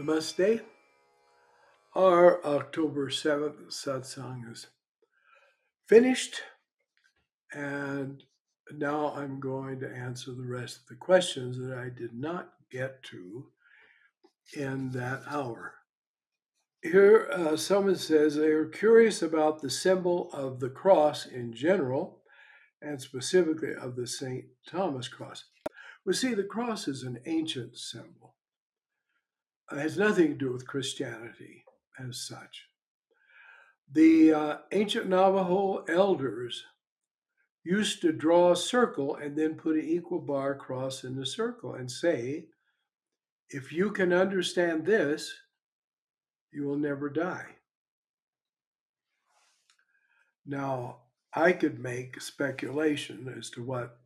Namaste. 0.00 0.62
Our 1.94 2.42
October 2.42 3.10
7th 3.10 3.68
satsang 3.68 4.50
is 4.50 4.68
finished, 5.86 6.40
and 7.52 8.22
now 8.72 9.12
I'm 9.14 9.40
going 9.40 9.78
to 9.80 9.94
answer 9.94 10.30
the 10.32 10.46
rest 10.46 10.78
of 10.78 10.86
the 10.88 10.94
questions 10.94 11.58
that 11.58 11.76
I 11.76 11.90
did 11.90 12.14
not 12.14 12.54
get 12.70 13.02
to 13.10 13.48
in 14.56 14.92
that 14.92 15.22
hour. 15.28 15.74
Here, 16.82 17.28
uh, 17.30 17.58
someone 17.58 17.96
says 17.96 18.36
they 18.36 18.46
are 18.46 18.68
curious 18.68 19.20
about 19.20 19.60
the 19.60 19.68
symbol 19.68 20.30
of 20.32 20.60
the 20.60 20.70
cross 20.70 21.26
in 21.26 21.52
general, 21.52 22.22
and 22.80 22.98
specifically 23.02 23.74
of 23.74 23.96
the 23.96 24.06
St. 24.06 24.46
Thomas 24.66 25.08
cross. 25.08 25.44
We 26.06 26.14
see 26.14 26.32
the 26.32 26.44
cross 26.44 26.88
is 26.88 27.02
an 27.02 27.18
ancient 27.26 27.76
symbol. 27.76 28.36
Has 29.70 29.96
nothing 29.96 30.28
to 30.28 30.34
do 30.34 30.52
with 30.52 30.66
Christianity 30.66 31.64
as 31.98 32.20
such. 32.20 32.66
The 33.92 34.32
uh, 34.32 34.56
ancient 34.72 35.08
Navajo 35.08 35.84
elders 35.84 36.64
used 37.64 38.00
to 38.00 38.12
draw 38.12 38.52
a 38.52 38.56
circle 38.56 39.16
and 39.16 39.36
then 39.36 39.54
put 39.54 39.76
an 39.76 39.84
equal 39.84 40.20
bar 40.20 40.52
across 40.52 41.04
in 41.04 41.14
the 41.14 41.26
circle 41.26 41.74
and 41.74 41.90
say, 41.90 42.46
if 43.50 43.72
you 43.72 43.90
can 43.90 44.12
understand 44.12 44.86
this, 44.86 45.32
you 46.52 46.64
will 46.64 46.78
never 46.78 47.08
die. 47.08 47.46
Now, 50.46 50.98
I 51.34 51.52
could 51.52 51.78
make 51.78 52.20
speculation 52.20 53.32
as 53.36 53.50
to 53.50 53.62
what 53.62 53.98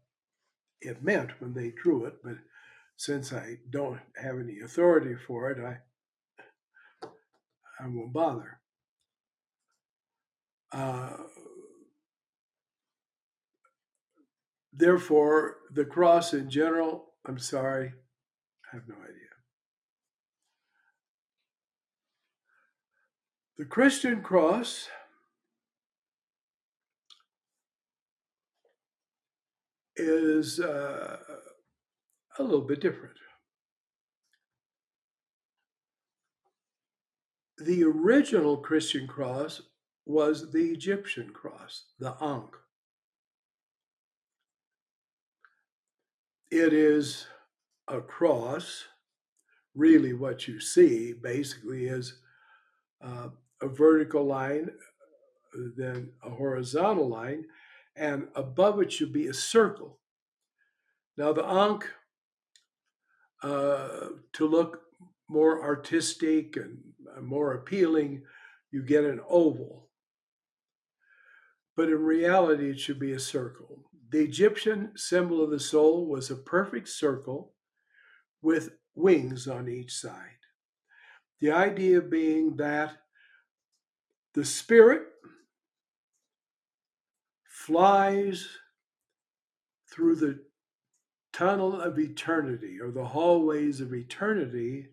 it 0.80 1.02
meant 1.02 1.40
when 1.40 1.54
they 1.54 1.70
drew 1.70 2.04
it, 2.04 2.16
but 2.22 2.36
since 2.96 3.32
I 3.32 3.56
don't 3.70 4.00
have 4.22 4.38
any 4.38 4.60
authority 4.64 5.14
for 5.26 5.50
it, 5.50 5.58
I 5.58 5.78
I 7.80 7.88
won't 7.88 8.12
bother. 8.12 8.60
Uh, 10.72 11.16
therefore, 14.72 15.56
the 15.72 15.84
cross 15.84 16.32
in 16.32 16.48
general, 16.48 17.12
I'm 17.26 17.38
sorry, 17.38 17.92
I 18.72 18.76
have 18.76 18.88
no 18.88 18.94
idea. 18.94 19.14
The 23.58 23.64
Christian 23.64 24.20
cross 24.20 24.88
is 29.96 30.58
uh, 30.58 31.16
a 32.38 32.42
little 32.42 32.60
bit 32.60 32.80
different. 32.80 33.14
The 37.58 37.84
original 37.84 38.56
Christian 38.56 39.06
cross 39.06 39.62
was 40.06 40.50
the 40.52 40.70
Egyptian 40.70 41.30
cross, 41.30 41.84
the 41.98 42.14
Ankh. 42.20 42.56
It 46.50 46.72
is 46.72 47.27
a 47.88 48.00
cross. 48.00 48.84
Really, 49.74 50.12
what 50.12 50.46
you 50.46 50.60
see 50.60 51.12
basically 51.12 51.86
is 51.86 52.18
uh, 53.02 53.28
a 53.60 53.68
vertical 53.68 54.24
line, 54.24 54.70
then 55.77 56.10
a 56.22 56.30
horizontal 56.30 57.08
line, 57.08 57.46
and 57.96 58.28
above 58.34 58.80
it 58.80 58.92
should 58.92 59.12
be 59.12 59.28
a 59.28 59.34
circle. 59.34 59.98
Now, 61.16 61.32
the 61.32 61.44
Ankh 61.44 61.86
uh, 63.44 64.08
to 64.32 64.48
look 64.48 64.80
more 65.28 65.62
artistic 65.62 66.56
and 66.56 66.78
more 67.20 67.52
appealing, 67.52 68.22
you 68.70 68.82
get 68.82 69.05
an 69.05 69.20
oval. 69.28 69.90
But 71.77 71.88
in 71.88 72.02
reality, 72.02 72.70
it 72.70 72.80
should 72.80 72.98
be 72.98 73.12
a 73.12 73.18
circle. 73.18 73.90
The 74.10 74.22
Egyptian 74.22 74.92
symbol 74.96 75.44
of 75.44 75.50
the 75.50 75.60
soul 75.60 76.06
was 76.06 76.30
a 76.30 76.36
perfect 76.36 76.88
circle 76.88 77.52
with 78.40 78.70
wings 78.94 79.46
on 79.46 79.68
each 79.68 79.92
side. 79.92 80.40
The 81.40 81.50
idea 81.50 82.00
being 82.00 82.56
that 82.56 82.96
the 84.33 84.44
spirit 84.44 85.02
flies 87.46 88.48
through 89.92 90.16
the 90.16 90.40
tunnel 91.34 91.80
of 91.80 91.98
eternity 91.98 92.78
or 92.80 92.90
the 92.90 93.05
hallways 93.05 93.80
of 93.80 93.92
eternity 93.92 94.86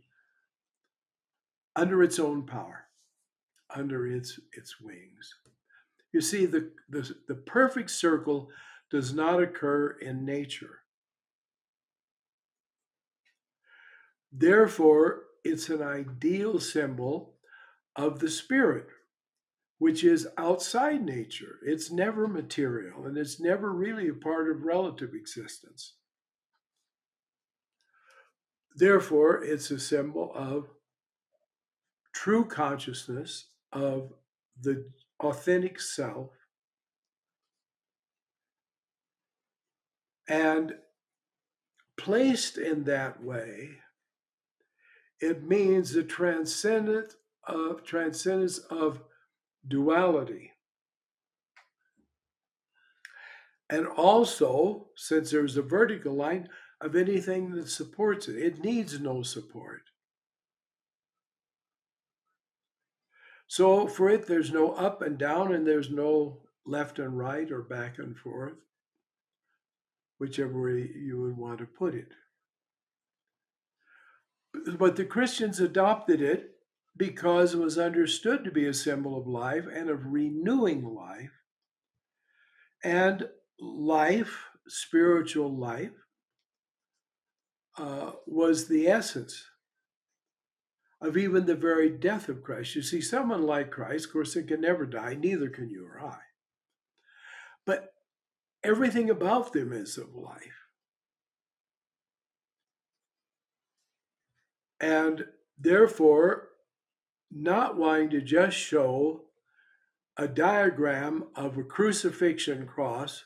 under 1.75 2.01
its 2.01 2.17
own 2.19 2.43
power, 2.45 2.87
under 3.73 4.07
its 4.07 4.39
its 4.57 4.81
wings. 4.81 5.35
You 6.11 6.19
see, 6.19 6.45
the, 6.45 6.71
the, 6.89 7.15
the 7.27 7.35
perfect 7.35 7.91
circle 7.91 8.49
does 8.89 9.13
not 9.13 9.41
occur 9.41 9.91
in 10.01 10.25
nature. 10.25 10.79
Therefore, 14.33 15.23
it's 15.43 15.69
an 15.69 15.81
ideal 15.81 16.59
symbol 16.59 17.35
of 17.95 18.19
the 18.19 18.29
spirit, 18.29 18.87
which 19.77 20.03
is 20.03 20.27
outside 20.37 21.05
nature. 21.05 21.59
It's 21.63 21.91
never 21.91 22.27
material 22.27 23.05
and 23.05 23.17
it's 23.17 23.39
never 23.39 23.71
really 23.71 24.09
a 24.09 24.13
part 24.13 24.49
of 24.49 24.63
relative 24.63 25.13
existence. 25.13 25.93
Therefore, 28.75 29.43
it's 29.43 29.69
a 29.71 29.79
symbol 29.79 30.31
of 30.33 30.69
true 32.13 32.45
consciousness 32.45 33.45
of 33.71 34.13
the 34.59 34.85
authentic 35.19 35.79
self. 35.79 36.29
And 40.27 40.73
placed 41.97 42.57
in 42.57 42.83
that 42.85 43.21
way, 43.23 43.69
it 45.19 45.43
means 45.43 45.91
the 45.91 46.03
transcendent 46.03 47.15
of 47.45 47.83
transcendence 47.83 48.57
of 48.57 49.01
duality. 49.67 50.51
And 53.69 53.87
also, 53.87 54.87
since 54.95 55.31
there's 55.31 55.57
a 55.57 55.61
vertical 55.61 56.13
line, 56.13 56.49
of 56.81 56.95
anything 56.95 57.51
that 57.51 57.69
supports 57.69 58.27
it. 58.27 58.37
It 58.37 58.63
needs 58.63 58.99
no 58.99 59.21
support. 59.23 59.83
So 63.47 63.87
for 63.87 64.09
it, 64.09 64.27
there's 64.27 64.51
no 64.51 64.71
up 64.71 65.01
and 65.01 65.17
down, 65.17 65.53
and 65.53 65.67
there's 65.67 65.91
no 65.91 66.41
left 66.65 66.99
and 66.99 67.17
right 67.17 67.51
or 67.51 67.61
back 67.61 67.97
and 67.99 68.17
forth, 68.17 68.55
whichever 70.19 70.61
way 70.61 70.89
you 70.95 71.21
would 71.21 71.37
want 71.37 71.59
to 71.59 71.65
put 71.65 71.93
it. 71.93 72.13
But 74.77 74.95
the 74.95 75.05
Christians 75.05 75.59
adopted 75.59 76.21
it 76.21 76.51
because 76.97 77.53
it 77.53 77.59
was 77.59 77.77
understood 77.77 78.43
to 78.43 78.51
be 78.51 78.67
a 78.67 78.73
symbol 78.73 79.17
of 79.17 79.27
life 79.27 79.65
and 79.73 79.89
of 79.89 80.05
renewing 80.07 80.83
life. 80.83 81.31
And 82.83 83.27
life, 83.59 84.45
spiritual 84.67 85.55
life, 85.55 85.91
uh, 87.81 88.11
was 88.27 88.67
the 88.67 88.87
essence 88.87 89.43
of 91.01 91.17
even 91.17 91.47
the 91.47 91.55
very 91.55 91.89
death 91.89 92.29
of 92.29 92.43
Christ. 92.43 92.75
You 92.75 92.83
see, 92.83 93.01
someone 93.01 93.41
like 93.41 93.71
Christ, 93.71 94.05
of 94.05 94.13
course, 94.13 94.35
it 94.35 94.47
can 94.47 94.61
never 94.61 94.85
die, 94.85 95.15
neither 95.15 95.49
can 95.49 95.67
you 95.67 95.87
or 95.87 95.99
I. 95.99 96.19
But 97.65 97.91
everything 98.63 99.09
about 99.09 99.51
them 99.51 99.73
is 99.73 99.97
of 99.97 100.13
life. 100.13 100.67
And 104.79 105.25
therefore, 105.57 106.49
not 107.31 107.77
wanting 107.77 108.11
to 108.11 108.21
just 108.21 108.57
show 108.57 109.23
a 110.17 110.27
diagram 110.27 111.23
of 111.35 111.57
a 111.57 111.63
crucifixion 111.63 112.67
cross, 112.67 113.25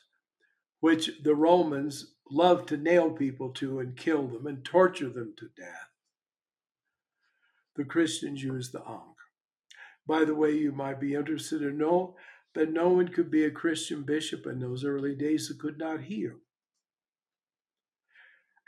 which 0.79 1.12
the 1.24 1.35
Romans 1.35 2.14
loved 2.30 2.69
to 2.69 2.77
nail 2.77 3.12
people 3.12 3.50
to 3.50 3.80
and 3.80 3.98
kill 3.98 4.27
them 4.27 4.48
and 4.48 4.66
torture 4.66 5.10
them 5.10 5.33
to 5.38 5.50
death. 5.57 5.89
The 7.75 7.86
Christians 7.86 8.44
used 8.44 8.72
the 8.72 8.81
Ankh. 8.88 9.16
By 10.07 10.24
the 10.24 10.36
way, 10.36 10.51
you 10.51 10.72
might 10.72 11.00
be 11.00 11.13
interested 11.13 11.60
to 11.60 11.72
know 11.72 12.16
that 12.54 12.72
no 12.72 12.89
one 12.89 13.10
could 13.10 13.30
be 13.30 13.44
a 13.44 13.51
Christian 13.51 14.04
bishop 14.04 14.45
in 14.48 14.60
those 14.60 14.86
early 14.86 15.16
days 15.16 15.48
that 15.48 15.60
could 15.60 15.77
not 15.77 16.01
heal. 16.01 16.36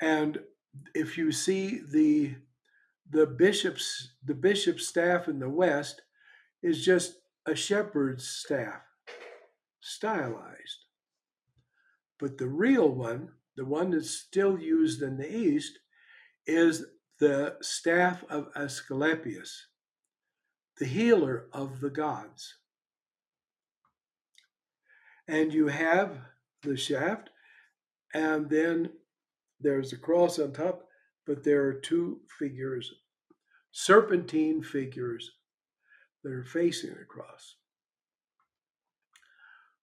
And 0.01 0.39
if 0.93 1.17
you 1.17 1.31
see 1.31 1.79
the 1.91 2.35
the 3.09 3.25
bishop's 3.25 4.09
the 4.25 4.33
bishop's 4.33 4.87
staff 4.87 5.27
in 5.27 5.39
the 5.39 5.49
West 5.49 6.01
is 6.61 6.83
just 6.83 7.15
a 7.45 7.55
shepherd's 7.55 8.27
staff, 8.27 8.81
stylized. 9.79 10.85
But 12.19 12.37
the 12.37 12.47
real 12.47 12.89
one 12.89 13.29
the 13.57 13.65
one 13.65 13.91
that's 13.91 14.11
still 14.11 14.57
used 14.57 15.01
in 15.01 15.17
the 15.17 15.35
East, 15.35 15.79
is 16.45 16.85
the 17.19 17.57
staff 17.61 18.23
of 18.29 18.47
Asclepius, 18.55 19.67
the 20.77 20.85
healer 20.85 21.47
of 21.51 21.81
the 21.81 21.89
gods. 21.89 22.55
And 25.27 25.53
you 25.53 25.67
have 25.67 26.19
the 26.63 26.77
shaft, 26.77 27.31
and 28.13 28.49
then 28.49 28.91
there's 29.59 29.91
a 29.91 29.97
cross 29.97 30.39
on 30.39 30.53
top, 30.53 30.83
but 31.25 31.43
there 31.43 31.65
are 31.65 31.73
two 31.73 32.21
figures, 32.39 32.93
serpentine 33.71 34.63
figures 34.63 35.31
that 36.23 36.31
are 36.31 36.45
facing 36.45 36.91
the 36.91 37.05
cross. 37.05 37.56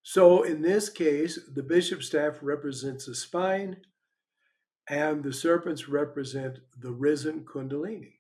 So 0.07 0.43
in 0.43 0.61
this 0.61 0.91
case, 0.91 1.39
the 1.55 1.63
bishop's 1.63 2.07
staff 2.07 2.35
represents 2.43 3.07
the 3.07 3.15
spine, 3.15 3.79
and 4.87 5.25
the 5.25 5.33
serpents 5.33 5.89
represent 5.89 6.59
the 6.79 6.93
risen 6.93 7.47
Kundalini. 7.47 8.19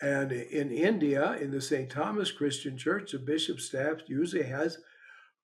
And 0.00 0.32
in 0.32 0.70
India, 0.70 1.32
in 1.32 1.50
the 1.50 1.60
St. 1.60 1.90
Thomas 1.90 2.32
Christian 2.32 2.78
Church, 2.78 3.12
the 3.12 3.18
bishop's 3.18 3.66
staff 3.66 3.98
usually 4.06 4.44
has 4.44 4.78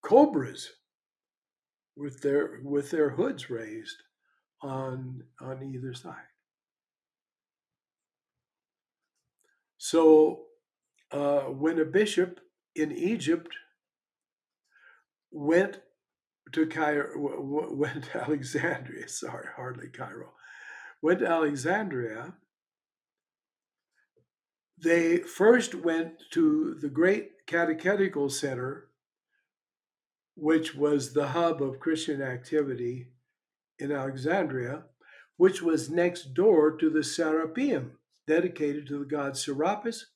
cobras 0.00 0.70
with 1.96 2.22
their 2.22 2.60
with 2.62 2.90
their 2.90 3.10
hoods 3.10 3.50
raised 3.50 4.02
on 4.62 5.22
on 5.38 5.62
either 5.62 5.92
side. 5.92 6.30
So 9.76 10.44
uh, 11.10 11.42
when 11.42 11.78
a 11.78 11.84
bishop 11.84 12.40
in 12.74 12.92
Egypt 12.92 13.54
went 15.30 15.80
to 16.52 16.66
Cairo, 16.66 17.12
went 17.74 18.04
to 18.04 18.22
Alexandria, 18.22 19.08
sorry, 19.08 19.48
hardly 19.56 19.88
Cairo, 19.88 20.32
went 21.02 21.20
to 21.20 21.26
Alexandria, 21.26 22.34
they 24.76 25.18
first 25.18 25.74
went 25.74 26.14
to 26.32 26.74
the 26.80 26.88
great 26.88 27.46
catechetical 27.46 28.28
center, 28.28 28.88
which 30.34 30.74
was 30.74 31.12
the 31.12 31.28
hub 31.28 31.62
of 31.62 31.78
Christian 31.78 32.20
activity 32.20 33.08
in 33.78 33.92
Alexandria, 33.92 34.84
which 35.36 35.62
was 35.62 35.90
next 35.90 36.34
door 36.34 36.76
to 36.76 36.90
the 36.90 37.02
Serapeum, 37.02 37.92
dedicated 38.26 38.86
to 38.88 38.98
the 38.98 39.04
god 39.04 39.36
Serapis, 39.36 40.06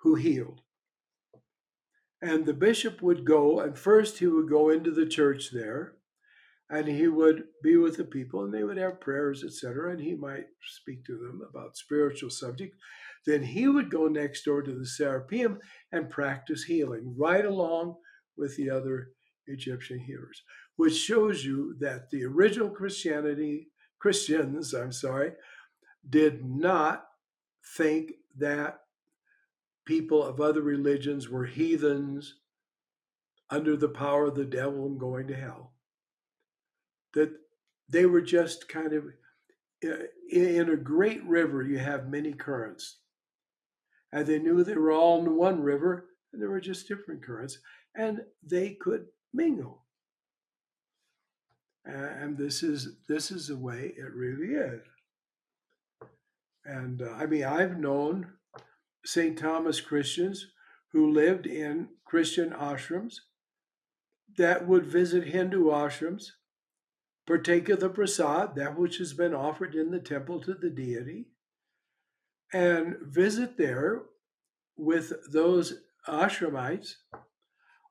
who 0.00 0.14
healed. 0.14 0.60
And 2.22 2.46
the 2.46 2.54
bishop 2.54 3.02
would 3.02 3.24
go, 3.24 3.60
and 3.60 3.78
first 3.78 4.18
he 4.18 4.26
would 4.26 4.48
go 4.48 4.70
into 4.70 4.90
the 4.90 5.06
church 5.06 5.50
there, 5.52 5.94
and 6.70 6.88
he 6.88 7.08
would 7.08 7.44
be 7.62 7.76
with 7.76 7.96
the 7.96 8.04
people, 8.04 8.44
and 8.44 8.52
they 8.52 8.64
would 8.64 8.78
have 8.78 9.00
prayers, 9.00 9.44
etc., 9.44 9.92
and 9.92 10.00
he 10.00 10.14
might 10.14 10.46
speak 10.62 11.04
to 11.04 11.12
them 11.12 11.42
about 11.48 11.76
spiritual 11.76 12.30
subjects. 12.30 12.78
Then 13.26 13.42
he 13.42 13.68
would 13.68 13.90
go 13.90 14.06
next 14.06 14.44
door 14.44 14.62
to 14.62 14.72
the 14.72 14.86
Serapeum 14.86 15.58
and 15.92 16.10
practice 16.10 16.64
healing 16.64 17.14
right 17.18 17.44
along 17.44 17.96
with 18.36 18.56
the 18.56 18.70
other 18.70 19.10
Egyptian 19.46 19.98
healers, 19.98 20.42
which 20.76 20.94
shows 20.94 21.44
you 21.44 21.76
that 21.80 22.10
the 22.10 22.24
original 22.24 22.70
Christianity, 22.70 23.68
Christians, 24.00 24.74
I'm 24.74 24.92
sorry, 24.92 25.32
did 26.08 26.44
not 26.44 27.04
think 27.76 28.12
that 28.38 28.80
people 29.86 30.22
of 30.22 30.40
other 30.40 30.60
religions 30.60 31.28
were 31.28 31.46
heathens 31.46 32.34
under 33.48 33.76
the 33.76 33.88
power 33.88 34.26
of 34.26 34.34
the 34.34 34.44
devil 34.44 34.86
and 34.86 35.00
going 35.00 35.28
to 35.28 35.34
hell. 35.34 35.72
That 37.14 37.30
they 37.88 38.04
were 38.04 38.20
just 38.20 38.68
kind 38.68 38.92
of 38.92 39.04
in 40.30 40.68
a 40.70 40.76
great 40.76 41.24
river, 41.24 41.62
you 41.62 41.78
have 41.78 42.08
many 42.08 42.32
currents. 42.32 42.98
And 44.12 44.26
they 44.26 44.38
knew 44.38 44.64
they 44.64 44.74
were 44.74 44.92
all 44.92 45.20
in 45.20 45.36
one 45.36 45.62
river, 45.62 46.06
and 46.32 46.40
there 46.40 46.50
were 46.50 46.60
just 46.60 46.88
different 46.88 47.24
currents, 47.24 47.58
and 47.94 48.22
they 48.42 48.70
could 48.70 49.06
mingle. 49.32 49.82
And 51.84 52.36
this 52.36 52.62
is 52.62 52.96
this 53.08 53.30
is 53.30 53.46
the 53.46 53.56
way 53.56 53.94
it 53.96 54.12
really 54.12 54.54
is. 54.54 54.80
And 56.64 57.02
uh, 57.02 57.12
I 57.12 57.26
mean, 57.26 57.44
I've 57.44 57.78
known 57.78 58.32
St. 59.06 59.38
Thomas 59.38 59.80
Christians 59.80 60.48
who 60.92 61.12
lived 61.12 61.46
in 61.46 61.88
Christian 62.04 62.50
ashrams 62.50 63.20
that 64.36 64.66
would 64.66 64.86
visit 64.86 65.28
Hindu 65.28 65.66
ashrams, 65.66 66.32
partake 67.26 67.68
of 67.68 67.80
the 67.80 67.88
prasad, 67.88 68.56
that 68.56 68.78
which 68.78 68.98
has 68.98 69.12
been 69.12 69.32
offered 69.32 69.74
in 69.74 69.90
the 69.90 70.00
temple 70.00 70.40
to 70.40 70.54
the 70.54 70.70
deity, 70.70 71.26
and 72.52 72.96
visit 73.00 73.56
there 73.56 74.02
with 74.76 75.12
those 75.30 75.80
ashramites 76.08 76.94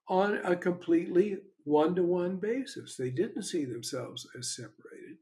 on 0.08 0.38
a 0.44 0.56
completely 0.56 1.38
one 1.64 1.96
to 1.96 2.04
one 2.04 2.38
basis. 2.38 2.96
They 2.98 3.10
didn't 3.10 3.44
see 3.44 3.66
themselves 3.66 4.28
as 4.38 4.56
separated, 4.56 5.18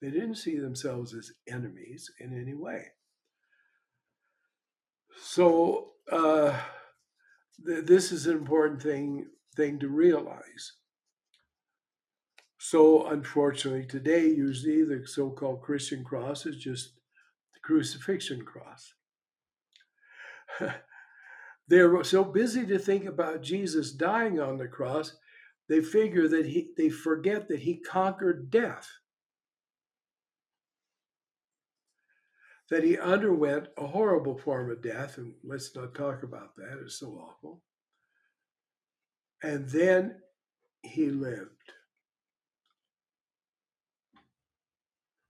they 0.00 0.10
didn't 0.10 0.36
see 0.36 0.58
themselves 0.58 1.14
as 1.14 1.32
enemies 1.48 2.10
in 2.18 2.38
any 2.38 2.54
way. 2.54 2.92
So 5.18 5.92
uh, 6.10 6.58
th- 7.64 7.86
this 7.86 8.12
is 8.12 8.26
an 8.26 8.36
important 8.36 8.82
thing 8.82 9.26
thing 9.56 9.78
to 9.78 9.88
realize. 9.88 10.72
So 12.58 13.06
unfortunately, 13.06 13.86
today 13.86 14.26
usually 14.26 14.84
the 14.84 15.06
so-called 15.06 15.62
Christian 15.62 16.04
cross 16.04 16.44
is 16.46 16.56
just 16.56 16.94
the 17.54 17.60
crucifixion 17.62 18.44
cross. 18.44 18.94
They're 21.68 22.04
so 22.04 22.24
busy 22.24 22.66
to 22.66 22.78
think 22.78 23.06
about 23.06 23.42
Jesus 23.42 23.92
dying 23.92 24.38
on 24.38 24.58
the 24.58 24.68
cross, 24.68 25.16
they 25.68 25.80
figure 25.80 26.28
that 26.28 26.46
he 26.46 26.70
they 26.76 26.88
forget 26.88 27.48
that 27.48 27.60
he 27.60 27.80
conquered 27.80 28.50
death. 28.50 28.88
That 32.70 32.82
he 32.82 32.98
underwent 32.98 33.68
a 33.76 33.86
horrible 33.86 34.36
form 34.36 34.70
of 34.70 34.82
death, 34.82 35.18
and 35.18 35.34
let's 35.44 35.74
not 35.74 35.94
talk 35.94 36.22
about 36.22 36.56
that, 36.56 36.80
it's 36.82 36.98
so 36.98 37.12
awful. 37.12 37.62
And 39.42 39.68
then 39.68 40.16
he 40.82 41.10
lived. 41.10 41.50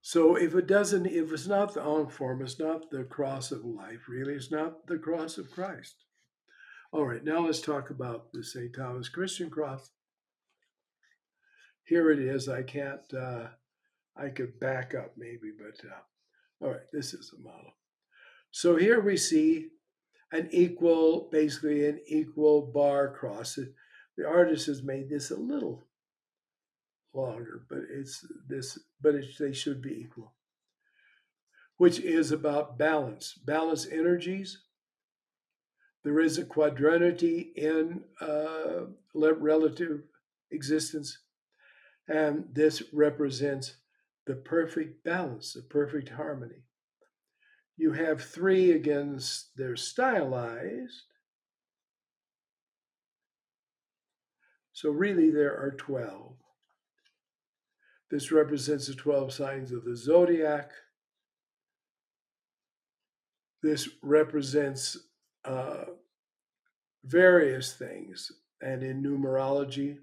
So 0.00 0.37
if 0.37 0.55
it 0.55 0.69
doesn't, 0.69 1.07
if 1.07 1.33
it's 1.33 1.49
not 1.49 1.75
the 1.75 1.83
Ankh 1.83 2.12
form, 2.12 2.40
it's 2.40 2.61
not 2.61 2.90
the 2.90 3.02
cross 3.02 3.50
of 3.50 3.64
life, 3.64 4.09
really, 4.09 4.35
it's 4.35 4.52
not 4.52 4.87
the 4.87 4.99
cross 4.99 5.37
of 5.37 5.50
Christ. 5.50 6.05
All 6.93 7.05
right, 7.05 7.25
now 7.25 7.45
let's 7.45 7.61
talk 7.61 7.90
about 7.90 8.33
the 8.33 8.45
St. 8.45 8.73
Thomas 8.73 9.09
Christian 9.09 9.50
cross. 9.50 9.90
Here 11.85 12.11
it 12.11 12.21
is. 12.21 12.49
I 12.49 12.62
can't, 12.62 13.12
uh, 13.12 13.49
I 14.16 14.28
could 14.28 14.61
back 14.61 14.95
up 14.95 15.14
maybe, 15.16 15.50
but 15.59 15.85
uh, 15.85 15.99
all 16.63 16.71
right, 16.71 16.81
this 16.93 17.13
is 17.13 17.33
a 17.37 17.43
model. 17.43 17.73
So 18.51 18.77
here 18.77 19.01
we 19.01 19.17
see 19.17 19.69
an 20.33 20.49
equal, 20.51 21.29
basically 21.31 21.87
an 21.87 22.01
equal 22.07 22.63
bar 22.63 23.13
cross. 23.13 23.59
The 24.17 24.27
artist 24.27 24.67
has 24.67 24.83
made 24.83 25.11
this 25.11 25.31
a 25.31 25.37
little 25.37 25.87
longer, 27.13 27.65
but 27.69 27.81
it's 27.91 28.25
this, 28.49 28.79
but 29.01 29.15
it, 29.15 29.27
they 29.39 29.53
should 29.53 29.83
be 29.83 30.01
equal. 30.01 30.33
Which 31.77 32.01
is 32.01 32.33
about 32.33 32.79
balance, 32.79 33.35
balance 33.35 33.87
energies. 33.87 34.63
There 36.05 36.21
is 36.21 36.39
a 36.39 36.45
quadrinity 36.45 37.53
in 37.57 38.05
uh, 38.21 38.87
relative 39.15 40.03
existence, 40.51 41.19
and 42.09 42.47
this 42.53 42.83
represents 42.93 43.77
the 44.26 44.35
perfect 44.35 45.04
balance, 45.04 45.52
the 45.52 45.62
perfect 45.62 46.11
harmony. 46.11 46.64
You 47.76 47.92
have 47.92 48.23
three 48.23 48.73
against 48.73 49.56
they're 49.56 49.76
stylized. 49.76 51.04
So 54.73 54.90
really 54.90 55.30
there 55.30 55.54
are 55.54 55.73
12. 55.73 56.37
This 58.11 58.33
represents 58.33 58.87
the 58.87 58.95
12 58.95 59.33
signs 59.33 59.73
of 59.73 59.85
the 59.85 59.97
zodiac. 59.97 60.71
This 63.62 63.88
represents 64.02 64.97
uh, 65.45 65.85
various 67.04 67.75
things. 67.75 68.30
And 68.61 68.83
in 68.83 69.02
numerology, 69.02 69.99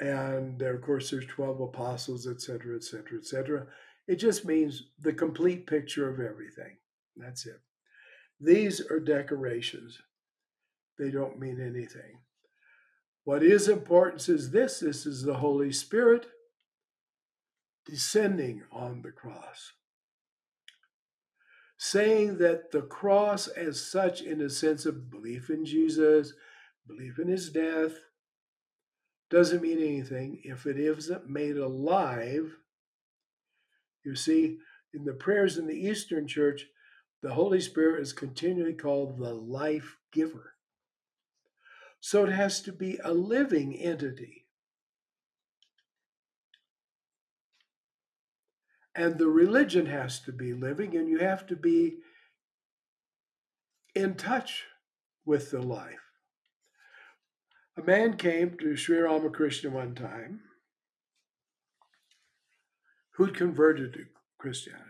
and 0.00 0.60
of 0.60 0.82
course 0.82 1.10
there's 1.10 1.26
12 1.26 1.60
apostles 1.60 2.26
et 2.26 2.40
cetera 2.40 2.76
et 2.76 2.84
cetera 2.84 3.18
et 3.18 3.26
cetera. 3.26 3.66
It 4.06 4.16
just 4.16 4.44
means 4.44 4.84
the 5.00 5.12
complete 5.12 5.66
picture 5.66 6.08
of 6.08 6.20
everything. 6.20 6.76
That's 7.16 7.46
it. 7.46 7.60
These 8.40 8.80
are 8.90 9.00
decorations. 9.00 9.98
They 10.98 11.10
don't 11.10 11.38
mean 11.38 11.60
anything. 11.60 12.20
What 13.24 13.42
is 13.42 13.68
important 13.68 14.28
is 14.28 14.50
this. 14.50 14.80
This 14.80 15.06
is 15.06 15.22
the 15.22 15.34
holy 15.34 15.72
spirit 15.72 16.26
descending 17.84 18.62
on 18.70 19.02
the 19.02 19.12
cross, 19.12 19.72
saying 21.78 22.38
that 22.38 22.72
the 22.72 22.82
cross, 22.82 23.48
as 23.48 23.80
such, 23.80 24.20
in 24.20 24.40
a 24.40 24.50
sense 24.50 24.86
of 24.86 25.10
belief 25.10 25.50
in 25.50 25.64
Jesus, 25.64 26.32
belief 26.86 27.18
in 27.18 27.28
his 27.28 27.50
death, 27.50 27.92
doesn't 29.30 29.62
mean 29.62 29.78
anything 29.78 30.40
if 30.44 30.66
it 30.66 30.78
isn't 30.78 31.28
made 31.28 31.56
alive. 31.56 32.56
You 34.04 34.14
see, 34.14 34.58
in 34.94 35.04
the 35.04 35.12
prayers 35.12 35.58
in 35.58 35.66
the 35.66 35.74
Eastern 35.74 36.28
Church, 36.28 36.66
the 37.22 37.34
Holy 37.34 37.60
Spirit 37.60 38.00
is 38.00 38.12
continually 38.12 38.74
called 38.74 39.18
the 39.18 39.32
life 39.32 39.96
giver. 40.12 40.54
So 42.00 42.24
it 42.24 42.32
has 42.32 42.60
to 42.62 42.72
be 42.72 42.98
a 43.02 43.12
living 43.12 43.74
entity. 43.74 44.46
And 48.94 49.18
the 49.18 49.28
religion 49.28 49.86
has 49.86 50.20
to 50.20 50.32
be 50.32 50.54
living, 50.54 50.96
and 50.96 51.08
you 51.08 51.18
have 51.18 51.46
to 51.48 51.56
be 51.56 51.96
in 53.94 54.14
touch 54.14 54.64
with 55.24 55.50
the 55.50 55.60
life. 55.60 56.05
A 57.78 57.82
man 57.82 58.16
came 58.16 58.56
to 58.58 58.76
Sri 58.76 58.98
Ramakrishna 58.98 59.70
one 59.70 59.94
time 59.94 60.40
who'd 63.16 63.34
converted 63.34 63.92
to 63.94 64.06
Christianity. 64.38 64.84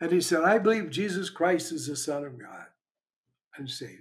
And 0.00 0.10
he 0.10 0.20
said, 0.20 0.42
I 0.42 0.58
believe 0.58 0.90
Jesus 0.90 1.30
Christ 1.30 1.70
is 1.70 1.86
the 1.86 1.96
Son 1.96 2.24
of 2.24 2.38
God 2.38 2.66
and 3.56 3.70
Savior. 3.70 3.98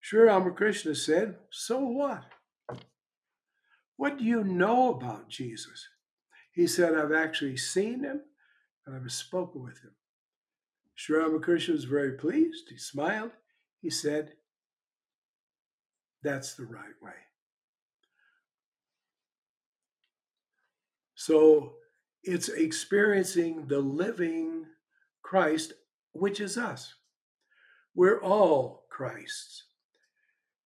Sri 0.00 0.20
Ramakrishna 0.20 0.94
said, 0.94 1.36
So 1.50 1.80
what? 1.80 2.24
What 3.96 4.18
do 4.18 4.24
you 4.24 4.44
know 4.44 4.94
about 4.94 5.28
Jesus? 5.28 5.88
He 6.52 6.66
said, 6.66 6.94
I've 6.94 7.12
actually 7.12 7.56
seen 7.56 8.04
him 8.04 8.20
and 8.86 8.94
I've 8.94 9.10
spoken 9.10 9.62
with 9.62 9.82
him. 9.82 9.92
Sri 10.94 11.18
Ramakrishna 11.18 11.74
was 11.74 11.84
very 11.84 12.12
pleased. 12.12 12.68
He 12.70 12.78
smiled. 12.78 13.32
He 13.82 13.90
said, 13.90 14.34
That's 16.22 16.54
the 16.54 16.64
right 16.64 16.94
way. 17.02 17.12
So 21.14 21.74
it's 22.22 22.48
experiencing 22.48 23.66
the 23.66 23.80
living 23.80 24.66
Christ, 25.22 25.72
which 26.12 26.40
is 26.40 26.56
us. 26.58 26.94
We're 27.94 28.20
all 28.20 28.84
Christs. 28.90 29.64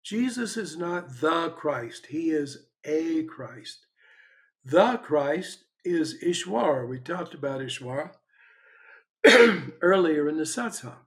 Jesus 0.03 0.57
is 0.57 0.77
not 0.77 1.21
the 1.21 1.49
Christ, 1.49 2.07
he 2.07 2.31
is 2.31 2.65
a 2.83 3.23
Christ. 3.23 3.85
The 4.65 4.97
Christ 4.97 5.63
is 5.85 6.21
Ishwar. 6.23 6.87
We 6.87 6.99
talked 6.99 7.33
about 7.33 7.61
Ishwar 7.61 8.11
earlier 9.81 10.27
in 10.27 10.37
the 10.37 10.43
satsang. 10.43 10.97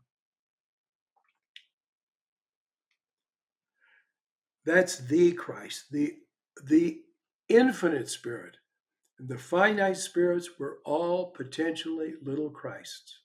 That's 4.65 4.99
the 4.99 5.33
Christ, 5.33 5.87
the, 5.91 6.17
the 6.63 7.01
infinite 7.49 8.09
spirit. 8.09 8.57
And 9.19 9.29
the 9.29 9.39
finite 9.39 9.99
spirits 9.99 10.59
were 10.59 10.79
all 10.85 11.27
potentially 11.31 12.15
little 12.23 12.51
Christs. 12.51 13.21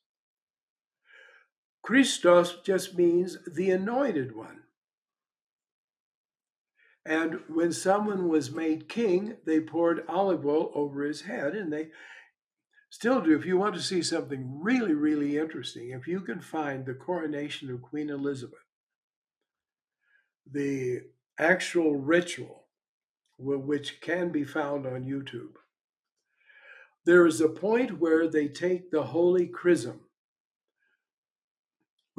Christos 1.81 2.57
just 2.63 2.97
means 2.97 3.37
the 3.47 3.71
anointed 3.71 4.35
one. 4.35 4.61
And 7.05 7.39
when 7.47 7.71
someone 7.71 8.27
was 8.27 8.51
made 8.51 8.89
king, 8.89 9.37
they 9.45 9.61
poured 9.61 10.03
olive 10.07 10.45
oil 10.45 10.71
over 10.75 11.03
his 11.03 11.21
head, 11.21 11.55
and 11.55 11.71
they 11.73 11.87
still 12.89 13.21
do. 13.21 13.35
If 13.35 13.45
you 13.45 13.57
want 13.57 13.73
to 13.75 13.81
see 13.81 14.03
something 14.03 14.59
really, 14.61 14.93
really 14.93 15.37
interesting, 15.37 15.89
if 15.89 16.07
you 16.07 16.21
can 16.21 16.41
find 16.41 16.85
the 16.85 16.93
coronation 16.93 17.71
of 17.71 17.81
Queen 17.81 18.09
Elizabeth, 18.09 18.59
the 20.51 21.01
actual 21.39 21.95
ritual, 21.95 22.65
which 23.37 24.01
can 24.01 24.29
be 24.29 24.43
found 24.43 24.85
on 24.85 25.05
YouTube, 25.05 25.55
there 27.05 27.25
is 27.25 27.41
a 27.41 27.49
point 27.49 27.99
where 27.99 28.27
they 28.27 28.47
take 28.47 28.91
the 28.91 29.03
holy 29.03 29.47
chrism 29.47 30.01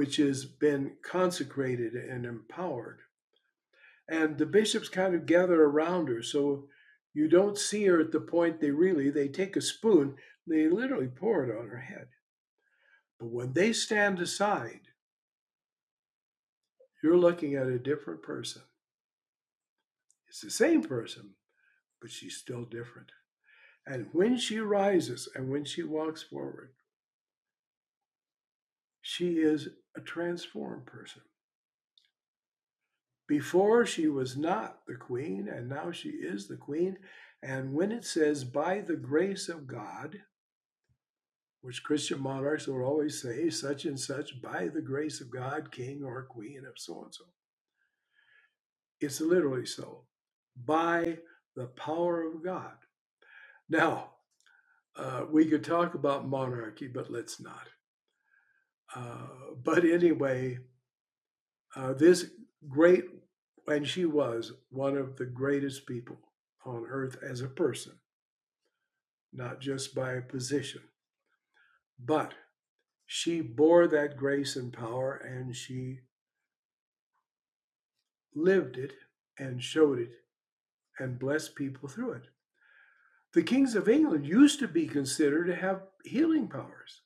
which 0.01 0.17
has 0.17 0.47
been 0.47 0.93
consecrated 1.03 1.93
and 1.93 2.25
empowered. 2.25 3.01
And 4.09 4.39
the 4.39 4.47
bishops 4.47 4.89
kind 4.89 5.15
of 5.15 5.27
gather 5.27 5.63
around 5.63 6.09
her. 6.09 6.23
So 6.23 6.69
you 7.13 7.29
don't 7.29 7.59
see 7.59 7.85
her 7.85 8.01
at 8.01 8.11
the 8.11 8.21
point 8.21 8.63
they 8.63 8.71
really, 8.71 9.11
they 9.11 9.29
take 9.29 9.57
a 9.57 9.61
spoon, 9.61 10.15
they 10.47 10.71
literally 10.71 11.09
pour 11.09 11.45
it 11.45 11.55
on 11.55 11.69
her 11.69 11.81
head. 11.81 12.07
But 13.19 13.27
when 13.27 13.53
they 13.53 13.75
stand 13.75 14.21
aside, 14.21 14.89
you're 17.03 17.19
looking 17.19 17.55
at 17.55 17.67
a 17.67 17.79
different 17.79 18.23
person. 18.23 18.63
It's 20.31 20.43
the 20.43 20.51
same 20.51 20.85
person, 20.85 21.35
but 22.01 22.13
she's 22.13 22.37
still 22.37 22.65
different. 22.65 23.11
And 23.85 24.07
when 24.13 24.37
she 24.39 24.61
rises 24.61 25.29
and 25.35 25.51
when 25.51 25.65
she 25.65 25.83
walks 25.83 26.23
forward, 26.23 26.71
she 29.03 29.39
is 29.39 29.69
a 29.97 30.01
transformed 30.01 30.87
person. 30.87 31.23
Before 33.27 33.85
she 33.85 34.07
was 34.07 34.37
not 34.37 34.87
the 34.87 34.95
queen, 34.95 35.49
and 35.49 35.69
now 35.69 35.91
she 35.91 36.11
is 36.11 36.47
the 36.47 36.57
queen. 36.57 36.99
And 37.43 37.73
when 37.73 37.91
it 37.91 38.05
says, 38.05 38.45
by 38.45 38.81
the 38.81 38.97
grace 38.97 39.49
of 39.49 39.67
God, 39.67 40.21
which 41.61 41.83
Christian 41.83 42.21
monarchs 42.21 42.69
will 42.69 42.85
always 42.85 43.21
say, 43.21 43.51
such 43.51 43.85
and 43.85 43.99
such, 43.99 44.41
by 44.41 44.69
the 44.69 44.81
grace 44.81 45.21
of 45.21 45.31
God, 45.31 45.73
king 45.73 46.03
or 46.05 46.23
queen 46.23 46.65
of 46.65 46.75
so 46.77 47.03
and 47.03 47.15
so. 47.15 47.25
It's 49.01 49.21
literally 49.21 49.67
so. 49.67 50.05
By 50.57 51.19
the 51.57 51.67
power 51.67 52.23
of 52.23 52.43
God. 52.43 52.73
Now, 53.69 54.11
uh, 54.97 55.25
we 55.31 55.47
could 55.47 55.65
talk 55.65 55.95
about 55.95 56.29
monarchy, 56.29 56.89
but 56.89 57.11
let's 57.11 57.41
not. 57.41 57.69
Uh, 58.95 59.55
but 59.63 59.85
anyway, 59.85 60.59
uh, 61.77 61.93
this 61.93 62.27
great, 62.69 63.05
and 63.67 63.87
she 63.87 64.05
was 64.05 64.53
one 64.71 64.97
of 64.97 65.17
the 65.17 65.27
greatest 65.27 65.87
people 65.87 66.19
on 66.67 66.87
earth 66.89 67.17
as 67.23 67.41
a 67.41 67.49
person, 67.49 67.93
not 69.33 69.61
just 69.61 69.95
by 69.95 70.13
a 70.13 70.21
position, 70.21 70.83
but 71.99 72.35
she 73.07 73.41
bore 73.41 73.87
that 73.89 74.17
grace 74.17 74.57
and 74.57 74.73
power 74.73 75.15
and 75.15 75.55
she 75.55 76.01
lived 78.35 78.77
it 78.77 78.93
and 79.39 79.63
showed 79.63 79.99
it 79.99 80.13
and 81.01 81.19
bless 81.19 81.49
people 81.49 81.89
through 81.89 82.13
it. 82.13 82.23
The 83.33 83.43
kings 83.43 83.75
of 83.75 83.89
England 83.89 84.27
used 84.27 84.59
to 84.61 84.69
be 84.69 84.87
considered 84.87 85.47
to 85.47 85.57
have 85.57 85.83
healing 86.05 86.49
powers. 86.49 87.03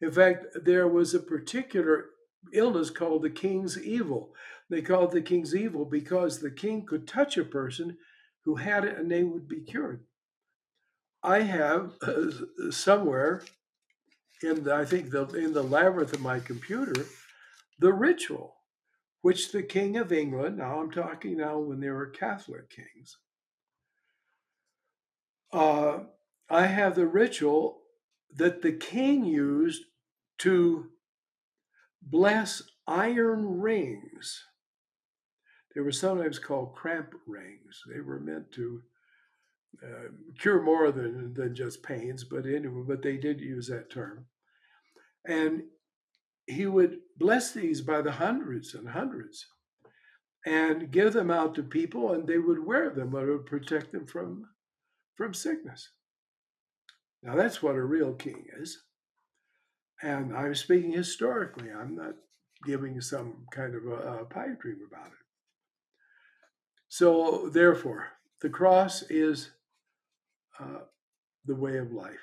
In 0.00 0.10
fact, 0.10 0.46
there 0.64 0.88
was 0.88 1.14
a 1.14 1.20
particular 1.20 2.06
illness 2.52 2.90
called 2.90 3.22
the 3.22 3.30
king's 3.30 3.78
evil. 3.78 4.34
They 4.70 4.82
called 4.82 5.12
the 5.12 5.22
king's 5.22 5.54
evil 5.54 5.84
because 5.84 6.38
the 6.38 6.50
king 6.50 6.86
could 6.86 7.06
touch 7.06 7.36
a 7.36 7.44
person 7.44 7.98
who 8.44 8.56
had 8.56 8.84
it 8.84 8.96
and 8.96 9.10
they 9.10 9.24
would 9.24 9.48
be 9.48 9.60
cured. 9.60 10.04
I 11.22 11.40
have 11.40 11.92
uh, 12.00 12.70
somewhere 12.70 13.42
in 14.42 14.64
the, 14.64 14.74
I 14.74 14.84
think 14.84 15.10
the, 15.10 15.26
in 15.30 15.52
the 15.52 15.64
labyrinth 15.64 16.12
of 16.12 16.20
my 16.20 16.38
computer 16.38 17.06
the 17.78 17.92
ritual 17.92 18.56
which 19.22 19.52
the 19.52 19.62
king 19.62 19.96
of 19.96 20.12
England, 20.12 20.58
now 20.58 20.80
I'm 20.80 20.90
talking 20.90 21.36
now 21.36 21.58
when 21.58 21.80
there 21.80 21.94
were 21.94 22.06
Catholic 22.06 22.70
kings, 22.70 23.16
uh, 25.52 26.00
I 26.50 26.66
have 26.66 26.94
the 26.94 27.06
ritual 27.06 27.80
that 28.34 28.62
the 28.62 28.72
king 28.72 29.24
used 29.24 29.82
to 30.38 30.86
bless 32.02 32.62
iron 32.86 33.60
rings. 33.60 34.44
They 35.74 35.80
were 35.80 35.92
sometimes 35.92 36.38
called 36.38 36.74
cramp 36.74 37.14
rings. 37.26 37.82
They 37.92 38.00
were 38.00 38.20
meant 38.20 38.52
to 38.52 38.82
uh, 39.82 40.08
cure 40.38 40.62
more 40.62 40.90
than, 40.90 41.34
than 41.34 41.54
just 41.54 41.82
pains, 41.82 42.24
but 42.24 42.46
anyway, 42.46 42.82
but 42.86 43.02
they 43.02 43.16
did 43.16 43.40
use 43.40 43.68
that 43.68 43.90
term. 43.90 44.26
And 45.26 45.62
he 46.48 46.66
would 46.66 47.00
bless 47.18 47.52
these 47.52 47.82
by 47.82 48.00
the 48.00 48.12
hundreds 48.12 48.74
and 48.74 48.88
hundreds 48.88 49.46
and 50.46 50.90
give 50.90 51.12
them 51.12 51.30
out 51.30 51.54
to 51.54 51.62
people, 51.62 52.12
and 52.12 52.26
they 52.26 52.38
would 52.38 52.64
wear 52.64 52.90
them, 52.90 53.14
and 53.14 53.28
it 53.28 53.32
would 53.32 53.46
protect 53.46 53.92
them 53.92 54.06
from, 54.06 54.46
from 55.14 55.34
sickness. 55.34 55.90
Now, 57.22 57.34
that's 57.34 57.62
what 57.62 57.74
a 57.74 57.82
real 57.82 58.14
king 58.14 58.46
is. 58.58 58.78
And 60.00 60.34
I'm 60.34 60.54
speaking 60.54 60.92
historically, 60.92 61.70
I'm 61.70 61.96
not 61.96 62.14
giving 62.64 63.00
some 63.00 63.44
kind 63.52 63.74
of 63.74 63.84
a, 63.86 64.20
a 64.20 64.24
pipe 64.24 64.60
dream 64.60 64.78
about 64.90 65.08
it. 65.08 65.12
So, 66.88 67.50
therefore, 67.52 68.06
the 68.40 68.48
cross 68.48 69.02
is 69.10 69.50
uh, 70.58 70.84
the 71.44 71.56
way 71.56 71.76
of 71.76 71.92
life 71.92 72.14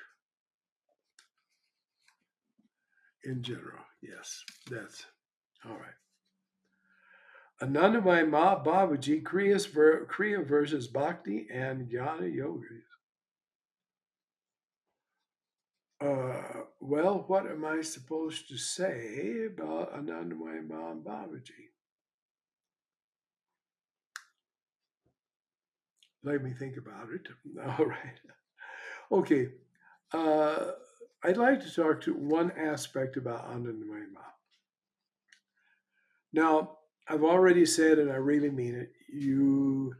in 3.24 3.42
general. 3.42 3.85
Yes, 4.02 4.44
that's 4.70 5.04
all 5.64 5.72
right. 5.76 5.94
Anandamayi 7.62 8.28
Ma 8.28 8.62
Babaji, 8.62 9.22
Kriya 9.22 10.46
versus 10.46 10.86
Bhakti 10.88 11.46
and 11.52 11.90
Jnana 11.90 12.34
Yogas. 12.34 12.82
Uh, 16.00 16.64
well, 16.80 17.24
what 17.26 17.46
am 17.50 17.64
I 17.64 17.80
supposed 17.80 18.48
to 18.48 18.58
say 18.58 19.46
about 19.46 19.94
Anandamayi 19.94 20.68
Ma 20.68 20.94
Babaji? 20.94 21.70
Let 26.22 26.42
me 26.42 26.52
think 26.58 26.76
about 26.76 27.08
it. 27.14 27.26
All 27.78 27.86
right. 27.86 28.20
Okay. 29.12 29.48
Uh, 30.12 30.72
I'd 31.24 31.36
like 31.36 31.60
to 31.62 31.74
talk 31.74 32.02
to 32.02 32.14
one 32.14 32.52
aspect 32.52 33.16
about 33.16 33.50
Anandamayi 33.50 34.12
Ma. 34.12 34.20
Now, 36.32 36.78
I've 37.08 37.24
already 37.24 37.66
said, 37.66 37.98
and 37.98 38.10
I 38.10 38.16
really 38.16 38.50
mean 38.50 38.74
it, 38.74 38.92
you 39.08 39.94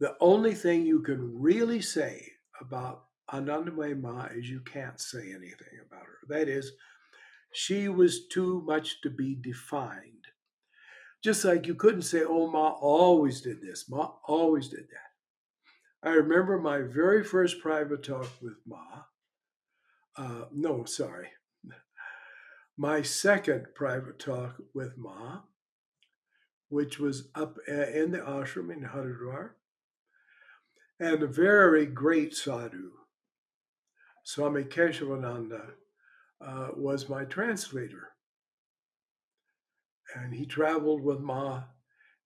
the 0.00 0.16
only 0.20 0.54
thing 0.54 0.86
you 0.86 1.00
can 1.02 1.40
really 1.40 1.80
say 1.80 2.32
about 2.60 3.04
Anandamayi 3.32 4.00
Ma 4.00 4.26
is 4.26 4.48
you 4.48 4.60
can't 4.60 5.00
say 5.00 5.30
anything 5.30 5.78
about 5.86 6.04
her. 6.04 6.18
That 6.28 6.48
is, 6.48 6.72
she 7.52 7.88
was 7.88 8.28
too 8.28 8.62
much 8.66 9.00
to 9.02 9.10
be 9.10 9.34
defined. 9.34 10.26
Just 11.22 11.44
like 11.44 11.66
you 11.66 11.74
couldn't 11.74 12.02
say, 12.02 12.22
oh, 12.24 12.46
Ma 12.46 12.68
always 12.80 13.40
did 13.40 13.60
this, 13.60 13.88
Ma 13.88 14.12
always 14.26 14.68
did 14.68 14.86
that. 14.90 16.08
I 16.08 16.12
remember 16.12 16.58
my 16.58 16.80
very 16.80 17.24
first 17.24 17.60
private 17.60 18.04
talk 18.04 18.30
with 18.40 18.54
Ma. 18.66 19.02
Uh, 20.18 20.46
no, 20.52 20.84
sorry. 20.84 21.28
My 22.76 23.02
second 23.02 23.68
private 23.74 24.18
talk 24.18 24.56
with 24.74 24.98
Ma 24.98 25.40
which 26.68 26.98
was 26.98 27.28
up 27.34 27.58
uh, 27.68 27.72
in 27.72 28.12
the 28.12 28.18
ashram 28.18 28.72
in 28.72 28.82
Haridwar. 28.82 29.50
And 31.00 31.22
a 31.22 31.26
very 31.28 31.86
great 31.86 32.34
sadhu, 32.34 32.90
Swami 34.24 34.64
Keshavananda, 34.64 35.70
uh, 36.40 36.68
was 36.76 37.08
my 37.08 37.24
translator. 37.24 38.08
And 40.14 40.34
he 40.34 40.44
traveled 40.44 41.02
with 41.02 41.20
Ma 41.20 41.64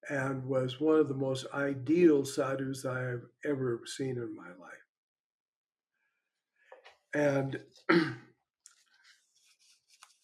and 0.08 0.46
was 0.46 0.80
one 0.80 0.98
of 0.98 1.08
the 1.08 1.14
most 1.14 1.46
ideal 1.52 2.24
sadhus 2.24 2.84
I 2.84 3.00
have 3.00 3.22
ever 3.44 3.82
seen 3.84 4.16
in 4.16 4.34
my 4.34 4.48
life. 4.48 4.81
And 7.14 7.60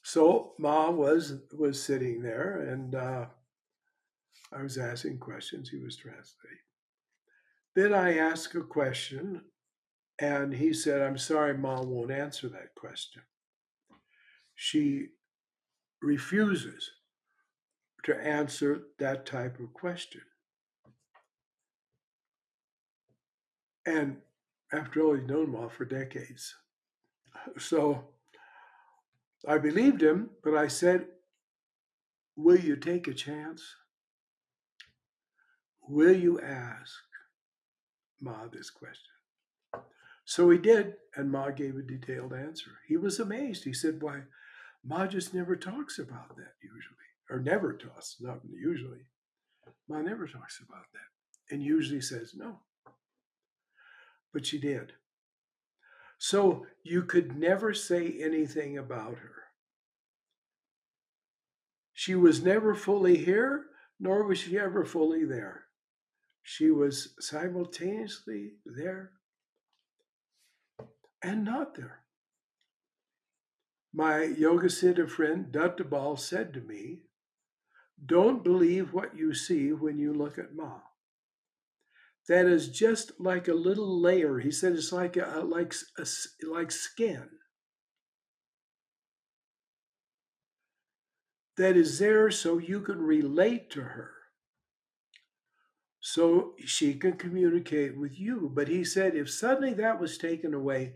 so 0.03 0.53
Ma 0.59 0.91
was 0.91 1.43
was 1.53 1.83
sitting 1.83 2.23
there, 2.23 2.61
and 2.61 2.95
uh, 2.95 3.27
I 4.53 4.63
was 4.63 4.79
asking 4.79 5.19
questions, 5.19 5.69
he 5.69 5.79
was 5.79 5.97
translating. 5.97 6.59
Then 7.75 7.93
I 7.93 8.19
asked 8.19 8.55
a 8.55 8.63
question, 8.63 9.43
and 10.19 10.55
he 10.55 10.73
said, 10.73 11.03
I'm 11.03 11.19
sorry, 11.19 11.57
Ma 11.57 11.81
won't 11.83 12.11
answer 12.11 12.49
that 12.49 12.75
question. 12.75 13.23
She 14.55 15.09
refuses 16.03 16.91
to 18.05 18.17
answer 18.17 18.85
that 18.99 19.27
type 19.27 19.61
of 19.61 19.73
question. 19.75 20.23
And 23.87 24.17
after 24.73 25.03
all, 25.03 25.15
he'd 25.15 25.27
known 25.27 25.53
Ma 25.53 25.69
for 25.69 25.85
decades. 25.85 26.55
So 27.57 28.09
I 29.47 29.59
believed 29.59 30.03
him, 30.03 30.31
but 30.43 30.55
I 30.55 30.69
said, 30.69 31.07
Will 32.37 32.59
you 32.59 32.77
take 32.77 33.09
a 33.09 33.15
chance? 33.15 33.63
Will 35.89 36.15
you 36.15 36.41
ask 36.41 36.95
Ma 38.21 38.47
this 38.53 38.71
question? 38.71 39.13
So 40.25 40.51
he 40.51 40.59
did, 40.59 40.95
and 41.17 41.33
Ma 41.33 41.51
gave 41.51 41.77
a 41.77 41.83
detailed 41.83 42.35
answer. 42.35 42.71
He 42.87 42.97
was 42.97 43.19
amazed. 43.19 43.65
He 43.65 43.73
said, 43.73 44.03
Why, 44.03 44.23
Ma 44.85 45.07
just 45.07 45.35
never 45.35 45.57
talks 45.57 45.99
about 45.99 46.37
that 46.37 46.55
usually, 46.63 46.97
or 47.31 47.41
never 47.41 47.73
talks, 47.73 48.17
not 48.21 48.41
usually. 48.45 49.07
Ma 49.89 50.03
never 50.03 50.27
talks 50.27 50.61
about 50.61 50.85
that, 50.93 51.55
and 51.55 51.63
usually 51.63 52.01
says 52.01 52.35
no. 52.37 52.61
But 54.33 54.47
she 54.47 54.61
did. 54.61 54.93
So 56.19 56.67
you 56.83 57.03
could 57.03 57.37
never 57.37 57.73
say 57.73 58.19
anything 58.21 58.77
about 58.77 59.19
her. 59.19 59.35
She 61.93 62.15
was 62.15 62.43
never 62.43 62.75
fully 62.75 63.17
here, 63.17 63.67
nor 63.99 64.25
was 64.25 64.39
she 64.39 64.59
ever 64.59 64.85
fully 64.85 65.25
there. 65.25 65.65
She 66.43 66.71
was 66.71 67.15
simultaneously 67.21 68.53
there 68.65 69.13
and 71.23 71.45
not 71.45 71.75
there. 71.75 72.01
My 73.93 74.23
Yoga 74.23 74.69
Siddha 74.69 75.09
friend 75.09 75.47
Dattabal 75.51 76.19
said 76.19 76.53
to 76.55 76.61
me, 76.61 77.01
Don't 78.05 78.45
believe 78.45 78.93
what 78.93 79.17
you 79.17 79.35
see 79.35 79.73
when 79.73 79.99
you 79.99 80.13
look 80.13 80.39
at 80.39 80.55
Ma. 80.55 80.81
That 82.29 82.47
is 82.47 82.69
just 82.69 83.13
like 83.19 83.49
a 83.49 83.55
little 83.55 84.01
layer. 84.01 84.39
He 84.39 84.51
said 84.51 84.75
it's 84.75 84.93
like 84.93 85.17
a, 85.17 85.43
like 85.45 85.75
a, 85.99 86.07
like 86.47 86.71
skin 86.71 87.29
that 91.57 91.77
is 91.77 91.99
there 91.99 92.31
so 92.31 92.59
you 92.59 92.81
can 92.81 92.99
relate 92.99 93.71
to 93.71 93.81
her 93.83 94.13
so 96.01 96.55
she 96.65 96.95
can 96.95 97.15
communicate 97.15 97.99
with 97.99 98.19
you. 98.19 98.51
But 98.55 98.69
he 98.69 98.85
said 98.85 99.15
if 99.15 99.31
suddenly 99.31 99.75
that 99.75 100.01
was 100.01 100.17
taken 100.17 100.55
away, 100.55 100.95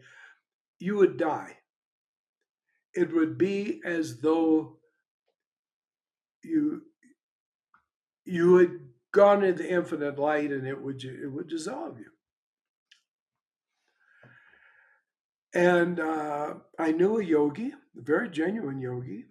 you 0.79 0.97
would 0.97 1.16
die. 1.16 1.59
It 2.95 3.12
would 3.12 3.38
be 3.38 3.81
as 3.85 4.21
though 4.21 4.79
you 6.45 6.83
you 8.25 8.57
had 8.57 8.91
gone 9.12 9.44
into 9.44 9.68
infinite 9.68 10.18
light 10.18 10.51
and 10.51 10.66
it 10.66 10.81
would 10.81 11.05
it 11.05 11.31
would 11.31 11.48
dissolve 11.48 11.98
you. 11.98 12.07
And 15.55 16.01
uh, 16.01 16.55
I 16.79 16.92
knew 16.92 17.18
a 17.18 17.25
yogi, 17.25 17.72
a 17.72 18.01
very 18.01 18.31
genuine 18.31 18.81
yogi, 18.81 19.27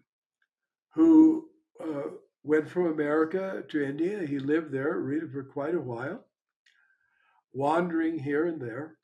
who 0.94 1.50
uh, 1.84 2.12
went 2.44 2.70
from 2.70 2.86
America 2.86 3.64
to 3.70 3.84
India. 3.84 4.26
He 4.26 4.38
lived 4.38 4.72
there 4.72 5.00
really 5.00 5.28
for 5.28 5.44
quite 5.44 5.74
a 5.74 5.82
while, 5.82 6.26
wandering 7.54 8.20
here 8.20 8.46
and 8.46 8.62
there. 8.62 8.98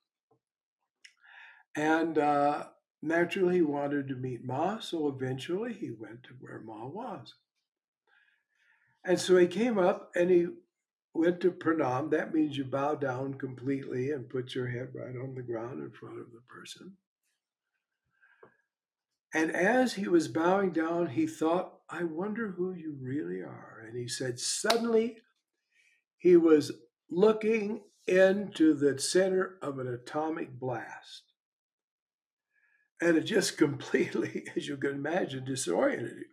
And 1.76 2.20
uh, 2.20 2.66
naturally, 3.02 3.56
he 3.56 3.62
wanted 3.62 4.08
to 4.10 4.16
meet 4.16 4.46
Ma, 4.46 4.80
so 4.80 5.08
eventually 5.08 5.74
he 5.74 5.90
went 5.90 6.22
to 6.24 6.36
where 6.40 6.60
Ma 6.60 6.86
was. 6.86 7.34
And 9.04 9.20
so 9.20 9.38
he 9.38 9.48
came 9.48 9.80
up 9.80 10.12
and 10.16 10.30
he 10.30 10.48
went 11.18 11.42
to 11.42 11.52
pranam. 11.52 12.12
That 12.12 12.34
means 12.34 12.58
you 12.58 12.66
bow 12.66 12.96
down 12.96 13.36
completely 13.36 14.12
and 14.12 14.30
put 14.30 14.56
your 14.56 14.68
head 14.68 14.90
right 14.94 15.16
on 15.16 15.36
the 15.36 15.42
ground 15.42 15.82
in 15.82 15.92
front 15.92 16.20
of 16.20 16.32
the 16.32 16.42
person. 16.48 16.98
And 19.34 19.52
as 19.52 19.94
he 19.94 20.08
was 20.08 20.28
bowing 20.28 20.72
down, 20.72 21.08
he 21.08 21.28
thought, 21.28 21.74
I 21.90 22.04
wonder 22.04 22.52
who 22.52 22.74
you 22.74 22.98
really 23.00 23.42
are. 23.42 23.84
And 23.86 23.98
he 23.98 24.08
said, 24.08 24.40
suddenly 24.40 25.18
he 26.18 26.38
was 26.38 26.72
looking 27.10 27.82
into 28.08 28.74
the 28.74 28.98
center 29.00 29.58
of 29.62 29.80
an 29.80 29.88
atomic 29.88 30.60
blast. 30.60 31.24
And 33.02 33.18
it 33.18 33.22
just 33.22 33.58
completely, 33.60 34.46
as 34.56 34.68
you 34.68 34.78
can 34.78 34.92
imagine, 34.92 35.46
disoriented 35.46 36.12
him. 36.12 36.26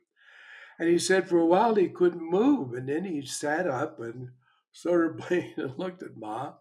And 0.79 0.89
he 0.89 0.99
said 0.99 1.29
for 1.29 1.39
a 1.39 1.47
while 1.47 1.75
he 1.75 1.89
couldn't 1.89 2.31
move. 2.31 2.73
And 2.73 2.89
then 2.89 3.05
he 3.05 3.25
sat 3.25 3.69
up 3.69 4.01
and 4.01 4.31
sort 4.75 5.07
of 5.07 5.17
blinked 5.17 5.57
and 5.57 5.79
looked 5.79 6.03
at 6.03 6.17
Ma. 6.19 6.53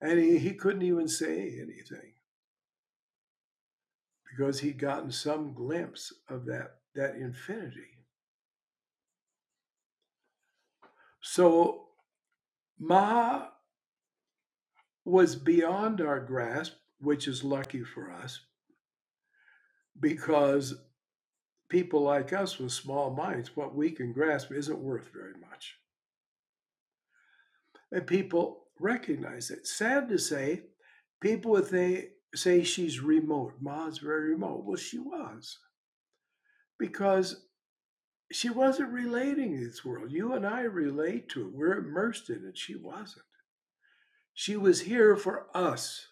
And 0.00 0.20
he, 0.20 0.38
he 0.38 0.54
couldn't 0.54 0.82
even 0.82 1.08
say 1.08 1.58
anything 1.60 2.12
because 4.30 4.60
he'd 4.60 4.78
gotten 4.78 5.10
some 5.10 5.54
glimpse 5.54 6.12
of 6.28 6.46
that, 6.46 6.76
that 6.94 7.16
infinity. 7.16 8.04
So 11.20 11.86
Ma 12.78 13.48
was 15.04 15.34
beyond 15.34 16.00
our 16.00 16.20
grasp, 16.20 16.74
which 17.00 17.26
is 17.26 17.42
lucky 17.42 17.82
for 17.82 18.12
us, 18.12 18.40
because 19.98 20.74
people 21.68 22.02
like 22.02 22.32
us 22.32 22.58
with 22.58 22.70
small 22.70 23.10
minds, 23.10 23.56
what 23.56 23.74
we 23.74 23.90
can 23.90 24.12
grasp 24.12 24.52
isn't 24.52 24.78
worth 24.78 25.10
very 25.12 25.34
much. 25.50 25.74
And 27.90 28.06
people 28.06 28.64
recognize 28.78 29.50
it. 29.50 29.66
Sad 29.66 30.08
to 30.08 30.18
say, 30.18 30.62
People 31.20 31.52
would 31.52 31.68
they 31.68 32.10
say 32.34 32.62
she's 32.62 33.00
remote. 33.00 33.54
Ma's 33.60 33.98
very 33.98 34.30
remote. 34.30 34.64
Well, 34.64 34.76
she 34.76 34.98
was. 34.98 35.58
Because 36.78 37.44
she 38.30 38.50
wasn't 38.50 38.92
relating 38.92 39.56
to 39.56 39.64
this 39.64 39.84
world. 39.84 40.12
You 40.12 40.34
and 40.34 40.46
I 40.46 40.60
relate 40.60 41.28
to 41.30 41.42
it. 41.42 41.52
We're 41.52 41.78
immersed 41.78 42.30
in 42.30 42.44
it. 42.46 42.56
She 42.56 42.76
wasn't. 42.76 43.24
She 44.34 44.56
was 44.56 44.82
here 44.82 45.16
for 45.16 45.46
us. 45.54 46.06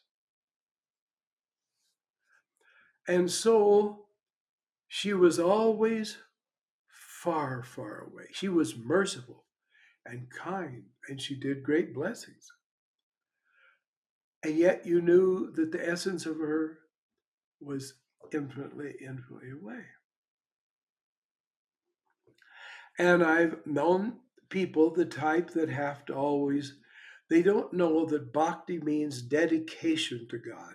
And 3.06 3.30
so 3.30 4.06
she 4.88 5.12
was 5.12 5.38
always 5.38 6.16
far, 6.88 7.62
far 7.62 8.08
away. 8.10 8.24
She 8.32 8.48
was 8.48 8.76
merciful 8.76 9.44
and 10.04 10.28
kind, 10.30 10.84
and 11.08 11.20
she 11.20 11.34
did 11.34 11.62
great 11.62 11.94
blessings. 11.94 12.52
And 14.42 14.56
yet 14.56 14.86
you 14.86 15.00
knew 15.00 15.50
that 15.52 15.72
the 15.72 15.88
essence 15.88 16.26
of 16.26 16.38
her 16.38 16.78
was 17.60 17.94
infinitely, 18.32 18.94
infinitely 19.00 19.50
away. 19.50 19.84
And 22.98 23.22
I've 23.22 23.58
known 23.66 24.18
people, 24.48 24.90
the 24.90 25.04
type 25.04 25.50
that 25.50 25.68
have 25.68 26.04
to 26.06 26.14
always, 26.14 26.74
they 27.28 27.42
don't 27.42 27.72
know 27.72 28.06
that 28.06 28.32
bhakti 28.32 28.78
means 28.78 29.22
dedication 29.22 30.26
to 30.30 30.38
God. 30.38 30.74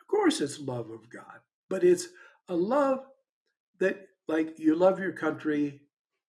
Of 0.00 0.06
course, 0.08 0.40
it's 0.40 0.58
love 0.58 0.90
of 0.90 1.08
God, 1.10 1.40
but 1.68 1.84
it's 1.84 2.08
a 2.48 2.56
love 2.56 3.00
that, 3.78 4.08
like, 4.26 4.58
you 4.58 4.74
love 4.74 4.98
your 4.98 5.12
country, 5.12 5.80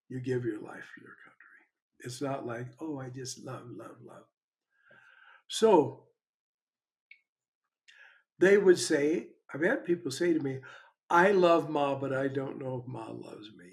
you 0.10 0.20
give 0.20 0.46
your 0.46 0.62
life 0.62 0.86
for 0.94 1.02
your 1.02 1.16
country. 1.24 1.29
It's 2.02 2.22
not 2.22 2.46
like, 2.46 2.68
oh, 2.80 3.00
I 3.00 3.10
just 3.10 3.44
love, 3.44 3.64
love, 3.70 3.98
love. 4.04 4.24
So 5.48 6.04
they 8.40 8.58
would 8.58 8.80
say, 8.80 9.28
I've 9.54 9.64
had 9.64 9.86
people 9.86 10.12
say 10.12 10.34
to 10.34 10.40
me, 10.40 10.60
I 11.10 11.32
love 11.32 11.70
Ma, 11.70 11.96
but 11.96 12.14
I 12.14 12.28
don't 12.28 12.60
know 12.60 12.82
if 12.82 12.88
Ma 12.88 13.08
loves 13.10 13.50
me. 13.58 13.66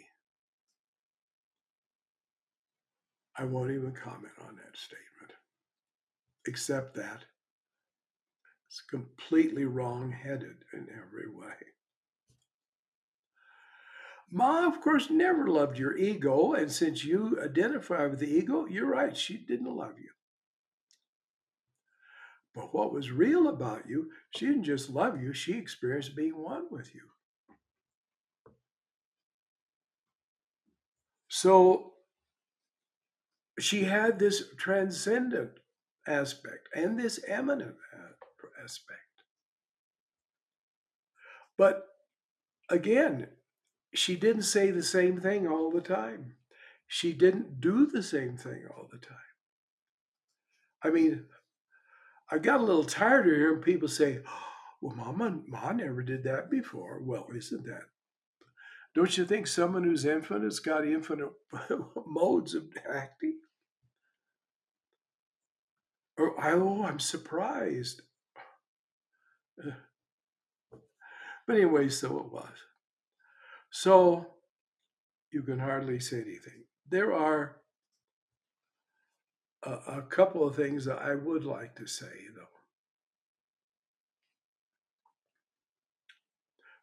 I 3.39 3.45
won't 3.45 3.71
even 3.71 3.93
comment 3.93 4.33
on 4.41 4.57
that 4.57 4.77
statement, 4.77 5.33
except 6.47 6.95
that 6.97 7.25
it's 8.69 8.81
completely 8.81 9.67
wrong 9.67 10.11
headed 10.11 10.57
in 10.73 10.89
every 10.91 11.31
way. 11.31 11.55
Ma, 14.31 14.67
of 14.67 14.81
course, 14.81 15.09
never 15.09 15.47
loved 15.49 15.79
your 15.79 15.97
ego. 15.97 16.55
And 16.55 16.71
since 16.71 17.05
you 17.05 17.39
identify 17.43 18.07
with 18.07 18.19
the 18.19 18.31
ego, 18.31 18.67
you're 18.67 18.91
right, 18.91 19.17
she 19.17 19.37
didn't 19.37 19.75
love 19.75 19.99
you. 19.99 20.11
But 22.55 22.75
what 22.75 22.93
was 22.93 23.11
real 23.11 23.49
about 23.49 23.89
you, 23.89 24.11
she 24.35 24.47
didn't 24.47 24.65
just 24.65 24.91
love 24.91 25.21
you, 25.21 25.33
she 25.33 25.53
experienced 25.53 26.17
being 26.17 26.37
one 26.37 26.67
with 26.71 26.95
you. 26.95 27.03
So 31.29 31.93
she 33.61 33.85
had 33.85 34.19
this 34.19 34.45
transcendent 34.57 35.51
aspect 36.07 36.69
and 36.75 36.99
this 36.99 37.21
immanent 37.29 37.77
aspect. 38.63 39.01
But 41.59 41.85
again, 42.71 43.29
she 43.95 44.17
didn't 44.17 44.43
say 44.43 44.71
the 44.71 44.83
same 44.83 45.21
thing 45.21 45.47
all 45.47 45.71
the 45.71 45.81
time. 45.81 46.35
She 46.87 47.13
didn't 47.13 47.61
do 47.61 47.87
the 47.87 48.03
same 48.03 48.37
thing 48.37 48.65
all 48.71 48.89
the 48.91 48.99
time. 48.99 49.17
I 50.83 50.91
mean, 50.91 51.25
I 52.31 52.39
got 52.39 52.61
a 52.61 52.65
little 52.65 52.85
tired 52.85 53.27
of 53.27 53.35
hearing 53.35 53.63
people 53.63 53.89
say, 53.89 54.21
well, 54.81 54.95
Mama, 54.95 55.41
Ma 55.47 55.73
never 55.73 56.03
did 56.03 56.25
that 56.25 56.51
before. 56.51 57.01
Well, 57.03 57.27
isn't 57.35 57.65
that? 57.67 57.85
Don't 58.95 59.17
you 59.19 59.27
think 59.27 59.47
someone 59.47 59.85
who's 59.85 60.05
infinite 60.05 60.45
has 60.45 60.61
got 60.61 60.87
infinite 60.87 61.31
modes 62.07 62.55
of 62.55 62.65
acting? 62.91 63.41
Or, 66.19 66.35
oh, 66.43 66.85
I'm 66.85 67.01
surprised. 67.01 68.03
But 71.47 71.55
anyway, 71.59 71.89
so 71.91 72.19
it 72.19 72.33
was. 72.33 72.66
So 73.79 74.29
you 75.31 75.43
can 75.43 75.59
hardly 75.59 76.01
say 76.01 76.17
anything. 76.17 76.65
There 76.91 77.13
are 77.13 77.57
a, 79.63 79.71
a 79.99 80.03
couple 80.09 80.49
of 80.49 80.57
things 80.57 80.87
that 80.87 81.03
I 81.03 81.15
would 81.15 81.45
like 81.45 81.77
to 81.77 81.87
say, 81.87 82.07
though. 82.35 82.57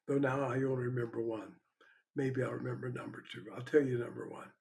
Though 0.08 0.20
now 0.20 0.44
I 0.44 0.58
only 0.58 0.84
remember 0.84 1.20
one. 1.20 1.54
Maybe 2.16 2.44
I'll 2.44 2.52
remember 2.52 2.92
number 2.92 3.24
two. 3.34 3.46
I'll 3.56 3.64
tell 3.64 3.82
you 3.82 3.98
number 3.98 4.30
one. 4.30 4.52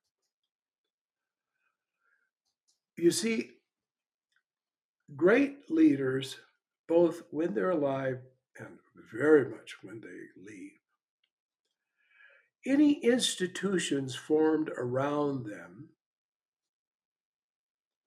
You 2.97 3.11
see, 3.11 3.51
great 5.15 5.71
leaders, 5.71 6.39
both 6.89 7.25
when 7.31 7.53
they're 7.53 7.73
alive 7.73 8.21
and 8.59 8.79
very 9.13 9.51
much 9.51 9.77
when 9.83 10.01
they 10.01 10.51
leave, 10.51 10.82
any 12.65 12.93
institutions 13.05 14.15
formed 14.15 14.71
around 14.77 15.47
them 15.47 15.89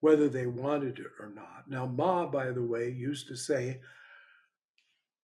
whether 0.00 0.28
they 0.28 0.46
wanted 0.46 0.98
it 0.98 1.10
or 1.18 1.30
not. 1.34 1.64
Now, 1.68 1.86
Ma, 1.86 2.26
by 2.26 2.52
the 2.52 2.62
way, 2.62 2.90
used 2.90 3.28
to 3.28 3.36
say, 3.36 3.80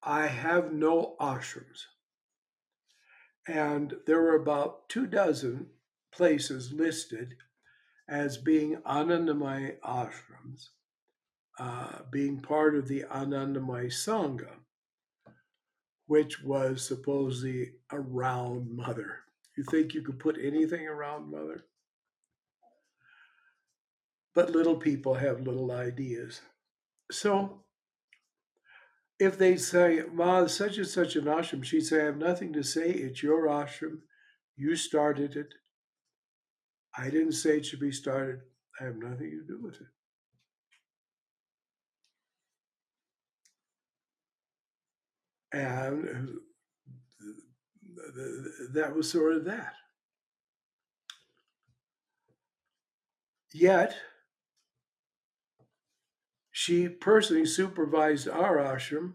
I 0.02 0.26
have 0.26 0.72
no 0.72 1.14
ashrams. 1.20 1.84
And 3.46 3.94
there 4.06 4.20
were 4.20 4.34
about 4.34 4.88
two 4.88 5.06
dozen 5.06 5.68
places 6.12 6.72
listed 6.72 7.34
as 8.08 8.38
being 8.38 8.76
Anandamayi 8.84 9.78
ashrams, 9.84 10.70
uh, 11.58 12.00
being 12.10 12.40
part 12.40 12.74
of 12.74 12.88
the 12.88 13.04
Anandamayi 13.10 13.86
Sangha, 13.86 14.61
which 16.12 16.42
was 16.42 16.86
supposedly 16.86 17.72
around 17.90 18.70
Mother. 18.70 19.20
You 19.56 19.64
think 19.64 19.94
you 19.94 20.02
could 20.02 20.18
put 20.18 20.36
anything 20.38 20.86
around 20.86 21.30
Mother? 21.30 21.64
but 24.34 24.50
little 24.50 24.76
people 24.76 25.14
have 25.14 25.46
little 25.46 25.70
ideas. 25.70 26.40
So 27.10 27.64
if 29.18 29.38
they 29.38 29.56
say, 29.56 30.02
Ma, 30.12 30.46
such 30.46 30.78
and 30.78 30.86
such 30.86 31.16
an 31.16 31.24
ashram, 31.24 31.64
she'd 31.64 31.86
say, 31.86 32.00
I 32.00 32.06
have 32.06 32.16
nothing 32.16 32.52
to 32.54 32.62
say. 32.62 32.90
It's 32.90 33.22
your 33.22 33.46
ashram. 33.46 33.98
You 34.56 34.76
started 34.76 35.36
it. 35.36 35.54
I 36.96 37.10
didn't 37.10 37.32
say 37.32 37.58
it 37.58 37.66
should 37.66 37.80
be 37.80 37.92
started. 37.92 38.40
I 38.80 38.84
have 38.84 38.96
nothing 38.96 39.30
to 39.30 39.46
do 39.46 39.60
with 39.62 39.74
it. 39.74 39.86
And 45.52 46.38
uh, 47.98 48.22
that 48.72 48.94
was 48.94 49.10
sort 49.10 49.36
of 49.36 49.44
that. 49.44 49.74
Yet, 53.52 53.94
she 56.50 56.88
personally 56.88 57.44
supervised 57.44 58.28
our 58.28 58.56
ashram 58.56 59.14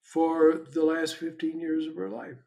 for 0.00 0.64
the 0.72 0.84
last 0.84 1.16
15 1.16 1.60
years 1.60 1.86
of 1.86 1.96
her 1.96 2.08
life. 2.08 2.38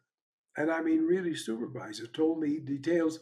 And 0.56 0.70
I 0.70 0.82
mean, 0.82 1.06
really 1.06 1.34
supervised 1.36 2.02
it, 2.02 2.12
told 2.12 2.40
me 2.40 2.58
details. 2.58 3.20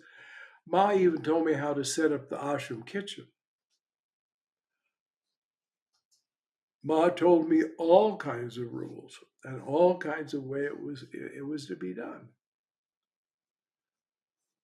Ma 0.66 0.92
even 0.92 1.22
told 1.22 1.44
me 1.46 1.52
how 1.52 1.74
to 1.74 1.85
set 1.85 2.12
up 2.12 2.28
the 2.28 2.37
ashram 2.37 2.87
kitchen. 2.87 3.26
Ma 6.83 7.09
told 7.11 7.49
me 7.49 7.62
all 7.79 8.16
kinds 8.16 8.57
of 8.57 8.73
rules 8.73 9.19
and 9.45 9.61
all 9.62 9.99
kinds 9.99 10.33
of 10.35 10.45
way 10.45 10.61
it 10.64 10.81
was 10.83 11.05
it 11.12 11.47
was 11.47 11.66
to 11.66 11.77
be 11.77 11.95
done. 11.95 12.29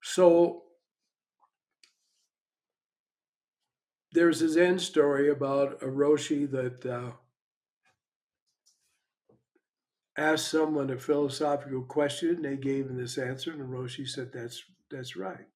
So 0.03 0.63
there's 4.13 4.41
a 4.41 4.49
Zen 4.49 4.79
story 4.79 5.29
about 5.29 5.83
a 5.83 5.87
Roshi 5.87 6.51
that 6.51 6.87
uh, 6.87 7.13
asked 10.17 10.49
someone 10.49 10.91
a 10.91 10.99
philosophical 10.99 11.83
question. 11.83 12.37
and 12.37 12.45
They 12.45 12.57
gave 12.57 12.87
him 12.87 12.97
this 12.97 13.19
answer, 13.19 13.51
and 13.51 13.61
the 13.61 13.65
Roshi 13.65 14.09
said, 14.09 14.31
"That's 14.33 14.63
that's 14.91 15.17
right." 15.17 15.49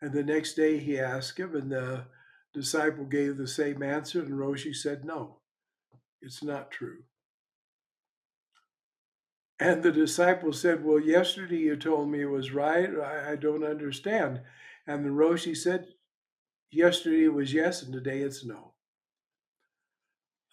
And 0.00 0.12
the 0.12 0.24
next 0.24 0.54
day 0.54 0.78
he 0.78 0.98
asked 0.98 1.38
him, 1.38 1.54
and 1.54 1.70
the 1.70 2.06
disciple 2.56 3.04
gave 3.04 3.36
the 3.36 3.46
same 3.46 3.82
answer, 3.82 4.20
and 4.20 4.32
Roshi 4.32 4.74
said, 4.74 5.04
"No, 5.04 5.38
it's 6.20 6.42
not 6.42 6.70
true." 6.70 7.04
And 9.58 9.82
the 9.82 9.92
disciple 9.92 10.52
said, 10.52 10.84
Well, 10.84 11.00
yesterday 11.00 11.58
you 11.58 11.76
told 11.76 12.10
me 12.10 12.20
it 12.20 12.26
was 12.26 12.52
right. 12.52 12.90
I, 13.00 13.36
don't 13.36 13.64
understand. 13.64 14.42
And 14.86 15.04
the 15.04 15.10
Roshi 15.10 15.56
said, 15.56 15.86
Yesterday 16.70 17.24
it 17.24 17.32
was 17.32 17.54
yes, 17.54 17.82
and 17.82 17.92
today 17.92 18.20
it's 18.20 18.44
no. 18.44 18.74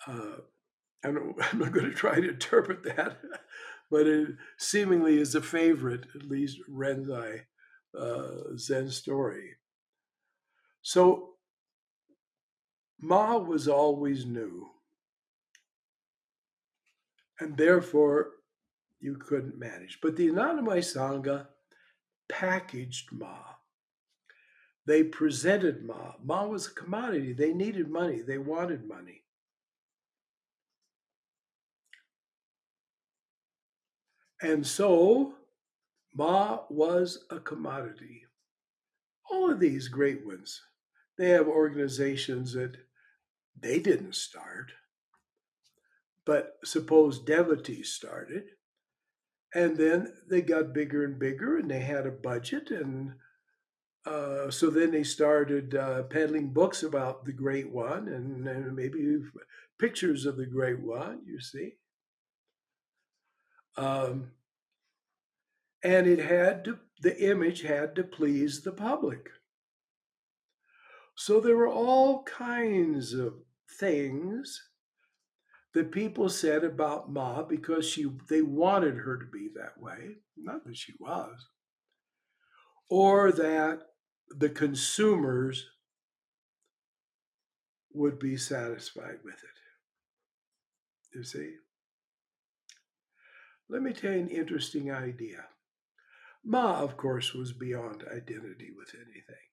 Uh, 0.07 0.37
I'm 1.03 1.35
not 1.53 1.73
going 1.73 1.89
to 1.89 1.93
try 1.93 2.15
to 2.15 2.29
interpret 2.29 2.83
that, 2.83 3.17
but 3.91 4.07
it 4.07 4.29
seemingly 4.57 5.17
is 5.17 5.35
a 5.35 5.41
favorite, 5.41 6.05
at 6.15 6.29
least 6.29 6.59
Rinzai 6.71 7.41
uh, 7.97 8.55
Zen 8.57 8.89
story. 8.89 9.55
So 10.81 11.32
Ma 13.03 13.37
was 13.37 13.67
always 13.67 14.25
new, 14.25 14.69
and 17.37 17.57
therefore 17.57 18.31
you 19.01 19.17
couldn't 19.17 19.59
manage. 19.59 19.99
But 20.01 20.15
the 20.15 20.29
Anandamayi 20.29 20.79
Sangha 20.79 21.47
packaged 22.29 23.11
Ma. 23.11 23.39
They 24.85 25.03
presented 25.03 25.83
Ma. 25.83 26.13
Ma 26.23 26.45
was 26.45 26.67
a 26.67 26.73
commodity. 26.73 27.33
They 27.33 27.53
needed 27.53 27.89
money. 27.89 28.21
They 28.21 28.37
wanted 28.37 28.87
money. 28.87 29.23
And 34.41 34.65
so 34.65 35.33
Ma 36.15 36.59
was 36.69 37.25
a 37.29 37.39
commodity. 37.39 38.23
All 39.29 39.51
of 39.51 39.59
these 39.59 39.89
great 39.89 40.25
ones, 40.25 40.61
they 41.17 41.29
have 41.31 41.49
organizations 41.49 42.53
that 42.53 42.77
they 43.59 43.79
didn't 43.79 44.15
start, 44.15 44.71
but 46.25 46.57
suppose 46.63 47.19
devotees 47.19 47.93
started. 47.93 48.43
And 49.53 49.77
then 49.77 50.13
they 50.29 50.41
got 50.41 50.73
bigger 50.73 51.05
and 51.05 51.19
bigger, 51.19 51.57
and 51.57 51.69
they 51.69 51.81
had 51.81 52.07
a 52.07 52.11
budget. 52.11 52.71
And 52.71 53.13
uh, 54.05 54.49
so 54.49 54.69
then 54.69 54.91
they 54.91 55.03
started 55.03 55.75
uh, 55.75 56.03
peddling 56.03 56.51
books 56.53 56.81
about 56.83 57.25
the 57.25 57.33
Great 57.33 57.71
One 57.71 58.07
and, 58.07 58.47
and 58.47 58.75
maybe 58.75 59.19
pictures 59.79 60.25
of 60.25 60.37
the 60.37 60.47
Great 60.47 60.79
One, 60.79 61.21
you 61.25 61.39
see. 61.39 61.73
Um, 63.77 64.31
and 65.83 66.07
it 66.07 66.19
had 66.19 66.65
to, 66.65 66.79
the 67.01 67.29
image 67.29 67.61
had 67.61 67.95
to 67.95 68.03
please 68.03 68.63
the 68.63 68.71
public. 68.71 69.29
So 71.15 71.39
there 71.39 71.57
were 71.57 71.69
all 71.69 72.23
kinds 72.23 73.13
of 73.13 73.35
things 73.79 74.61
that 75.73 75.91
people 75.91 76.29
said 76.29 76.63
about 76.63 77.11
Ma 77.11 77.43
because 77.43 77.87
she 77.87 78.07
they 78.29 78.41
wanted 78.41 78.95
her 78.95 79.17
to 79.17 79.25
be 79.25 79.49
that 79.55 79.79
way, 79.79 80.17
not 80.37 80.65
that 80.65 80.77
she 80.77 80.93
was, 80.99 81.47
or 82.89 83.31
that 83.31 83.81
the 84.29 84.49
consumers 84.49 85.65
would 87.91 88.17
be 88.19 88.37
satisfied 88.37 89.19
with 89.23 89.35
it. 89.35 91.17
You 91.17 91.23
see? 91.23 91.53
Let 93.69 93.81
me 93.81 93.93
tell 93.93 94.13
you 94.13 94.19
an 94.19 94.29
interesting 94.29 94.91
idea. 94.91 95.45
Ma, 96.43 96.81
of 96.81 96.97
course, 96.97 97.33
was 97.33 97.53
beyond 97.53 98.03
identity 98.11 98.71
with 98.75 98.93
anything 98.95 99.52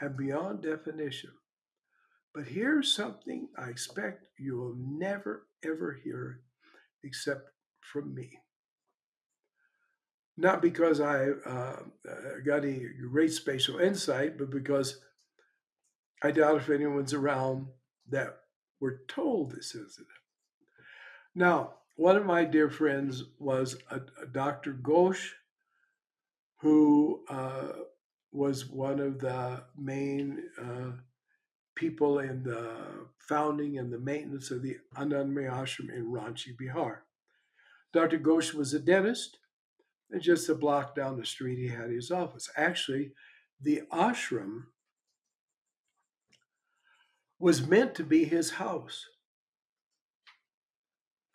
and 0.00 0.16
beyond 0.16 0.62
definition. 0.62 1.30
But 2.34 2.46
here's 2.46 2.92
something 2.92 3.48
I 3.56 3.68
expect 3.68 4.26
you 4.38 4.56
will 4.56 4.74
never, 4.76 5.46
ever 5.64 5.98
hear 6.02 6.40
except 7.04 7.50
from 7.80 8.14
me. 8.14 8.40
Not 10.36 10.60
because 10.60 11.00
I 11.00 11.28
uh, 11.46 11.76
got 12.44 12.64
any 12.64 12.82
great 13.10 13.32
spatial 13.32 13.78
insight, 13.78 14.36
but 14.36 14.50
because 14.50 15.00
I 16.22 16.32
doubt 16.32 16.56
if 16.56 16.70
anyone's 16.70 17.14
around 17.14 17.68
that 18.10 18.36
were 18.80 19.02
told 19.06 19.52
this 19.52 19.74
incident. 19.74 20.08
Now, 21.36 21.74
one 21.96 22.16
of 22.16 22.26
my 22.26 22.44
dear 22.44 22.68
friends 22.68 23.22
was 23.38 23.76
a, 23.90 24.00
a 24.20 24.26
Dr. 24.26 24.72
Ghosh, 24.72 25.30
who 26.60 27.24
uh, 27.28 27.68
was 28.34 28.66
one 28.68 28.98
of 28.98 29.20
the 29.20 29.62
main 29.78 30.42
uh, 30.60 30.90
people 31.76 32.18
in 32.18 32.42
the 32.42 33.06
founding 33.18 33.78
and 33.78 33.92
the 33.92 33.98
maintenance 33.98 34.50
of 34.50 34.60
the 34.60 34.76
Anandamayi 34.96 35.50
Ashram 35.50 35.94
in 35.94 36.12
Ranchi, 36.12 36.56
Bihar. 36.60 36.98
Dr. 37.92 38.18
Ghosh 38.18 38.52
was 38.52 38.74
a 38.74 38.80
dentist, 38.80 39.38
and 40.10 40.20
just 40.20 40.48
a 40.48 40.54
block 40.54 40.96
down 40.96 41.16
the 41.16 41.24
street, 41.24 41.58
he 41.58 41.68
had 41.68 41.90
his 41.90 42.10
office. 42.10 42.50
Actually, 42.56 43.12
the 43.60 43.82
ashram 43.92 44.64
was 47.38 47.66
meant 47.66 47.94
to 47.94 48.02
be 48.02 48.24
his 48.24 48.50
house. 48.50 49.06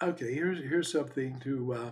Okay, 0.04 0.34
here's 0.34 0.60
here's 0.60 0.92
something 0.92 1.40
to. 1.42 1.74
Uh, 1.74 1.92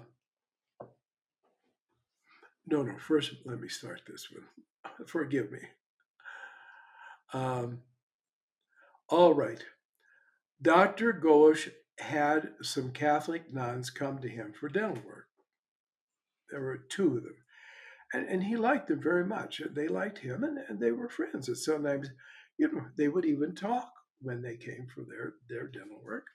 no, 2.66 2.84
no. 2.84 2.98
First, 2.98 3.34
let 3.46 3.60
me 3.60 3.70
start 3.70 4.02
this 4.06 4.28
one. 4.32 4.44
Forgive 5.08 5.52
me. 5.52 5.60
Um, 7.34 7.80
all 9.10 9.34
right. 9.34 9.64
Dr. 10.62 11.14
Ghosh 11.14 11.70
had 12.00 12.52
some 12.62 12.92
Catholic 12.92 13.54
nuns 13.54 13.90
come 13.90 14.20
to 14.20 14.30
him 14.30 14.54
for 14.60 14.70
dental 14.70 15.02
work. 15.06 15.28
There 16.50 16.62
were 16.62 16.86
two 16.90 17.18
of 17.18 17.24
them. 17.24 17.36
And, 18.14 18.28
and 18.28 18.44
he 18.44 18.56
liked 18.56 18.88
them 18.88 19.02
very 19.02 19.26
much. 19.26 19.62
They 19.72 19.88
liked 19.88 20.20
him 20.20 20.44
and, 20.44 20.58
and 20.70 20.80
they 20.80 20.92
were 20.92 21.10
friends. 21.10 21.48
And 21.48 21.58
sometimes, 21.58 22.10
you 22.58 22.72
know, 22.72 22.86
they 22.98 23.08
would 23.10 23.26
even 23.26 23.54
talk 23.54 23.92
when 24.22 24.42
they 24.42 24.56
came 24.56 24.88
for 24.94 25.02
their, 25.02 25.34
their 25.50 25.68
dental 25.68 26.02
work. 26.04 26.28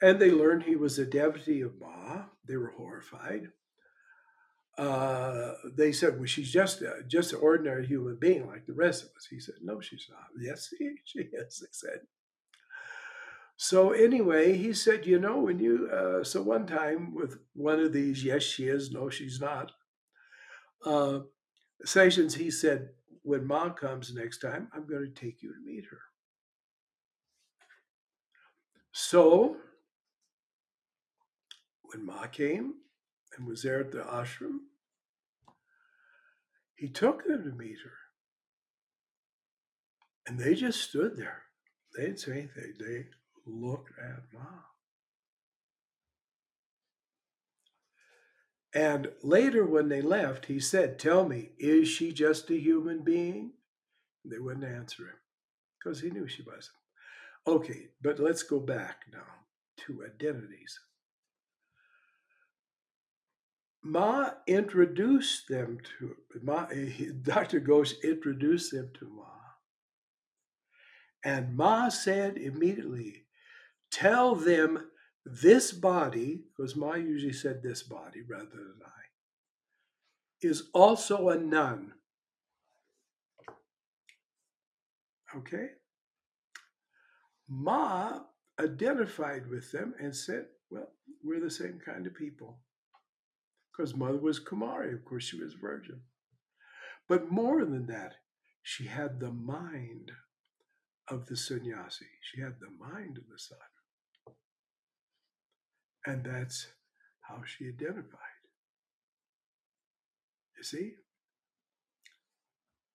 And 0.00 0.20
they 0.20 0.30
learned 0.30 0.62
he 0.62 0.76
was 0.76 0.98
a 0.98 1.06
devotee 1.06 1.62
of 1.62 1.80
Ma. 1.80 2.24
They 2.46 2.56
were 2.56 2.74
horrified 2.76 3.48
uh, 4.78 5.54
they 5.76 5.92
said, 5.92 6.16
"Well, 6.16 6.26
she's 6.26 6.52
just 6.52 6.82
a, 6.82 7.02
just 7.06 7.32
an 7.32 7.40
ordinary 7.40 7.86
human 7.86 8.16
being 8.16 8.46
like 8.46 8.64
the 8.66 8.72
rest 8.74 9.02
of 9.04 9.10
us." 9.16 9.26
He 9.28 9.40
said, 9.40 9.56
"No, 9.62 9.80
she's 9.80 10.06
not." 10.10 10.28
Yes, 10.40 10.72
she, 10.78 10.94
she 11.04 11.18
is. 11.20 11.60
They 11.60 11.66
said. 11.72 12.00
So 13.56 13.90
anyway, 13.90 14.56
he 14.56 14.72
said, 14.72 15.04
"You 15.06 15.18
know, 15.18 15.40
when 15.40 15.58
you 15.58 15.90
uh, 15.92 16.22
so 16.24 16.42
one 16.42 16.66
time 16.66 17.14
with 17.14 17.40
one 17.54 17.80
of 17.80 17.92
these, 17.92 18.24
yes, 18.24 18.44
she 18.44 18.68
is. 18.68 18.92
No, 18.92 19.10
she's 19.10 19.40
not." 19.40 19.72
Uh, 20.84 21.20
sessions, 21.84 22.36
he 22.36 22.50
said, 22.50 22.90
"When 23.22 23.46
mom 23.46 23.72
comes 23.74 24.14
next 24.14 24.38
time, 24.38 24.68
I'm 24.72 24.86
going 24.86 25.12
to 25.12 25.20
take 25.20 25.42
you 25.42 25.52
to 25.52 25.60
meet 25.60 25.86
her." 25.86 26.00
So 28.92 29.56
when 31.82 32.04
Ma 32.04 32.26
came 32.26 32.74
and 33.36 33.46
was 33.46 33.62
there 33.62 33.80
at 33.80 33.92
the 33.92 33.98
ashram, 33.98 34.58
he 36.74 36.88
took 36.88 37.24
them 37.24 37.44
to 37.44 37.50
meet 37.56 37.78
her. 37.84 37.92
And 40.26 40.38
they 40.38 40.54
just 40.54 40.80
stood 40.80 41.16
there. 41.16 41.42
They 41.96 42.04
didn't 42.04 42.20
say 42.20 42.32
anything. 42.32 42.74
They 42.78 43.06
looked 43.46 43.90
at 43.98 44.22
mom. 44.32 44.62
And 48.74 49.10
later, 49.22 49.64
when 49.64 49.88
they 49.88 50.02
left, 50.02 50.46
he 50.46 50.60
said, 50.60 50.98
Tell 50.98 51.26
me, 51.26 51.50
is 51.58 51.88
she 51.88 52.12
just 52.12 52.50
a 52.50 52.60
human 52.60 53.02
being? 53.02 53.52
And 54.22 54.32
they 54.32 54.38
wouldn't 54.38 54.64
answer 54.64 55.04
him 55.04 55.16
because 55.78 56.00
he 56.00 56.10
knew 56.10 56.28
she 56.28 56.42
wasn't. 56.42 56.76
Okay, 57.46 57.88
but 58.02 58.20
let's 58.20 58.42
go 58.42 58.60
back 58.60 59.04
now 59.10 59.24
to 59.78 60.04
identities. 60.04 60.78
Ma 63.88 64.32
introduced 64.46 65.48
them 65.48 65.78
to 65.98 66.14
Ma. 66.42 66.66
Dr. 67.22 67.58
Ghosh 67.58 67.94
introduced 68.02 68.70
them 68.72 68.90
to 68.98 69.08
Ma, 69.08 69.32
and 71.24 71.56
Ma 71.56 71.88
said 71.88 72.36
immediately, 72.36 73.24
"Tell 73.90 74.34
them 74.34 74.90
this 75.24 75.72
body, 75.72 76.44
because 76.48 76.76
Ma 76.76 76.96
usually 76.96 77.32
said 77.32 77.62
this 77.62 77.82
body 77.82 78.20
rather 78.20 78.50
than 78.50 78.80
I, 78.84 79.02
is 80.42 80.68
also 80.74 81.30
a 81.30 81.38
nun." 81.38 81.94
Okay. 85.34 85.70
Ma 87.48 88.20
identified 88.60 89.48
with 89.48 89.72
them 89.72 89.94
and 89.98 90.14
said, 90.14 90.48
"Well, 90.68 90.92
we're 91.24 91.40
the 91.40 91.50
same 91.50 91.80
kind 91.82 92.06
of 92.06 92.12
people." 92.12 92.60
Because 93.78 93.94
mother 93.96 94.18
was 94.18 94.40
Kumari. 94.40 94.92
Of 94.92 95.04
course, 95.04 95.24
she 95.24 95.40
was 95.40 95.54
virgin. 95.54 96.00
But 97.08 97.30
more 97.30 97.64
than 97.64 97.86
that, 97.86 98.14
she 98.62 98.86
had 98.86 99.20
the 99.20 99.32
mind 99.32 100.10
of 101.08 101.26
the 101.26 101.36
sannyasi. 101.36 102.06
She 102.20 102.40
had 102.40 102.56
the 102.60 102.70
mind 102.78 103.18
of 103.18 103.24
the 103.30 103.38
son. 103.38 103.58
And 106.06 106.24
that's 106.24 106.66
how 107.22 107.42
she 107.46 107.68
identified. 107.68 108.18
You 110.58 110.64
see? 110.64 110.92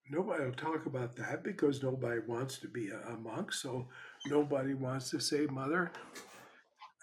Nobody 0.10 0.44
will 0.44 0.52
talk 0.52 0.86
about 0.86 1.16
that 1.16 1.44
because 1.44 1.82
nobody 1.82 2.20
wants 2.28 2.60
to 2.60 2.68
be 2.68 2.90
a, 2.90 3.14
a 3.14 3.18
monk. 3.18 3.54
So 3.54 3.88
Nobody 4.26 4.74
wants 4.74 5.10
to 5.10 5.20
say 5.20 5.48
mother. 5.48 5.92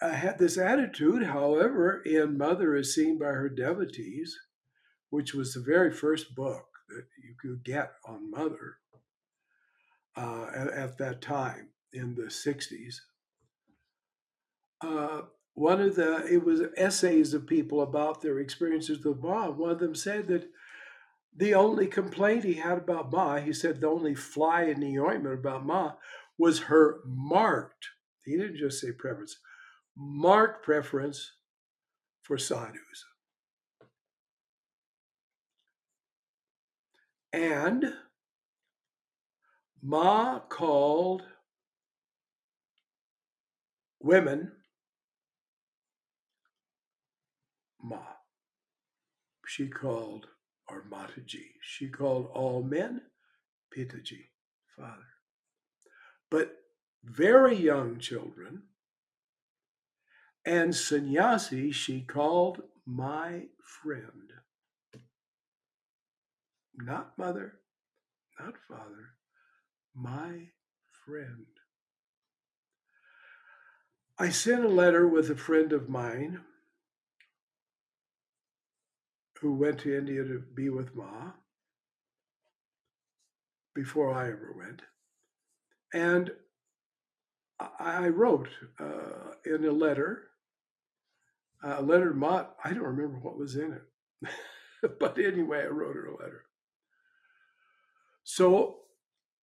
I 0.01 0.13
had 0.13 0.39
this 0.39 0.57
attitude, 0.57 1.23
however, 1.23 2.01
in 2.03 2.37
Mother 2.37 2.75
is 2.75 2.95
Seen 2.95 3.19
by 3.19 3.27
Her 3.27 3.49
Devotees, 3.49 4.35
which 5.11 5.33
was 5.33 5.53
the 5.53 5.61
very 5.61 5.91
first 5.91 6.33
book 6.33 6.65
that 6.89 7.05
you 7.23 7.35
could 7.39 7.63
get 7.63 7.91
on 8.07 8.31
Mother 8.31 8.77
uh, 10.17 10.47
at, 10.55 10.67
at, 10.69 10.97
that 10.97 11.21
time 11.21 11.69
in 11.93 12.15
the 12.15 12.23
60s. 12.23 12.95
Uh, 14.83 15.21
one 15.53 15.79
of 15.79 15.95
the, 15.95 16.25
it 16.25 16.43
was 16.43 16.61
essays 16.75 17.33
of 17.35 17.45
people 17.45 17.81
about 17.81 18.21
their 18.21 18.39
experiences 18.39 19.05
with 19.05 19.21
Ma. 19.21 19.49
One 19.49 19.71
of 19.71 19.79
them 19.79 19.93
said 19.93 20.27
that 20.27 20.49
the 21.35 21.53
only 21.53 21.85
complaint 21.85 22.43
he 22.43 22.55
had 22.55 22.79
about 22.79 23.11
Ma, 23.11 23.37
he 23.37 23.53
said 23.53 23.79
the 23.79 23.87
only 23.87 24.15
fly 24.15 24.63
in 24.63 24.79
the 24.79 24.99
ointment 24.99 25.39
about 25.39 25.65
Ma 25.65 25.93
was 26.37 26.61
her 26.61 27.01
marked, 27.05 27.85
he 28.25 28.35
didn't 28.35 28.57
just 28.57 28.81
say 28.81 28.91
preference, 28.91 29.37
marked 30.01 30.63
preference 30.65 31.33
for 32.23 32.37
sadhus. 32.37 33.05
And 37.31 37.93
Ma 39.81 40.39
called 40.39 41.21
women 43.99 44.51
Ma. 47.83 47.99
She 49.47 49.67
called, 49.67 50.27
or 50.67 50.83
Mataji, 50.89 51.45
she 51.61 51.89
called 51.89 52.29
all 52.33 52.63
men 52.63 53.01
Pitaji, 53.75 54.29
father. 54.75 55.07
But 56.29 56.55
very 57.03 57.55
young 57.55 57.99
children 57.99 58.63
and 60.45 60.75
sannyasi 60.75 61.71
she 61.71 62.01
called 62.01 62.63
my 62.85 63.43
friend. 63.63 64.33
Not 66.75 67.17
mother, 67.17 67.59
not 68.39 68.55
father, 68.67 69.15
my 69.95 70.47
friend. 71.05 71.45
I 74.17 74.29
sent 74.29 74.63
a 74.63 74.69
letter 74.69 75.07
with 75.07 75.29
a 75.29 75.35
friend 75.35 75.73
of 75.73 75.89
mine 75.89 76.41
who 79.41 79.53
went 79.53 79.79
to 79.79 79.97
India 79.97 80.23
to 80.23 80.39
be 80.53 80.69
with 80.69 80.95
Ma 80.95 81.31
before 83.73 84.13
I 84.13 84.27
ever 84.27 84.53
went. 84.55 84.83
And 85.93 86.31
I 87.79 88.07
wrote 88.07 88.49
uh, 88.79 89.33
in 89.45 89.65
a 89.65 89.71
letter, 89.71 90.30
a 91.63 91.81
letter 91.81 92.09
to 92.09 92.15
Ma, 92.15 92.45
I 92.63 92.73
don't 92.73 92.83
remember 92.83 93.19
what 93.19 93.37
was 93.37 93.55
in 93.55 93.73
it. 93.73 94.29
but 94.99 95.17
anyway, 95.17 95.63
I 95.63 95.67
wrote 95.67 95.95
her 95.95 96.07
a 96.07 96.17
letter. 96.17 96.43
So 98.23 98.77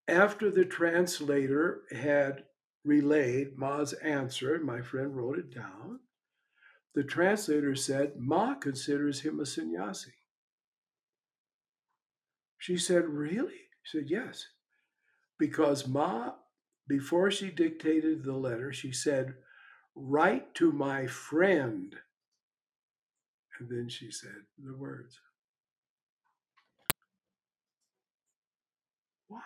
after 0.06 0.50
the 0.50 0.64
translator 0.64 1.82
had 1.90 2.44
relayed 2.84 3.58
Ma's 3.58 3.92
answer, 3.94 4.58
my 4.62 4.80
friend 4.80 5.16
wrote 5.16 5.38
it 5.38 5.54
down, 5.54 6.00
the 6.94 7.04
translator 7.04 7.74
said, 7.74 8.14
Ma 8.16 8.54
considers 8.54 9.20
him 9.20 9.38
a 9.38 9.46
sannyasi. 9.46 10.12
She 12.58 12.76
said, 12.76 13.04
Really? 13.04 13.68
She 13.82 13.98
said, 13.98 14.10
Yes. 14.10 14.46
Because 15.38 15.86
Ma, 15.86 16.32
before 16.88 17.30
she 17.30 17.50
dictated 17.50 18.24
the 18.24 18.32
letter, 18.32 18.72
she 18.72 18.92
said, 18.92 19.34
Write 19.94 20.54
to 20.54 20.72
my 20.72 21.06
friend. 21.06 21.94
And 23.58 23.68
then 23.68 23.88
she 23.88 24.10
said 24.10 24.30
the 24.58 24.76
words. 24.76 25.18
Why? 29.28 29.40